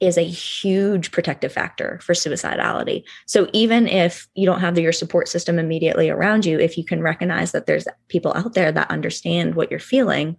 is 0.00 0.18
a 0.18 0.22
huge 0.22 1.12
protective 1.12 1.52
factor 1.52 1.98
for 2.02 2.14
suicidality. 2.14 3.04
So 3.26 3.48
even 3.52 3.86
if 3.86 4.28
you 4.34 4.44
don't 4.44 4.60
have 4.60 4.78
your 4.78 4.92
support 4.92 5.28
system 5.28 5.58
immediately 5.58 6.10
around 6.10 6.44
you 6.44 6.58
if 6.58 6.76
you 6.76 6.84
can 6.84 7.00
recognize 7.00 7.52
that 7.52 7.66
there's 7.66 7.86
people 8.08 8.32
out 8.34 8.54
there 8.54 8.72
that 8.72 8.90
understand 8.90 9.54
what 9.54 9.70
you're 9.70 9.80
feeling 9.80 10.36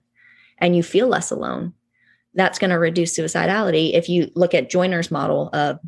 and 0.57 0.75
you 0.75 0.83
feel 0.83 1.07
less 1.07 1.31
alone 1.31 1.73
that's 2.33 2.59
going 2.59 2.69
to 2.69 2.77
reduce 2.77 3.17
suicidality. 3.17 3.93
If 3.93 4.09
you 4.09 4.29
look 4.35 4.53
at 4.53 4.69
Joiner's 4.69 5.09
model 5.09 5.49
of 5.53 5.79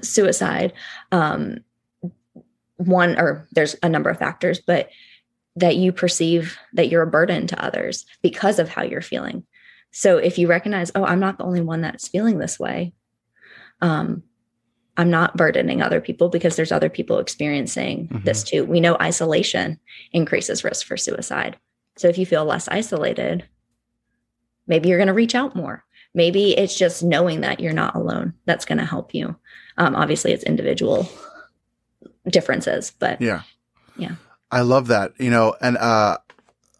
suicide 0.00 0.72
um, 1.10 1.58
one 2.76 3.18
or 3.18 3.46
there's 3.52 3.76
a 3.82 3.88
number 3.88 4.10
of 4.10 4.18
factors 4.18 4.60
but 4.60 4.88
that 5.56 5.76
you 5.76 5.92
perceive 5.92 6.56
that 6.72 6.88
you're 6.88 7.02
a 7.02 7.10
burden 7.10 7.46
to 7.46 7.62
others 7.62 8.06
because 8.22 8.58
of 8.58 8.68
how 8.68 8.82
you're 8.82 9.02
feeling 9.02 9.44
so 9.92 10.18
if 10.18 10.38
you 10.38 10.48
recognize 10.48 10.90
oh 10.94 11.04
i'm 11.04 11.20
not 11.20 11.38
the 11.38 11.44
only 11.44 11.60
one 11.60 11.80
that's 11.80 12.08
feeling 12.08 12.38
this 12.38 12.58
way 12.58 12.92
um, 13.80 14.22
i'm 14.96 15.10
not 15.10 15.36
burdening 15.36 15.80
other 15.80 16.00
people 16.00 16.28
because 16.28 16.56
there's 16.56 16.72
other 16.72 16.90
people 16.90 17.18
experiencing 17.18 18.08
mm-hmm. 18.08 18.24
this 18.24 18.42
too 18.42 18.64
we 18.64 18.80
know 18.80 18.96
isolation 19.00 19.78
increases 20.12 20.64
risk 20.64 20.86
for 20.86 20.96
suicide 20.96 21.56
so 21.96 22.08
if 22.08 22.18
you 22.18 22.26
feel 22.26 22.44
less 22.44 22.68
isolated 22.68 23.46
maybe 24.66 24.88
you're 24.88 24.98
going 24.98 25.06
to 25.06 25.14
reach 25.14 25.34
out 25.34 25.54
more 25.54 25.84
maybe 26.14 26.56
it's 26.56 26.76
just 26.76 27.02
knowing 27.02 27.42
that 27.42 27.60
you're 27.60 27.72
not 27.72 27.94
alone 27.94 28.34
that's 28.44 28.64
going 28.64 28.78
to 28.78 28.84
help 28.84 29.14
you 29.14 29.36
um, 29.76 29.94
obviously, 29.96 30.32
it's 30.32 30.44
individual 30.44 31.08
differences, 32.26 32.92
but 32.98 33.20
yeah, 33.20 33.42
yeah. 33.96 34.16
I 34.50 34.60
love 34.60 34.88
that. 34.88 35.12
You 35.18 35.30
know, 35.30 35.56
and 35.60 35.76
uh, 35.78 36.18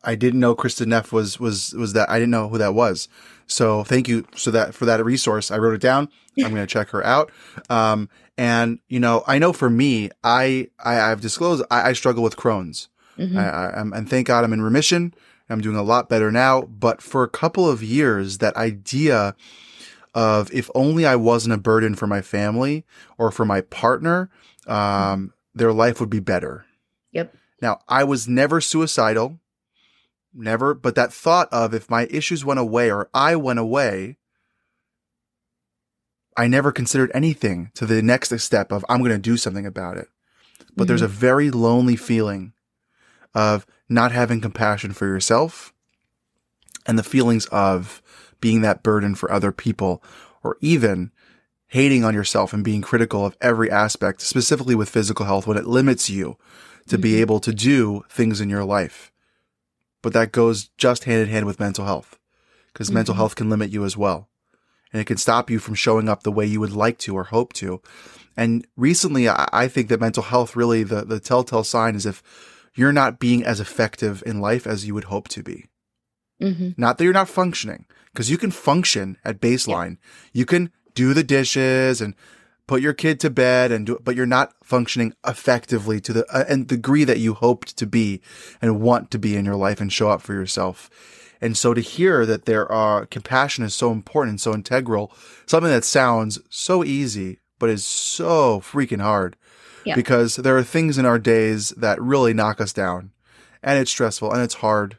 I 0.04 0.14
didn't 0.14 0.40
know 0.40 0.54
Kristin 0.54 0.86
Neff 0.86 1.12
was 1.12 1.38
was 1.38 1.72
was 1.74 1.92
that. 1.92 2.10
I 2.10 2.18
didn't 2.18 2.30
know 2.30 2.48
who 2.48 2.58
that 2.58 2.74
was. 2.74 3.08
So 3.46 3.84
thank 3.84 4.08
you 4.08 4.26
so 4.34 4.50
that 4.50 4.74
for 4.74 4.86
that 4.86 5.04
resource. 5.04 5.50
I 5.50 5.58
wrote 5.58 5.74
it 5.74 5.80
down. 5.80 6.08
I'm 6.38 6.54
going 6.54 6.56
to 6.56 6.66
check 6.66 6.88
her 6.90 7.04
out. 7.04 7.30
Um, 7.68 8.08
and 8.38 8.78
you 8.88 8.98
know, 8.98 9.22
I 9.26 9.38
know 9.38 9.52
for 9.52 9.68
me, 9.68 10.10
I, 10.24 10.68
I 10.82 10.94
have 10.94 11.20
disclosed 11.20 11.62
I, 11.70 11.90
I 11.90 11.92
struggle 11.92 12.22
with 12.22 12.36
Crohn's. 12.36 12.88
Mm-hmm. 13.18 13.38
I, 13.38 13.48
I, 13.48 13.80
and 13.80 14.08
thank 14.08 14.26
God 14.26 14.44
I'm 14.44 14.54
in 14.54 14.62
remission. 14.62 15.14
I'm 15.50 15.60
doing 15.60 15.76
a 15.76 15.82
lot 15.82 16.08
better 16.08 16.32
now. 16.32 16.62
But 16.62 17.02
for 17.02 17.22
a 17.22 17.28
couple 17.28 17.68
of 17.68 17.82
years, 17.82 18.38
that 18.38 18.56
idea 18.56 19.36
of 20.14 20.52
if 20.52 20.70
only 20.74 21.06
I 21.06 21.16
wasn't 21.16 21.54
a 21.54 21.58
burden 21.58 21.94
for 21.94 22.06
my 22.06 22.22
family 22.22 22.84
or 23.18 23.30
for 23.30 23.44
my 23.44 23.60
partner, 23.60 24.30
um, 24.66 25.34
their 25.54 25.72
life 25.72 26.00
would 26.00 26.10
be 26.10 26.20
better. 26.20 26.64
Yep. 27.12 27.34
Now, 27.60 27.80
I 27.88 28.04
was 28.04 28.26
never 28.26 28.60
suicidal, 28.60 29.38
never, 30.34 30.74
but 30.74 30.94
that 30.94 31.12
thought 31.12 31.48
of 31.52 31.74
if 31.74 31.90
my 31.90 32.06
issues 32.10 32.44
went 32.44 32.60
away 32.60 32.90
or 32.90 33.08
I 33.12 33.36
went 33.36 33.58
away, 33.58 34.16
I 36.36 36.46
never 36.46 36.72
considered 36.72 37.10
anything 37.14 37.70
to 37.74 37.86
the 37.86 38.02
next 38.02 38.36
step 38.40 38.72
of 38.72 38.84
I'm 38.88 39.00
going 39.00 39.12
to 39.12 39.18
do 39.18 39.36
something 39.36 39.66
about 39.66 39.96
it. 39.96 40.08
But 40.58 40.66
mm-hmm. 40.66 40.84
there's 40.86 41.02
a 41.02 41.08
very 41.08 41.50
lonely 41.50 41.96
feeling 41.96 42.54
of 43.34 43.66
not 43.88 44.12
having 44.12 44.40
compassion 44.40 44.92
for 44.92 45.06
yourself 45.06 45.72
and 46.86 46.98
the 46.98 47.02
feelings 47.02 47.46
of 47.46 48.02
being 48.40 48.62
that 48.62 48.82
burden 48.82 49.14
for 49.14 49.30
other 49.30 49.52
people 49.52 50.02
or 50.42 50.56
even 50.60 51.12
hating 51.68 52.04
on 52.04 52.14
yourself 52.14 52.52
and 52.52 52.64
being 52.64 52.82
critical 52.82 53.24
of 53.24 53.36
every 53.40 53.70
aspect, 53.70 54.20
specifically 54.20 54.74
with 54.74 54.88
physical 54.88 55.26
health 55.26 55.46
when 55.46 55.56
it 55.56 55.66
limits 55.66 56.10
you 56.10 56.36
to 56.88 56.96
mm-hmm. 56.96 57.02
be 57.02 57.20
able 57.20 57.40
to 57.40 57.52
do 57.52 58.04
things 58.08 58.40
in 58.40 58.50
your 58.50 58.64
life. 58.64 59.11
But 60.02 60.12
that 60.12 60.32
goes 60.32 60.70
just 60.76 61.04
hand 61.04 61.22
in 61.22 61.28
hand 61.28 61.46
with 61.46 61.60
mental 61.60 61.84
health 61.84 62.18
because 62.72 62.88
mm-hmm. 62.88 62.96
mental 62.96 63.14
health 63.14 63.36
can 63.36 63.48
limit 63.48 63.70
you 63.70 63.84
as 63.84 63.96
well. 63.96 64.28
And 64.92 65.00
it 65.00 65.06
can 65.06 65.16
stop 65.16 65.48
you 65.48 65.58
from 65.58 65.74
showing 65.74 66.08
up 66.08 66.22
the 66.22 66.32
way 66.32 66.44
you 66.44 66.60
would 66.60 66.72
like 66.72 66.98
to 66.98 67.14
or 67.14 67.24
hope 67.24 67.52
to. 67.54 67.80
And 68.36 68.66
recently, 68.76 69.28
I 69.28 69.68
think 69.68 69.88
that 69.88 70.00
mental 70.00 70.22
health 70.22 70.54
really, 70.56 70.82
the, 70.82 71.04
the 71.04 71.20
telltale 71.20 71.64
sign 71.64 71.94
is 71.94 72.04
if 72.04 72.22
you're 72.74 72.92
not 72.92 73.18
being 73.18 73.44
as 73.44 73.60
effective 73.60 74.22
in 74.26 74.40
life 74.40 74.66
as 74.66 74.86
you 74.86 74.94
would 74.94 75.04
hope 75.04 75.28
to 75.28 75.42
be. 75.42 75.66
Mm-hmm. 76.40 76.70
Not 76.76 76.98
that 76.98 77.04
you're 77.04 77.12
not 77.12 77.28
functioning, 77.28 77.86
because 78.12 78.30
you 78.30 78.38
can 78.38 78.50
function 78.50 79.16
at 79.24 79.40
baseline. 79.40 79.98
Yeah. 80.32 80.40
You 80.40 80.46
can 80.46 80.72
do 80.94 81.14
the 81.14 81.22
dishes 81.22 82.00
and 82.00 82.14
put 82.72 82.80
your 82.80 82.94
kid 82.94 83.20
to 83.20 83.28
bed 83.28 83.70
and 83.70 83.84
do 83.84 83.96
it, 83.96 84.02
but 84.02 84.16
you're 84.16 84.24
not 84.24 84.54
functioning 84.64 85.12
effectively 85.26 86.00
to 86.00 86.10
the 86.10 86.26
uh, 86.34 86.46
and 86.48 86.66
degree 86.66 87.04
that 87.04 87.18
you 87.18 87.34
hoped 87.34 87.76
to 87.76 87.86
be 87.86 88.18
and 88.62 88.80
want 88.80 89.10
to 89.10 89.18
be 89.18 89.36
in 89.36 89.44
your 89.44 89.56
life 89.56 89.78
and 89.78 89.92
show 89.92 90.08
up 90.08 90.22
for 90.22 90.32
yourself. 90.32 90.88
And 91.38 91.54
so 91.54 91.74
to 91.74 91.82
hear 91.82 92.24
that 92.24 92.46
there 92.46 92.70
are 92.72 93.04
compassion 93.04 93.62
is 93.62 93.74
so 93.74 93.92
important 93.92 94.30
and 94.30 94.40
so 94.40 94.54
integral, 94.54 95.12
something 95.44 95.70
that 95.70 95.84
sounds 95.84 96.38
so 96.48 96.82
easy, 96.82 97.40
but 97.58 97.68
is 97.68 97.84
so 97.84 98.60
freaking 98.60 99.02
hard 99.02 99.36
yeah. 99.84 99.94
because 99.94 100.36
there 100.36 100.56
are 100.56 100.62
things 100.62 100.96
in 100.96 101.04
our 101.04 101.18
days 101.18 101.74
that 101.76 102.00
really 102.00 102.32
knock 102.32 102.58
us 102.58 102.72
down 102.72 103.10
and 103.62 103.78
it's 103.78 103.90
stressful 103.90 104.32
and 104.32 104.40
it's 104.40 104.54
hard. 104.54 104.96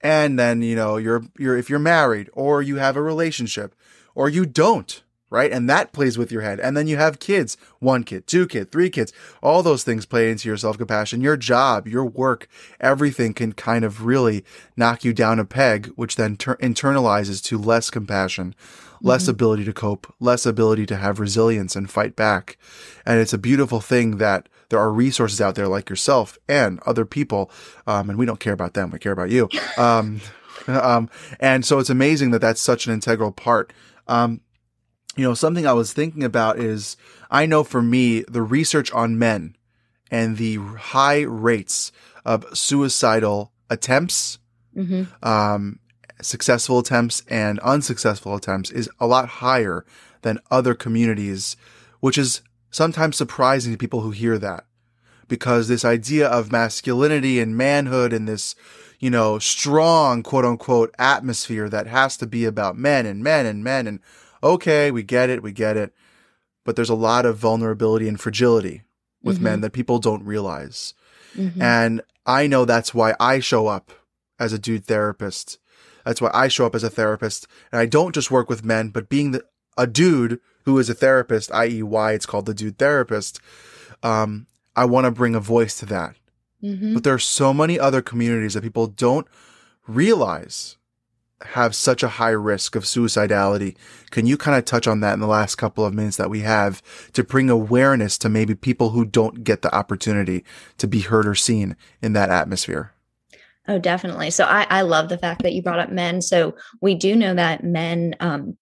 And 0.00 0.38
then, 0.38 0.62
you 0.62 0.76
know, 0.76 0.96
you're, 0.96 1.24
you're, 1.36 1.58
if 1.58 1.68
you're 1.68 1.80
married 1.80 2.30
or 2.34 2.62
you 2.62 2.76
have 2.76 2.96
a 2.96 3.02
relationship 3.02 3.74
or 4.14 4.28
you 4.28 4.46
don't, 4.46 5.02
right? 5.30 5.52
And 5.52 5.70
that 5.70 5.92
plays 5.92 6.18
with 6.18 6.32
your 6.32 6.42
head. 6.42 6.60
And 6.60 6.76
then 6.76 6.88
you 6.88 6.96
have 6.96 7.20
kids, 7.20 7.56
one 7.78 8.02
kid, 8.02 8.26
two 8.26 8.46
kid, 8.46 8.70
three 8.70 8.90
kids. 8.90 9.12
All 9.42 9.62
those 9.62 9.84
things 9.84 10.04
play 10.04 10.30
into 10.30 10.48
your 10.48 10.56
self-compassion, 10.56 11.20
your 11.20 11.36
job, 11.36 11.86
your 11.86 12.04
work, 12.04 12.48
everything 12.80 13.32
can 13.32 13.52
kind 13.52 13.84
of 13.84 14.04
really 14.04 14.44
knock 14.76 15.04
you 15.04 15.12
down 15.12 15.38
a 15.38 15.44
peg, 15.44 15.86
which 15.94 16.16
then 16.16 16.36
ter- 16.36 16.56
internalizes 16.56 17.42
to 17.44 17.56
less 17.56 17.90
compassion, 17.90 18.54
less 19.00 19.22
mm-hmm. 19.22 19.30
ability 19.30 19.64
to 19.64 19.72
cope, 19.72 20.12
less 20.18 20.44
ability 20.44 20.84
to 20.86 20.96
have 20.96 21.20
resilience 21.20 21.76
and 21.76 21.90
fight 21.90 22.16
back. 22.16 22.58
And 23.06 23.20
it's 23.20 23.32
a 23.32 23.38
beautiful 23.38 23.80
thing 23.80 24.16
that 24.16 24.48
there 24.68 24.80
are 24.80 24.92
resources 24.92 25.40
out 25.40 25.54
there 25.54 25.68
like 25.68 25.88
yourself 25.88 26.38
and 26.48 26.80
other 26.86 27.04
people. 27.04 27.50
Um, 27.86 28.10
and 28.10 28.18
we 28.18 28.26
don't 28.26 28.40
care 28.40 28.52
about 28.52 28.74
them. 28.74 28.90
We 28.90 28.98
care 28.98 29.12
about 29.12 29.30
you. 29.30 29.48
Um, 29.78 30.20
um, 30.66 31.08
and 31.38 31.64
so 31.64 31.78
it's 31.78 31.88
amazing 31.90 32.32
that 32.32 32.40
that's 32.40 32.60
such 32.60 32.86
an 32.86 32.92
integral 32.92 33.32
part. 33.32 33.72
Um, 34.08 34.40
you 35.16 35.24
know, 35.24 35.34
something 35.34 35.66
I 35.66 35.72
was 35.72 35.92
thinking 35.92 36.24
about 36.24 36.58
is 36.58 36.96
I 37.30 37.46
know 37.46 37.64
for 37.64 37.82
me, 37.82 38.22
the 38.22 38.42
research 38.42 38.92
on 38.92 39.18
men 39.18 39.56
and 40.10 40.36
the 40.36 40.56
high 40.56 41.22
rates 41.22 41.92
of 42.24 42.44
suicidal 42.56 43.52
attempts, 43.68 44.38
mm-hmm. 44.76 45.04
um, 45.26 45.78
successful 46.20 46.78
attempts 46.78 47.22
and 47.28 47.58
unsuccessful 47.60 48.34
attempts 48.34 48.70
is 48.70 48.90
a 48.98 49.06
lot 49.06 49.28
higher 49.28 49.84
than 50.22 50.38
other 50.50 50.74
communities, 50.74 51.56
which 52.00 52.18
is 52.18 52.42
sometimes 52.70 53.16
surprising 53.16 53.72
to 53.72 53.78
people 53.78 54.02
who 54.02 54.10
hear 54.10 54.38
that 54.38 54.64
because 55.30 55.68
this 55.68 55.84
idea 55.84 56.28
of 56.28 56.52
masculinity 56.52 57.40
and 57.40 57.56
manhood 57.56 58.12
and 58.12 58.28
this, 58.28 58.54
you 58.98 59.08
know, 59.08 59.38
strong 59.38 60.22
quote 60.22 60.44
unquote 60.44 60.94
atmosphere 60.98 61.68
that 61.68 61.86
has 61.86 62.16
to 62.18 62.26
be 62.26 62.44
about 62.44 62.76
men 62.76 63.06
and 63.06 63.22
men 63.22 63.46
and 63.46 63.64
men. 63.64 63.86
And 63.86 64.00
okay, 64.42 64.90
we 64.90 65.02
get 65.02 65.30
it, 65.30 65.42
we 65.42 65.52
get 65.52 65.76
it. 65.76 65.92
But 66.64 66.76
there's 66.76 66.90
a 66.90 66.94
lot 66.94 67.26
of 67.26 67.38
vulnerability 67.38 68.06
and 68.06 68.20
fragility 68.20 68.82
with 69.22 69.36
mm-hmm. 69.36 69.44
men 69.44 69.60
that 69.62 69.72
people 69.72 69.98
don't 69.98 70.24
realize. 70.24 70.94
Mm-hmm. 71.36 71.60
And 71.60 72.02
I 72.26 72.46
know 72.46 72.64
that's 72.64 72.94
why 72.94 73.14
I 73.18 73.40
show 73.40 73.66
up 73.66 73.92
as 74.38 74.52
a 74.52 74.58
dude 74.58 74.84
therapist 74.84 75.58
that's 76.04 76.20
why 76.20 76.30
I 76.32 76.48
show 76.48 76.66
up 76.66 76.74
as 76.74 76.84
a 76.84 76.90
therapist. 76.90 77.46
And 77.72 77.80
I 77.80 77.86
don't 77.86 78.14
just 78.14 78.30
work 78.30 78.48
with 78.48 78.64
men, 78.64 78.88
but 78.88 79.08
being 79.08 79.32
the, 79.32 79.44
a 79.76 79.86
dude 79.86 80.40
who 80.64 80.78
is 80.78 80.90
a 80.90 80.94
therapist, 80.94 81.52
i.e., 81.52 81.82
why 81.82 82.12
it's 82.12 82.26
called 82.26 82.46
the 82.46 82.54
dude 82.54 82.78
therapist, 82.78 83.40
um, 84.02 84.46
I 84.76 84.84
want 84.84 85.04
to 85.04 85.10
bring 85.10 85.34
a 85.34 85.40
voice 85.40 85.78
to 85.78 85.86
that. 85.86 86.16
Mm-hmm. 86.62 86.94
But 86.94 87.04
there 87.04 87.14
are 87.14 87.18
so 87.18 87.54
many 87.54 87.78
other 87.78 88.02
communities 88.02 88.54
that 88.54 88.62
people 88.62 88.86
don't 88.86 89.26
realize 89.86 90.76
have 91.42 91.74
such 91.74 92.02
a 92.02 92.08
high 92.08 92.30
risk 92.30 92.76
of 92.76 92.84
suicidality. 92.84 93.76
Can 94.10 94.26
you 94.26 94.36
kind 94.36 94.58
of 94.58 94.64
touch 94.64 94.86
on 94.86 95.00
that 95.00 95.14
in 95.14 95.20
the 95.20 95.26
last 95.26 95.56
couple 95.56 95.84
of 95.84 95.94
minutes 95.94 96.16
that 96.16 96.30
we 96.30 96.40
have 96.40 96.82
to 97.12 97.24
bring 97.24 97.48
awareness 97.48 98.18
to 98.18 98.28
maybe 98.28 98.54
people 98.54 98.90
who 98.90 99.04
don't 99.04 99.42
get 99.42 99.62
the 99.62 99.74
opportunity 99.74 100.44
to 100.78 100.86
be 100.86 101.00
heard 101.00 101.26
or 101.26 101.34
seen 101.34 101.76
in 102.02 102.12
that 102.12 102.30
atmosphere? 102.30 102.92
Oh, 103.68 103.78
definitely. 103.78 104.30
So 104.30 104.44
I, 104.44 104.66
I 104.68 104.82
love 104.82 105.08
the 105.08 105.18
fact 105.18 105.42
that 105.42 105.52
you 105.52 105.62
brought 105.62 105.78
up 105.78 105.90
men. 105.90 106.22
So 106.22 106.56
we 106.80 106.94
do 106.94 107.14
know 107.14 107.34
that 107.34 107.62
men, 107.62 108.16
um, 108.20 108.56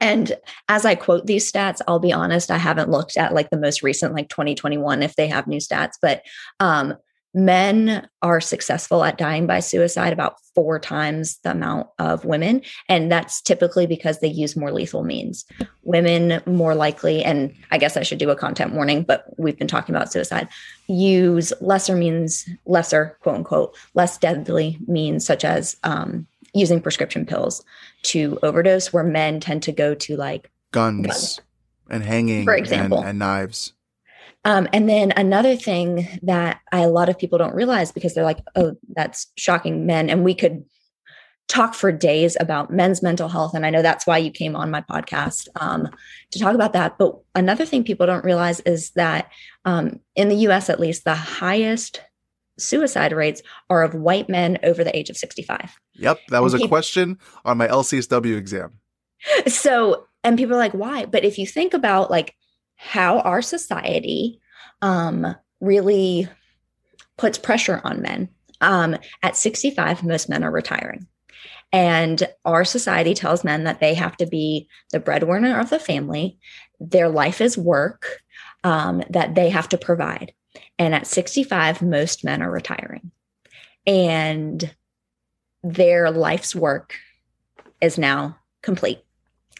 and 0.00 0.32
as 0.68 0.84
I 0.84 0.94
quote 0.94 1.26
these 1.26 1.50
stats, 1.50 1.80
I'll 1.88 1.98
be 1.98 2.12
honest, 2.12 2.50
I 2.50 2.58
haven't 2.58 2.90
looked 2.90 3.16
at 3.16 3.34
like 3.34 3.50
the 3.50 3.58
most 3.58 3.82
recent, 3.82 4.14
like 4.14 4.28
2021, 4.28 5.02
if 5.02 5.16
they 5.16 5.28
have 5.28 5.46
new 5.46 5.58
stats, 5.58 5.94
but 6.00 6.22
um, 6.60 6.94
men 7.34 8.08
are 8.22 8.40
successful 8.40 9.04
at 9.04 9.18
dying 9.18 9.46
by 9.46 9.60
suicide 9.60 10.12
about 10.12 10.36
four 10.54 10.78
times 10.78 11.38
the 11.44 11.50
amount 11.50 11.88
of 11.98 12.24
women. 12.24 12.62
And 12.88 13.12
that's 13.12 13.40
typically 13.40 13.86
because 13.86 14.20
they 14.20 14.28
use 14.28 14.56
more 14.56 14.72
lethal 14.72 15.04
means. 15.04 15.44
Women 15.82 16.42
more 16.46 16.74
likely, 16.74 17.22
and 17.22 17.54
I 17.70 17.78
guess 17.78 17.96
I 17.96 18.02
should 18.02 18.18
do 18.18 18.30
a 18.30 18.36
content 18.36 18.72
warning, 18.72 19.02
but 19.02 19.26
we've 19.38 19.58
been 19.58 19.68
talking 19.68 19.94
about 19.94 20.12
suicide, 20.12 20.48
use 20.86 21.52
lesser 21.60 21.96
means, 21.96 22.48
lesser, 22.66 23.16
quote 23.20 23.36
unquote, 23.36 23.76
less 23.94 24.18
deadly 24.18 24.78
means, 24.86 25.24
such 25.24 25.44
as 25.44 25.76
um, 25.84 26.26
using 26.54 26.80
prescription 26.80 27.26
pills 27.26 27.64
to 28.02 28.38
overdose, 28.42 28.92
where 28.92 29.04
men 29.04 29.40
tend 29.40 29.62
to 29.64 29.72
go 29.72 29.94
to 29.94 30.16
like 30.16 30.50
guns, 30.72 31.06
guns. 31.06 31.40
and 31.90 32.02
hanging, 32.02 32.44
for 32.44 32.54
example, 32.54 32.98
and, 32.98 33.10
and 33.10 33.18
knives. 33.18 33.74
Um, 34.44 34.68
and 34.72 34.88
then 34.88 35.12
another 35.16 35.56
thing 35.56 36.08
that 36.22 36.60
I, 36.72 36.80
a 36.80 36.88
lot 36.88 37.08
of 37.08 37.18
people 37.18 37.38
don't 37.38 37.54
realize 37.54 37.92
because 37.92 38.14
they're 38.14 38.24
like, 38.24 38.40
oh, 38.56 38.76
that's 38.94 39.26
shocking 39.36 39.84
men. 39.84 40.08
And 40.08 40.24
we 40.24 40.34
could 40.34 40.64
talk 41.48 41.74
for 41.74 41.90
days 41.90 42.36
about 42.38 42.70
men's 42.70 43.02
mental 43.02 43.28
health. 43.28 43.54
And 43.54 43.64
I 43.64 43.70
know 43.70 43.82
that's 43.82 44.06
why 44.06 44.18
you 44.18 44.30
came 44.30 44.54
on 44.54 44.70
my 44.70 44.82
podcast 44.82 45.48
um, 45.60 45.88
to 46.30 46.38
talk 46.38 46.54
about 46.54 46.74
that. 46.74 46.98
But 46.98 47.18
another 47.34 47.64
thing 47.64 47.84
people 47.84 48.06
don't 48.06 48.24
realize 48.24 48.60
is 48.60 48.90
that 48.90 49.30
um, 49.64 50.00
in 50.14 50.28
the 50.28 50.36
US, 50.48 50.68
at 50.68 50.78
least, 50.78 51.04
the 51.04 51.14
highest 51.14 52.02
suicide 52.58 53.12
rates 53.12 53.42
are 53.70 53.82
of 53.82 53.94
white 53.94 54.28
men 54.28 54.58
over 54.62 54.84
the 54.84 54.96
age 54.96 55.10
of 55.10 55.16
65. 55.16 55.78
Yep. 55.94 56.20
That 56.28 56.42
was 56.42 56.54
a 56.54 56.68
question 56.68 57.18
on 57.44 57.56
my 57.56 57.66
LCSW 57.66 58.36
exam. 58.36 58.74
So, 59.46 60.06
and 60.22 60.36
people 60.38 60.54
are 60.54 60.58
like, 60.58 60.74
why? 60.74 61.06
But 61.06 61.24
if 61.24 61.38
you 61.38 61.46
think 61.46 61.74
about 61.74 62.10
like 62.10 62.34
how 62.78 63.18
our 63.20 63.42
society 63.42 64.40
um, 64.80 65.34
really 65.60 66.28
puts 67.16 67.36
pressure 67.36 67.80
on 67.84 68.00
men. 68.00 68.28
Um, 68.60 68.96
at 69.22 69.36
65, 69.36 70.04
most 70.04 70.28
men 70.28 70.42
are 70.42 70.50
retiring. 70.50 71.06
And 71.72 72.26
our 72.44 72.64
society 72.64 73.12
tells 73.12 73.44
men 73.44 73.64
that 73.64 73.80
they 73.80 73.94
have 73.94 74.16
to 74.18 74.26
be 74.26 74.68
the 74.92 75.00
breadwinner 75.00 75.58
of 75.58 75.68
the 75.68 75.78
family, 75.78 76.38
their 76.80 77.08
life 77.08 77.40
is 77.40 77.58
work, 77.58 78.22
um, 78.64 79.02
that 79.10 79.34
they 79.34 79.50
have 79.50 79.68
to 79.70 79.78
provide. 79.78 80.32
And 80.78 80.94
at 80.94 81.06
65, 81.06 81.82
most 81.82 82.24
men 82.24 82.42
are 82.42 82.50
retiring. 82.50 83.10
And 83.86 84.74
their 85.62 86.10
life's 86.10 86.54
work 86.54 86.94
is 87.80 87.98
now 87.98 88.38
complete. 88.62 89.04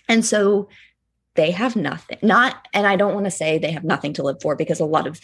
And 0.09 0.25
so 0.25 0.69
they 1.39 1.51
have 1.51 1.77
nothing 1.77 2.19
not 2.21 2.69
and 2.75 2.87
i 2.87 2.97
don't 2.97 3.15
want 3.15 3.25
to 3.25 3.31
say 3.31 3.57
they 3.57 3.71
have 3.71 3.85
nothing 3.85 4.13
to 4.13 4.23
live 4.23 4.43
for 4.43 4.57
because 4.57 4.81
a 4.81 4.85
lot 4.85 5.07
of 5.07 5.21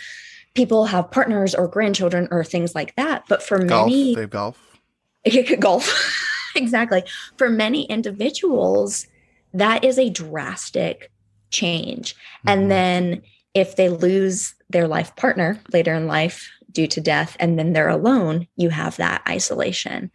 people 0.55 0.87
have 0.87 1.11
partners 1.11 1.55
or 1.55 1.69
grandchildren 1.69 2.29
or 2.31 2.45
things 2.45 2.75
like 2.75 2.95
that. 2.97 3.25
But 3.29 3.43
for 3.43 3.63
golf, 3.63 3.89
many, 3.89 4.15
they 4.15 4.27
golf. 4.27 4.81
golf, 5.61 5.93
exactly. 6.57 7.05
For 7.37 7.51
many 7.51 7.85
individuals, 7.85 9.07
that 9.53 9.85
is 9.85 9.99
a 9.99 10.11
drastic 10.11 11.11
change. 11.51 12.15
Mm-hmm. 12.15 12.49
And 12.49 12.71
then 12.71 13.23
if 13.53 13.77
they 13.77 13.89
lose 13.89 14.55
their 14.71 14.89
life 14.89 15.15
partner 15.17 15.61
later 15.73 15.95
in 15.95 16.07
life 16.07 16.51
due 16.73 16.89
to 16.89 17.01
death 17.01 17.37
and 17.39 17.57
then 17.57 17.73
they're 17.73 17.89
alone, 17.89 18.49
you 18.57 18.69
have 18.71 18.97
that 18.97 19.23
isolation. 19.29 20.11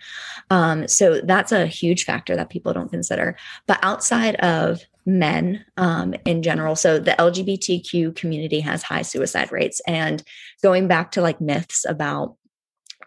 Um, 0.50 0.88
so 0.90 1.22
that's 1.22 1.54
a 1.54 1.68
huge 1.68 2.04
factor 2.04 2.36
that 2.36 2.50
people 2.50 2.74
don't 2.74 2.92
consider. 2.92 3.38
But 3.66 3.80
outside 3.82 4.36
of 4.36 4.82
men 5.06 5.66
um, 5.78 6.14
in 6.26 6.44
general, 6.44 6.76
so 6.76 7.00
the 7.00 7.16
LGBTQ 7.18 8.16
community 8.16 8.60
has 8.60 8.84
high 8.84 9.02
suicide 9.02 9.52
rates. 9.52 9.82
And 9.88 10.24
going 10.62 10.88
back 10.88 11.12
to 11.12 11.22
like 11.22 11.42
myths 11.42 11.86
about 11.88 12.36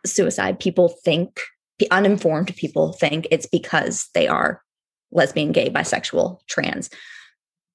suicide, 0.05 0.59
people 0.59 0.88
think, 1.05 1.40
uninformed 1.90 2.55
people 2.55 2.93
think 2.93 3.26
it's 3.32 3.47
because 3.47 4.09
they 4.14 4.28
are 4.28 4.62
lesbian, 5.11 5.51
gay, 5.51 5.68
bisexual, 5.68 6.38
trans 6.47 6.88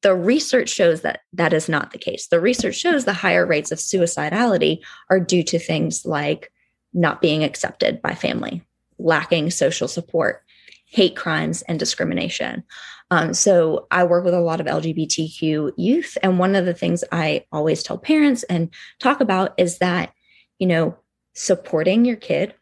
the 0.03 0.15
research 0.15 0.69
shows 0.69 1.01
that 1.01 1.21
that 1.33 1.53
is 1.53 1.67
not 1.67 1.91
the 1.91 1.97
case. 1.97 2.27
The 2.27 2.39
research 2.39 2.75
shows 2.75 3.05
the 3.05 3.13
higher 3.13 3.45
rates 3.45 3.71
of 3.71 3.79
suicidality 3.79 4.79
are 5.09 5.19
due 5.19 5.43
to 5.43 5.59
things 5.59 6.05
like 6.05 6.51
not 6.93 7.21
being 7.21 7.43
accepted 7.43 8.01
by 8.01 8.13
family, 8.13 8.63
lacking 8.99 9.49
social 9.51 9.87
support, 9.87 10.43
hate 10.85 11.15
crimes, 11.15 11.61
and 11.63 11.79
discrimination. 11.79 12.63
Um, 13.09 13.33
so 13.33 13.87
I 13.89 14.03
work 14.03 14.25
with 14.25 14.33
a 14.33 14.41
lot 14.41 14.59
of 14.59 14.67
LGBTQ 14.67 15.73
youth. 15.77 16.17
And 16.21 16.39
one 16.39 16.55
of 16.55 16.65
the 16.65 16.73
things 16.73 17.03
I 17.11 17.45
always 17.51 17.83
tell 17.83 17.97
parents 17.97 18.43
and 18.43 18.69
talk 18.99 19.21
about 19.21 19.53
is 19.57 19.77
that, 19.77 20.13
you 20.59 20.67
know, 20.67 20.97
supporting 21.33 22.03
your 22.03 22.17
kid, 22.17 22.53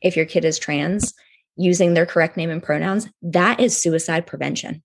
if 0.00 0.16
your 0.16 0.26
kid 0.26 0.44
is 0.44 0.58
trans, 0.58 1.12
using 1.56 1.92
their 1.92 2.06
correct 2.06 2.36
name 2.36 2.50
and 2.50 2.62
pronouns, 2.62 3.08
that 3.20 3.60
is 3.60 3.76
suicide 3.76 4.26
prevention 4.26 4.82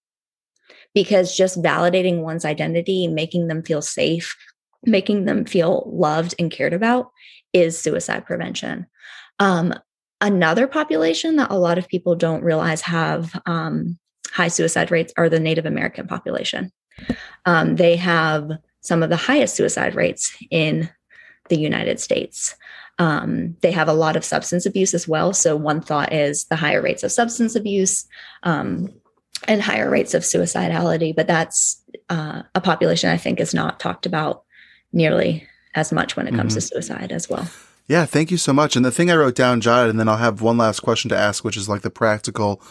because 0.94 1.36
just 1.36 1.62
validating 1.62 2.22
one's 2.22 2.46
identity, 2.46 3.08
making 3.08 3.48
them 3.48 3.62
feel 3.62 3.82
safe, 3.82 4.36
making 4.84 5.26
them 5.26 5.46
feel 5.46 5.90
loved 5.94 6.34
and 6.40 6.50
cared 6.50 6.74
about 6.74 7.12
is 7.54 7.80
suicide 7.80 8.26
prevention. 8.26 8.88
Um, 9.40 9.74
another 10.22 10.68
population 10.68 11.36
that 11.36 11.52
a 11.52 11.58
lot 11.58 11.78
of 11.78 11.88
people 11.88 12.16
don't 12.16 12.44
realize 12.44 12.82
have 12.82 13.40
um, 13.46 14.00
high 14.28 14.48
suicide 14.48 14.92
rates 14.92 15.14
are 15.18 15.30
the 15.30 15.40
Native 15.40 15.66
American 15.66 16.08
population. 16.08 16.72
Um, 17.46 17.76
they 17.76 17.96
have 17.98 18.50
some 18.82 19.04
of 19.04 19.10
the 19.10 19.16
highest 19.16 19.56
suicide 19.56 19.96
rates 19.96 20.36
in 20.50 20.90
the 21.50 21.58
United 21.58 22.00
States. 22.00 22.56
Um, 22.98 23.58
they 23.62 23.72
have 23.72 23.88
a 23.88 23.94
lot 23.94 24.16
of 24.16 24.24
substance 24.24 24.66
abuse 24.66 24.94
as 24.94 25.08
well. 25.08 25.34
So, 25.34 25.56
one 25.56 25.82
thought 25.82 26.14
is 26.14 26.46
the 26.46 26.56
higher 26.56 26.82
rates 26.82 27.04
of 27.04 27.12
substance 27.12 27.56
abuse, 27.56 28.06
um, 28.44 28.94
and 29.48 29.62
higher 29.62 29.90
rates 29.90 30.14
of 30.14 30.24
suicidality. 30.24 31.14
But 31.14 31.28
that's 31.28 31.82
uh, 32.10 32.44
a 32.54 32.62
population 32.62 33.10
I 33.10 33.18
think 33.18 33.40
is 33.40 33.54
not 33.54 33.80
talked 33.80 34.06
about 34.06 34.44
nearly 34.94 35.46
as 35.74 35.92
much 35.92 36.16
when 36.16 36.28
it 36.28 36.36
comes 36.36 36.54
mm-hmm. 36.54 36.60
to 36.60 36.84
suicide 36.84 37.12
as 37.12 37.30
well. 37.30 37.50
Yeah, 37.88 38.06
thank 38.06 38.32
you 38.32 38.38
so 38.38 38.54
much. 38.54 38.76
And 38.76 38.84
the 38.84 38.92
thing 38.92 39.12
I 39.12 39.16
wrote 39.16 39.36
down, 39.36 39.62
jotted, 39.62 39.92
and 39.92 40.00
then 40.00 40.08
I'll 40.08 40.18
have 40.18 40.42
one 40.42 40.58
last 40.58 40.80
question 40.80 41.10
to 41.10 41.18
ask, 41.18 41.44
which 41.44 41.58
is 41.58 41.70
like 41.70 41.82
the 41.82 41.92
practical 41.92 42.62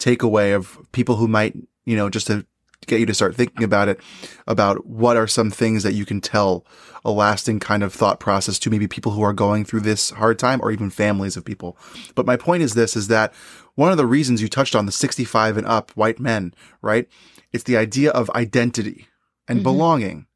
takeaway 0.00 0.54
of 0.54 0.78
people 0.90 1.16
who 1.16 1.28
might, 1.28 1.54
you 1.84 1.94
know, 1.94 2.10
just 2.10 2.26
to 2.26 2.44
get 2.86 2.98
you 2.98 3.06
to 3.06 3.14
start 3.14 3.36
thinking 3.36 3.62
about 3.62 3.88
it, 3.88 4.00
about 4.46 4.86
what 4.86 5.16
are 5.16 5.26
some 5.26 5.50
things 5.50 5.82
that 5.82 5.92
you 5.92 6.04
can 6.04 6.20
tell 6.20 6.64
a 7.04 7.10
lasting 7.10 7.60
kind 7.60 7.82
of 7.82 7.92
thought 7.92 8.20
process 8.20 8.58
to 8.58 8.70
maybe 8.70 8.88
people 8.88 9.12
who 9.12 9.22
are 9.22 9.32
going 9.32 9.64
through 9.64 9.80
this 9.80 10.10
hard 10.10 10.38
time 10.38 10.60
or 10.62 10.70
even 10.70 10.90
families 10.90 11.36
of 11.36 11.44
people. 11.44 11.76
But 12.14 12.26
my 12.26 12.36
point 12.36 12.62
is 12.62 12.74
this, 12.74 12.96
is 12.96 13.08
that 13.08 13.32
one 13.74 13.90
of 13.90 13.96
the 13.96 14.06
reasons 14.06 14.42
you 14.42 14.48
touched 14.48 14.74
on 14.74 14.86
the 14.86 14.92
65 14.92 15.56
and 15.56 15.66
up 15.66 15.90
white 15.92 16.18
men, 16.18 16.54
right? 16.82 17.08
It's 17.52 17.64
the 17.64 17.76
idea 17.76 18.10
of 18.10 18.30
identity 18.30 19.06
and 19.48 19.58
mm-hmm. 19.58 19.64
belonging. 19.64 20.26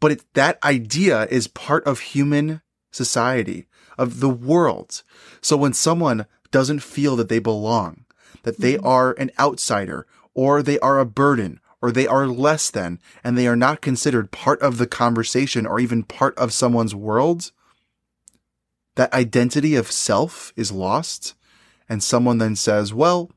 But 0.00 0.12
it, 0.12 0.34
that 0.34 0.62
idea 0.62 1.26
is 1.30 1.48
part 1.48 1.84
of 1.84 2.00
human 2.00 2.62
society, 2.90 3.66
of 3.98 4.20
the 4.20 4.30
world. 4.30 5.02
So 5.40 5.56
when 5.56 5.72
someone 5.72 6.26
doesn't 6.50 6.80
feel 6.80 7.16
that 7.16 7.28
they 7.28 7.38
belong, 7.38 8.05
that 8.46 8.58
they 8.60 8.74
mm-hmm. 8.74 8.86
are 8.86 9.12
an 9.18 9.32
outsider, 9.40 10.06
or 10.32 10.62
they 10.62 10.78
are 10.78 11.00
a 11.00 11.04
burden, 11.04 11.58
or 11.82 11.90
they 11.90 12.06
are 12.06 12.28
less 12.28 12.70
than, 12.70 13.00
and 13.24 13.36
they 13.36 13.48
are 13.48 13.56
not 13.56 13.80
considered 13.80 14.30
part 14.30 14.62
of 14.62 14.78
the 14.78 14.86
conversation 14.86 15.66
or 15.66 15.80
even 15.80 16.04
part 16.04 16.38
of 16.38 16.52
someone's 16.52 16.94
world, 16.94 17.50
that 18.94 19.12
identity 19.12 19.74
of 19.74 19.90
self 19.90 20.52
is 20.54 20.70
lost 20.70 21.34
and 21.88 22.04
someone 22.04 22.38
then 22.38 22.54
says, 22.54 22.94
well, 22.94 23.32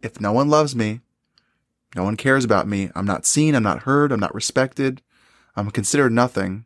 if 0.00 0.18
no 0.18 0.32
one 0.32 0.48
loves 0.48 0.74
me, 0.74 1.00
no 1.94 2.04
one 2.04 2.16
cares 2.16 2.44
about 2.44 2.66
me, 2.66 2.90
I'm 2.94 3.06
not 3.06 3.26
seen, 3.26 3.54
I'm 3.54 3.62
not 3.62 3.82
heard, 3.82 4.12
I'm 4.12 4.20
not 4.20 4.34
respected, 4.34 5.02
I'm 5.56 5.70
considered 5.70 6.10
nothing, 6.10 6.64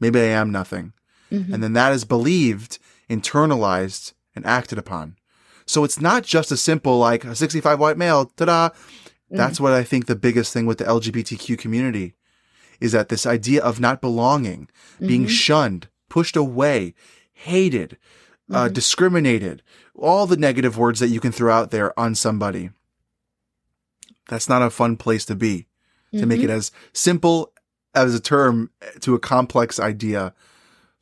maybe 0.00 0.20
I 0.20 0.24
am 0.24 0.50
nothing. 0.50 0.94
Mm-hmm. 1.30 1.52
And 1.52 1.62
then 1.62 1.74
that 1.74 1.92
is 1.92 2.06
believed, 2.06 2.78
internalized, 3.10 4.14
and 4.34 4.46
acted 4.46 4.78
upon. 4.78 5.16
So 5.66 5.84
it's 5.84 6.00
not 6.00 6.22
just 6.22 6.52
a 6.52 6.56
simple, 6.56 6.98
like 6.98 7.24
a 7.24 7.34
65 7.34 7.78
white 7.78 7.98
male, 7.98 8.26
ta 8.36 8.44
da. 8.44 8.68
Mm-hmm. 8.68 9.36
That's 9.36 9.60
what 9.60 9.72
I 9.72 9.82
think 9.82 10.06
the 10.06 10.16
biggest 10.16 10.52
thing 10.52 10.66
with 10.66 10.78
the 10.78 10.84
LGBTQ 10.84 11.58
community 11.58 12.14
is 12.80 12.92
that 12.92 13.08
this 13.08 13.26
idea 13.26 13.62
of 13.62 13.80
not 13.80 14.00
belonging, 14.00 14.68
mm-hmm. 14.94 15.06
being 15.06 15.26
shunned, 15.26 15.88
pushed 16.08 16.36
away, 16.36 16.94
hated, 17.32 17.98
uh, 18.50 18.64
mm-hmm. 18.64 18.72
discriminated, 18.72 19.62
all 19.94 20.26
the 20.26 20.36
negative 20.36 20.78
words 20.78 21.00
that 21.00 21.08
you 21.08 21.20
can 21.20 21.32
throw 21.32 21.52
out 21.52 21.70
there 21.70 21.98
on 21.98 22.14
somebody. 22.14 22.70
That's 24.28 24.48
not 24.48 24.62
a 24.62 24.70
fun 24.70 24.96
place 24.96 25.24
to 25.26 25.34
be. 25.34 25.66
To 26.12 26.24
make 26.24 26.40
it 26.40 26.44
mm-hmm. 26.44 26.56
as 26.56 26.72
simple 26.94 27.52
as 27.94 28.14
a 28.14 28.20
term 28.20 28.70
to 29.00 29.14
a 29.14 29.18
complex 29.18 29.78
idea. 29.78 30.32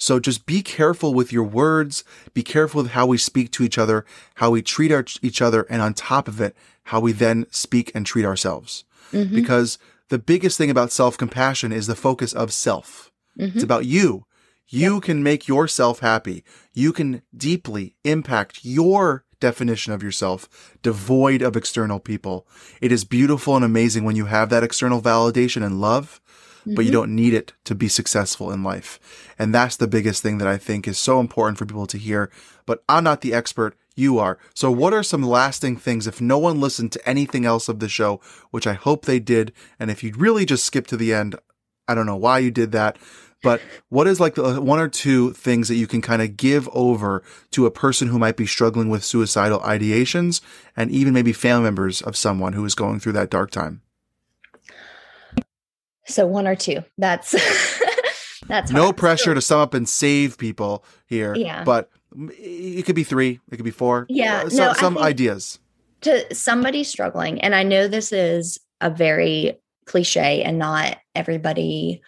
So 0.04 0.20
just 0.20 0.44
be 0.44 0.60
careful 0.60 1.14
with 1.14 1.32
your 1.32 1.44
words. 1.44 2.04
Be 2.34 2.42
careful 2.42 2.82
with 2.82 2.92
how 2.92 3.06
we 3.06 3.16
speak 3.16 3.50
to 3.52 3.62
each 3.64 3.78
other, 3.78 4.04
how 4.34 4.50
we 4.50 4.60
treat 4.60 4.92
our, 4.92 5.06
each 5.22 5.40
other, 5.40 5.62
and 5.70 5.80
on 5.80 5.94
top 5.94 6.28
of 6.28 6.42
it, 6.42 6.54
how 6.82 7.00
we 7.00 7.12
then 7.12 7.46
speak 7.50 7.90
and 7.94 8.04
treat 8.04 8.26
ourselves. 8.26 8.84
Mm-hmm. 9.12 9.34
Because 9.34 9.78
the 10.10 10.18
biggest 10.18 10.58
thing 10.58 10.68
about 10.68 10.92
self 10.92 11.16
compassion 11.16 11.72
is 11.72 11.86
the 11.86 11.94
focus 11.96 12.34
of 12.34 12.52
self. 12.52 13.10
Mm-hmm. 13.38 13.56
It's 13.56 13.64
about 13.64 13.86
you. 13.86 14.26
You 14.68 14.96
yep. 14.96 15.04
can 15.04 15.22
make 15.22 15.48
yourself 15.48 16.00
happy. 16.00 16.44
You 16.74 16.92
can 16.92 17.22
deeply 17.34 17.96
impact 18.04 18.60
your 18.62 19.24
definition 19.40 19.92
of 19.92 20.02
yourself 20.02 20.76
devoid 20.82 21.42
of 21.42 21.56
external 21.56 21.98
people. 21.98 22.46
It 22.80 22.92
is 22.92 23.04
beautiful 23.04 23.56
and 23.56 23.64
amazing 23.64 24.04
when 24.04 24.16
you 24.16 24.26
have 24.26 24.50
that 24.50 24.62
external 24.62 25.00
validation 25.00 25.64
and 25.64 25.80
love, 25.80 26.20
mm-hmm. 26.64 26.74
but 26.74 26.84
you 26.84 26.90
mm-hmm. 26.90 27.00
don't 27.00 27.14
need 27.14 27.34
it 27.34 27.52
to 27.64 27.74
be 27.74 27.88
successful 27.88 28.50
in 28.50 28.62
life. 28.62 28.98
And 29.38 29.54
that's 29.54 29.76
the 29.76 29.88
biggest 29.88 30.22
thing 30.22 30.38
that 30.38 30.48
I 30.48 30.56
think 30.56 30.88
is 30.88 30.98
so 30.98 31.20
important 31.20 31.58
for 31.58 31.66
people 31.66 31.86
to 31.86 31.98
hear. 31.98 32.30
But 32.66 32.82
I'm 32.88 33.04
not 33.04 33.20
the 33.20 33.34
expert. 33.34 33.76
You 33.96 34.18
are. 34.18 34.38
So 34.54 34.72
what 34.72 34.92
are 34.92 35.04
some 35.04 35.22
lasting 35.22 35.76
things 35.76 36.06
if 36.06 36.20
no 36.20 36.38
one 36.38 36.60
listened 36.60 36.90
to 36.92 37.08
anything 37.08 37.44
else 37.44 37.68
of 37.68 37.78
the 37.78 37.88
show, 37.88 38.20
which 38.50 38.66
I 38.66 38.72
hope 38.72 39.04
they 39.04 39.20
did. 39.20 39.52
And 39.78 39.90
if 39.90 40.02
you 40.02 40.12
really 40.16 40.44
just 40.44 40.64
skip 40.64 40.86
to 40.88 40.96
the 40.96 41.14
end, 41.14 41.36
I 41.86 41.94
don't 41.94 42.06
know 42.06 42.16
why 42.16 42.38
you 42.38 42.50
did 42.50 42.72
that, 42.72 42.98
but 43.44 43.60
what 43.90 44.06
is 44.06 44.18
like 44.18 44.34
the 44.34 44.60
one 44.60 44.80
or 44.80 44.88
two 44.88 45.32
things 45.34 45.68
that 45.68 45.76
you 45.76 45.86
can 45.86 46.00
kind 46.00 46.22
of 46.22 46.36
give 46.36 46.68
over 46.72 47.22
to 47.50 47.66
a 47.66 47.70
person 47.70 48.08
who 48.08 48.18
might 48.18 48.38
be 48.38 48.46
struggling 48.46 48.88
with 48.88 49.04
suicidal 49.04 49.60
ideations 49.60 50.40
and 50.76 50.90
even 50.90 51.12
maybe 51.12 51.32
family 51.32 51.64
members 51.64 52.00
of 52.00 52.16
someone 52.16 52.54
who 52.54 52.64
is 52.64 52.74
going 52.74 52.98
through 52.98 53.12
that 53.12 53.30
dark 53.30 53.50
time? 53.50 53.82
So 56.06 56.26
one 56.26 56.46
or 56.46 56.56
two. 56.56 56.84
That's 56.98 57.32
that's 58.46 58.70
no 58.70 58.84
hard. 58.84 58.96
pressure 58.96 59.34
to 59.34 59.40
sum 59.40 59.60
up 59.60 59.74
and 59.74 59.88
save 59.88 60.38
people 60.38 60.84
here. 61.06 61.34
Yeah. 61.34 61.64
But 61.64 61.90
it 62.38 62.84
could 62.84 62.94
be 62.94 63.04
three, 63.04 63.40
it 63.50 63.56
could 63.56 63.64
be 63.64 63.70
four. 63.70 64.06
Yeah. 64.08 64.42
Uh, 64.44 64.50
no, 64.52 64.72
some 64.74 64.98
ideas. 64.98 65.58
To 66.02 66.34
somebody 66.34 66.84
struggling, 66.84 67.40
and 67.40 67.54
I 67.54 67.62
know 67.62 67.88
this 67.88 68.12
is 68.12 68.58
a 68.80 68.90
very 68.90 69.58
cliche 69.86 70.42
and 70.42 70.58
not 70.58 70.98
everybody 71.14 72.02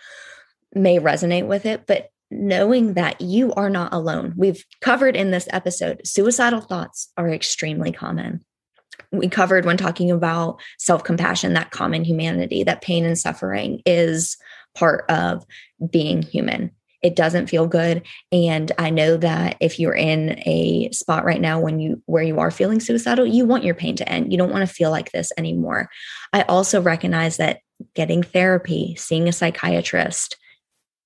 may 0.75 0.99
resonate 0.99 1.47
with 1.47 1.67
it, 1.67 1.87
but 1.87 2.11
knowing 2.31 2.95
that 2.95 3.21
you 3.21 3.53
are 3.55 3.71
not 3.71 3.93
alone. 3.93 4.35
We've 4.37 4.65
covered 4.81 5.17
in 5.17 5.31
this 5.31 5.49
episode, 5.53 6.01
suicidal 6.05 6.61
thoughts 6.61 7.13
are 7.17 7.31
extremely 7.31 7.93
common. 7.93 8.45
We 9.13 9.29
covered 9.29 9.65
when 9.65 9.77
talking 9.77 10.11
about 10.11 10.61
self 10.79 11.05
compassion, 11.05 11.55
that 11.55 11.71
common 11.71 12.05
humanity, 12.05 12.65
that 12.65 12.83
pain 12.83 13.05
and 13.05 13.19
suffering 13.19 13.83
is 13.87 14.37
part 14.75 15.05
of 15.09 15.45
being 15.91 16.23
human. 16.23 16.71
It 17.03 17.15
doesn't 17.15 17.49
feel 17.49 17.67
good. 17.67 18.03
And 18.33 18.73
I 18.79 18.91
know 18.91 19.17
that 19.19 19.57
if 19.61 19.79
you're 19.79 19.95
in 19.95 20.41
a 20.47 20.91
spot 20.93 21.25
right 21.25 21.41
now 21.41 21.61
when 21.61 21.79
you 21.79 22.03
where 22.07 22.23
you 22.23 22.41
are 22.41 22.51
feeling 22.51 22.81
suicidal, 22.81 23.27
you 23.27 23.45
want 23.45 23.65
your 23.65 23.75
pain 23.75 23.97
to 23.97 24.09
end. 24.09 24.33
You 24.33 24.39
don't 24.39 24.51
want 24.51 24.67
to 24.67 24.75
feel 24.75 24.91
like 24.91 25.13
this 25.13 25.31
anymore. 25.37 25.89
I 26.33 26.43
also 26.43 26.81
recognize 26.81 27.37
that 27.37 27.61
getting 27.95 28.23
therapy, 28.23 28.97
seeing 28.97 29.29
a 29.29 29.33
psychiatrist, 29.33 30.37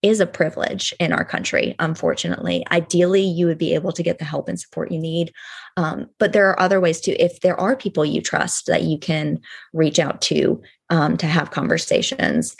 is 0.03 0.21
a 0.21 0.27
privilege 0.27 0.95
in 0.99 1.13
our 1.13 1.25
country, 1.25 1.75
unfortunately. 1.79 2.65
Ideally, 2.71 3.23
you 3.23 3.47
would 3.47 3.59
be 3.59 3.75
able 3.75 3.93
to 3.93 4.03
get 4.03 4.19
the 4.19 4.25
help 4.25 4.49
and 4.49 4.59
support 4.59 4.91
you 4.91 4.99
need. 4.99 5.33
Um, 5.81 6.11
but 6.19 6.35
there 6.35 6.47
are 6.47 6.61
other 6.61 6.79
ways 6.79 7.01
too. 7.01 7.17
If 7.19 7.41
there 7.41 7.59
are 7.59 7.75
people 7.75 8.05
you 8.05 8.21
trust 8.21 8.67
that 8.67 8.83
you 8.83 8.99
can 8.99 9.41
reach 9.73 9.99
out 9.99 10.21
to 10.23 10.61
um, 10.91 11.17
to 11.17 11.27
have 11.27 11.53
conversations, 11.53 12.55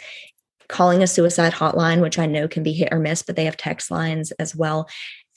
calling 0.69 1.03
a 1.03 1.07
suicide 1.07 1.53
hotline, 1.53 2.01
which 2.01 2.17
I 2.17 2.25
know 2.25 2.47
can 2.47 2.63
be 2.63 2.73
hit 2.73 2.89
or 2.91 2.97
miss, 2.97 3.21
but 3.21 3.35
they 3.35 3.45
have 3.45 3.57
text 3.57 3.91
lines 3.91 4.31
as 4.33 4.55
well. 4.55 4.89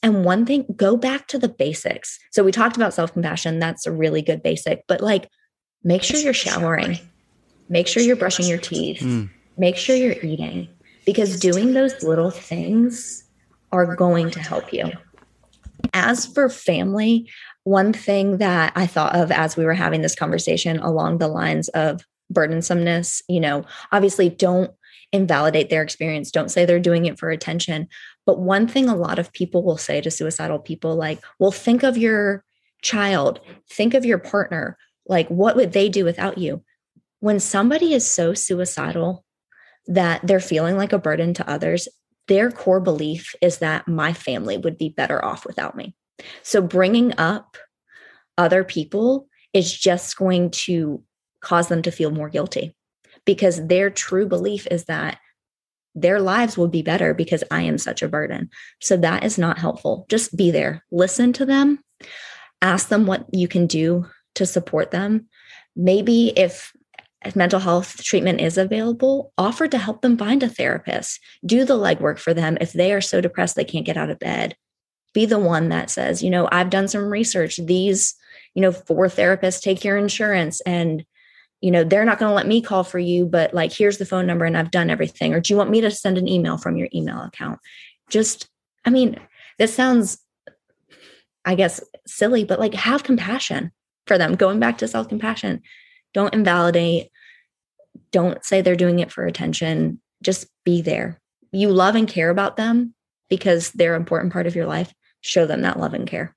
And 0.03 0.25
one 0.25 0.47
thing, 0.47 0.65
go 0.75 0.97
back 0.97 1.27
to 1.29 1.39
the 1.39 1.49
basics. 1.49 2.19
So 2.31 2.43
we 2.43 2.53
talked 2.53 2.77
about 2.77 2.95
self 2.95 3.13
compassion. 3.13 3.59
That's 3.59 3.85
a 3.85 3.93
really 3.93 4.23
good 4.23 4.43
basic, 4.43 4.85
but 4.89 5.03
like 5.03 5.29
make 5.83 6.03
sure 6.03 6.19
you're 6.19 6.33
showering, 6.33 6.99
make 7.69 7.87
sure 7.87 8.03
you're 8.03 8.17
brushing 8.17 8.47
your 8.47 8.59
teeth, 8.59 9.01
mm. 9.01 9.29
make 9.59 9.77
sure 9.77 9.95
you're 9.95 10.23
eating 10.23 10.69
because 11.05 11.39
doing 11.39 11.75
those 11.75 12.03
little 12.03 12.31
things 12.31 13.25
are 13.73 13.95
going 13.95 14.31
to 14.31 14.41
help 14.41 14.73
you. 14.73 14.91
As 15.93 16.25
for 16.25 16.49
family, 16.49 17.29
one 17.65 17.93
thing 17.93 18.39
that 18.39 18.73
I 18.77 18.87
thought 18.87 19.17
of 19.17 19.33
as 19.33 19.57
we 19.57 19.65
were 19.65 19.75
having 19.75 20.03
this 20.03 20.15
conversation 20.15 20.79
along 20.79 21.19
the 21.19 21.29
lines 21.29 21.69
of 21.71 22.07
burdensomeness, 22.33 23.23
you 23.29 23.41
know, 23.41 23.65
obviously 23.91 24.29
don't 24.29 24.71
invalidate 25.13 25.71
their 25.71 25.83
experience, 25.83 26.31
don't 26.31 26.51
say 26.51 26.65
they're 26.65 26.81
doing 26.81 27.07
it 27.07 27.19
for 27.19 27.31
attention. 27.31 27.89
But 28.27 28.41
one 28.41 28.67
thing 28.67 28.89
a 28.89 28.97
lot 28.97 29.19
of 29.19 29.33
people 29.33 29.63
will 29.63 29.77
say 29.77 30.01
to 30.01 30.11
suicidal 30.11 30.59
people, 30.59 30.97
like, 30.97 31.21
well, 31.39 31.53
think 31.53 31.83
of 31.83 31.97
your 31.97 32.45
child, 32.83 33.41
think 33.71 33.95
of 33.95 34.05
your 34.05 34.19
partner. 34.19 34.77
Like, 35.07 35.29
what 35.29 35.57
would 35.57 35.73
they 35.73 35.89
do 35.89 36.05
without 36.05 36.39
you? 36.39 36.63
When 37.21 37.41
somebody 37.41 37.95
is 37.95 38.07
so 38.07 38.35
suicidal 38.35 39.25
that 39.87 40.27
they're 40.27 40.41
feeling 40.41 40.77
like 40.77 40.93
a 40.93 40.99
burden 40.99 41.33
to 41.35 41.49
others, 41.49 41.89
their 42.27 42.51
core 42.51 42.81
belief 42.81 43.35
is 43.41 43.59
that 43.59 43.87
my 43.87 44.13
family 44.13 44.57
would 44.57 44.79
be 44.79 44.89
better 44.89 45.25
off 45.25 45.47
without 45.47 45.77
me. 45.77 45.95
So 46.43 46.63
bringing 46.63 47.13
up 47.19 47.57
other 48.39 48.65
people 48.65 49.29
is 49.53 49.73
just 49.73 50.17
going 50.17 50.51
to 50.51 51.03
cause 51.41 51.69
them 51.69 51.83
to 51.83 51.93
feel 51.93 52.11
more 52.11 52.29
guilty 52.29 52.75
because 53.25 53.67
their 53.67 53.91
true 53.91 54.27
belief 54.27 54.67
is 54.71 54.85
that 54.85 55.19
their 55.95 56.21
lives 56.21 56.59
would 56.59 56.71
be 56.71 56.83
better 56.83 57.15
because 57.15 57.45
I 57.51 57.63
am 57.63 57.79
such 57.79 58.03
a 58.03 58.09
burden. 58.09 58.51
So 58.81 58.97
that 58.97 59.25
is 59.25 59.39
not 59.39 59.59
helpful. 59.59 60.07
Just 60.09 60.37
be 60.37 60.51
there, 60.51 60.85
listen 60.91 61.33
to 61.35 61.47
them, 61.47 61.79
ask 62.61 62.89
them 62.89 63.07
what 63.07 63.27
you 63.33 63.47
can 63.47 63.67
do 63.67 64.07
to 64.35 64.47
support 64.47 64.91
them. 64.91 65.29
Maybe 65.77 66.33
if 66.37 66.73
if 67.25 67.35
mental 67.35 67.61
health 67.61 68.03
treatment 68.05 68.43
is 68.43 68.59
available, 68.59 69.33
offer 69.39 69.67
to 69.67 69.79
help 69.79 70.03
them 70.03 70.19
find 70.19 70.43
a 70.43 70.49
therapist. 70.49 71.21
Do 71.47 71.65
the 71.65 71.79
legwork 71.79 72.19
for 72.19 72.35
them 72.35 72.59
if 72.61 72.75
they 72.75 72.93
are 72.93 73.01
so 73.01 73.23
depressed 73.23 73.57
they 73.57 73.65
can't 73.65 73.87
get 73.87 73.97
out 73.97 74.11
of 74.11 74.19
bed. 74.19 74.57
Be 75.15 75.25
the 75.27 75.39
one 75.39 75.71
that 75.71 75.89
says, 75.89 76.23
you 76.23 76.29
know, 76.29 76.49
I've 76.53 76.71
done 76.71 76.89
some 76.89 77.09
research. 77.09 77.57
These, 77.57 78.15
you 78.55 78.61
know, 78.61 78.73
four 78.73 79.07
therapists 79.07 79.63
take 79.63 79.85
your 79.85 79.97
insurance 79.97 80.61
and, 80.63 81.05
you 81.63 81.71
know, 81.71 81.83
they're 81.83 82.05
not 82.05 82.19
going 82.19 82.29
to 82.29 82.35
let 82.35 82.47
me 82.47 82.61
call 82.61 82.85
for 82.85 82.99
you, 82.99 83.25
but 83.25 83.55
like, 83.55 83.73
here's 83.73 83.97
the 83.99 84.05
phone 84.05 84.27
number 84.27 84.45
and 84.45 84.57
I've 84.57 84.71
done 84.71 84.91
everything. 84.91 85.33
Or 85.33 85.41
do 85.41 85.53
you 85.53 85.57
want 85.57 85.71
me 85.71 85.81
to 85.81 85.91
send 85.91 86.19
an 86.19 86.29
email 86.29 86.59
from 86.59 86.77
your 86.77 86.89
email 86.95 87.23
account? 87.23 87.59
Just, 88.11 88.49
I 88.85 88.91
mean, 88.91 89.19
this 89.59 89.75
sounds, 89.75 90.19
I 91.47 91.55
guess, 91.55 91.81
silly, 92.07 92.45
but 92.45 92.61
like, 92.61 92.75
have 92.75 93.03
compassion 93.03 93.73
for 94.07 94.19
them. 94.19 94.35
Going 94.35 94.61
back 94.61 94.79
to 94.79 94.89
self 94.89 95.09
compassion, 95.09 95.63
don't 96.13 96.35
invalidate 96.35 97.11
don't 98.15 98.45
say 98.45 98.61
they're 98.61 98.77
doing 98.77 99.01
it 99.01 99.11
for 99.11 99.27
attention. 99.27 100.01
Just 100.23 100.47
be 100.65 100.83
there. 100.83 101.21
You 101.53 101.71
love 101.71 101.97
and 101.97 102.09
care 102.09 102.31
about 102.31 102.57
them 102.57 102.95
because 103.29 103.71
they're 103.73 103.95
an 103.95 104.03
important 104.03 104.33
part 104.33 104.47
of 104.47 104.55
your 104.55 104.67
life. 104.67 104.93
Show 105.25 105.47
them 105.47 105.63
that 105.63 105.81
love 105.81 105.95
and 105.95 106.07
care. 106.07 106.35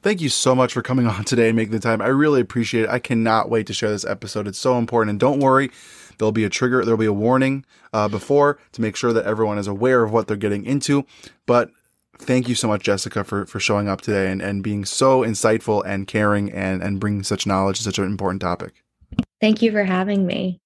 Thank 0.00 0.22
you 0.22 0.30
so 0.30 0.54
much 0.54 0.72
for 0.72 0.80
coming 0.80 1.06
on 1.06 1.22
today 1.24 1.48
and 1.48 1.56
making 1.56 1.72
the 1.72 1.80
time. 1.80 2.00
I 2.00 2.06
really 2.06 2.40
appreciate 2.40 2.84
it. 2.84 2.88
I 2.88 2.98
cannot 2.98 3.50
wait 3.50 3.66
to 3.66 3.74
share 3.74 3.90
this 3.90 4.06
episode. 4.06 4.48
It's 4.48 4.58
so 4.58 4.78
important. 4.78 5.10
And 5.10 5.20
don't 5.20 5.38
worry, 5.40 5.70
there'll 6.16 6.32
be 6.32 6.44
a 6.44 6.48
trigger, 6.48 6.82
there'll 6.82 6.96
be 6.96 7.04
a 7.04 7.12
warning 7.12 7.66
uh, 7.92 8.08
before 8.08 8.58
to 8.72 8.80
make 8.80 8.96
sure 8.96 9.12
that 9.12 9.26
everyone 9.26 9.58
is 9.58 9.66
aware 9.66 10.02
of 10.02 10.12
what 10.12 10.28
they're 10.28 10.36
getting 10.38 10.64
into. 10.64 11.04
But 11.44 11.70
thank 12.16 12.48
you 12.48 12.54
so 12.54 12.68
much, 12.68 12.84
Jessica, 12.84 13.22
for, 13.22 13.44
for 13.44 13.60
showing 13.60 13.86
up 13.86 14.00
today 14.00 14.32
and, 14.32 14.40
and 14.40 14.62
being 14.62 14.86
so 14.86 15.20
insightful 15.20 15.82
and 15.84 16.06
caring 16.06 16.50
and, 16.50 16.82
and 16.82 16.98
bringing 16.98 17.22
such 17.22 17.46
knowledge 17.46 17.76
to 17.76 17.82
such 17.82 17.98
an 17.98 18.04
important 18.04 18.40
topic. 18.40 18.82
Thank 19.42 19.60
you 19.60 19.72
for 19.72 19.84
having 19.84 20.26
me. 20.26 20.58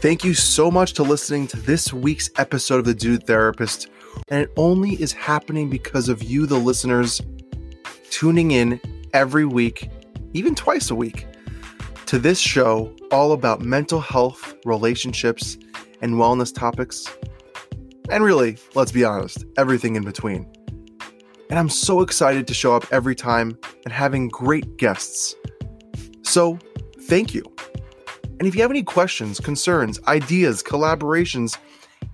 Thank 0.00 0.24
you 0.24 0.34
so 0.34 0.70
much 0.70 0.92
to 0.94 1.02
listening 1.02 1.46
to 1.48 1.56
this 1.56 1.90
week's 1.90 2.28
episode 2.36 2.80
of 2.80 2.84
The 2.84 2.94
Dude 2.94 3.26
Therapist. 3.26 3.88
And 4.28 4.42
it 4.42 4.52
only 4.58 5.00
is 5.00 5.10
happening 5.12 5.70
because 5.70 6.10
of 6.10 6.22
you, 6.22 6.44
the 6.44 6.58
listeners, 6.58 7.22
tuning 8.10 8.50
in 8.50 8.78
every 9.14 9.46
week, 9.46 9.90
even 10.34 10.54
twice 10.54 10.90
a 10.90 10.94
week, 10.94 11.26
to 12.04 12.18
this 12.18 12.38
show 12.38 12.94
all 13.10 13.32
about 13.32 13.62
mental 13.62 13.98
health, 13.98 14.54
relationships, 14.66 15.56
and 16.02 16.14
wellness 16.16 16.54
topics. 16.54 17.06
And 18.10 18.22
really, 18.22 18.58
let's 18.74 18.92
be 18.92 19.02
honest, 19.02 19.46
everything 19.56 19.96
in 19.96 20.04
between. 20.04 20.46
And 21.48 21.58
I'm 21.58 21.70
so 21.70 22.02
excited 22.02 22.46
to 22.48 22.54
show 22.54 22.76
up 22.76 22.84
every 22.92 23.14
time 23.14 23.58
and 23.84 23.94
having 23.94 24.28
great 24.28 24.76
guests. 24.76 25.34
So, 26.22 26.58
thank 27.00 27.32
you. 27.32 27.42
And 28.38 28.46
if 28.46 28.54
you 28.54 28.62
have 28.62 28.70
any 28.70 28.82
questions, 28.82 29.40
concerns, 29.40 29.98
ideas, 30.06 30.62
collaborations, 30.62 31.56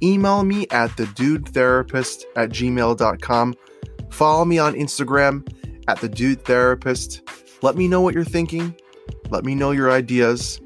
email 0.02 0.44
me 0.44 0.66
at 0.70 0.90
thedudetherapist 0.90 2.24
at 2.36 2.50
gmail.com. 2.50 3.54
Follow 4.10 4.44
me 4.44 4.58
on 4.58 4.74
Instagram 4.74 5.46
at 5.88 5.98
thedudetherapist. 5.98 7.20
Let 7.62 7.76
me 7.76 7.88
know 7.88 8.00
what 8.00 8.14
you're 8.14 8.24
thinking. 8.24 8.74
Let 9.30 9.44
me 9.44 9.54
know 9.54 9.72
your 9.72 9.90
ideas. 9.90 10.60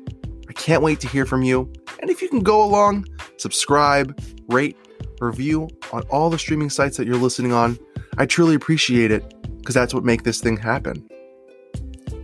I 0.49 0.53
can't 0.53 0.83
wait 0.83 1.01
to 1.01 1.09
hear 1.09 1.25
from 1.25 1.43
you. 1.43 1.73
And 2.01 2.11
if 2.11 2.21
you 2.21 2.29
can 2.29 2.41
go 2.41 2.63
along, 2.63 3.07
subscribe, 3.39 4.21
rate, 4.49 4.77
review 5.21 5.69
on 5.93 6.03
all 6.11 6.29
the 6.29 6.39
streaming 6.39 6.69
sites 6.71 6.97
that 6.99 7.07
you're 7.07 7.17
listening 7.17 7.53
on. 7.53 7.79
I 8.19 8.27
truly 8.27 8.55
appreciate 8.55 9.11
it 9.11 9.25
because 9.59 9.75
that's 9.75 9.95
what 9.95 10.05
make 10.05 10.25
this 10.25 10.41
thing 10.41 10.57
happen. 10.59 11.09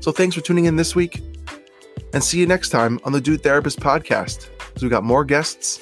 So 0.01 0.13
thanks 0.13 0.35
for 0.35 0.43
tuning 0.43 0.67
in 0.67 0.77
this 0.77 0.95
week 0.95 1.23
and 2.13 2.23
see 2.23 2.39
you 2.39 2.47
next 2.47 2.71
time 2.71 3.01
on 3.05 3.13
the 3.13 3.21
Dude 3.21 3.43
Therapist 3.43 3.81
podcast. 3.81 4.49
So 4.77 4.87
we 4.87 4.89
got 4.89 5.05
more 5.05 5.25
guests 5.25 5.81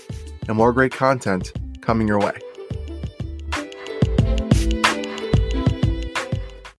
and 0.48 0.56
more 0.56 0.72
great 0.72 0.92
content 0.92 1.52
coming 1.80 2.08
your 2.08 2.18
way. 2.18 2.38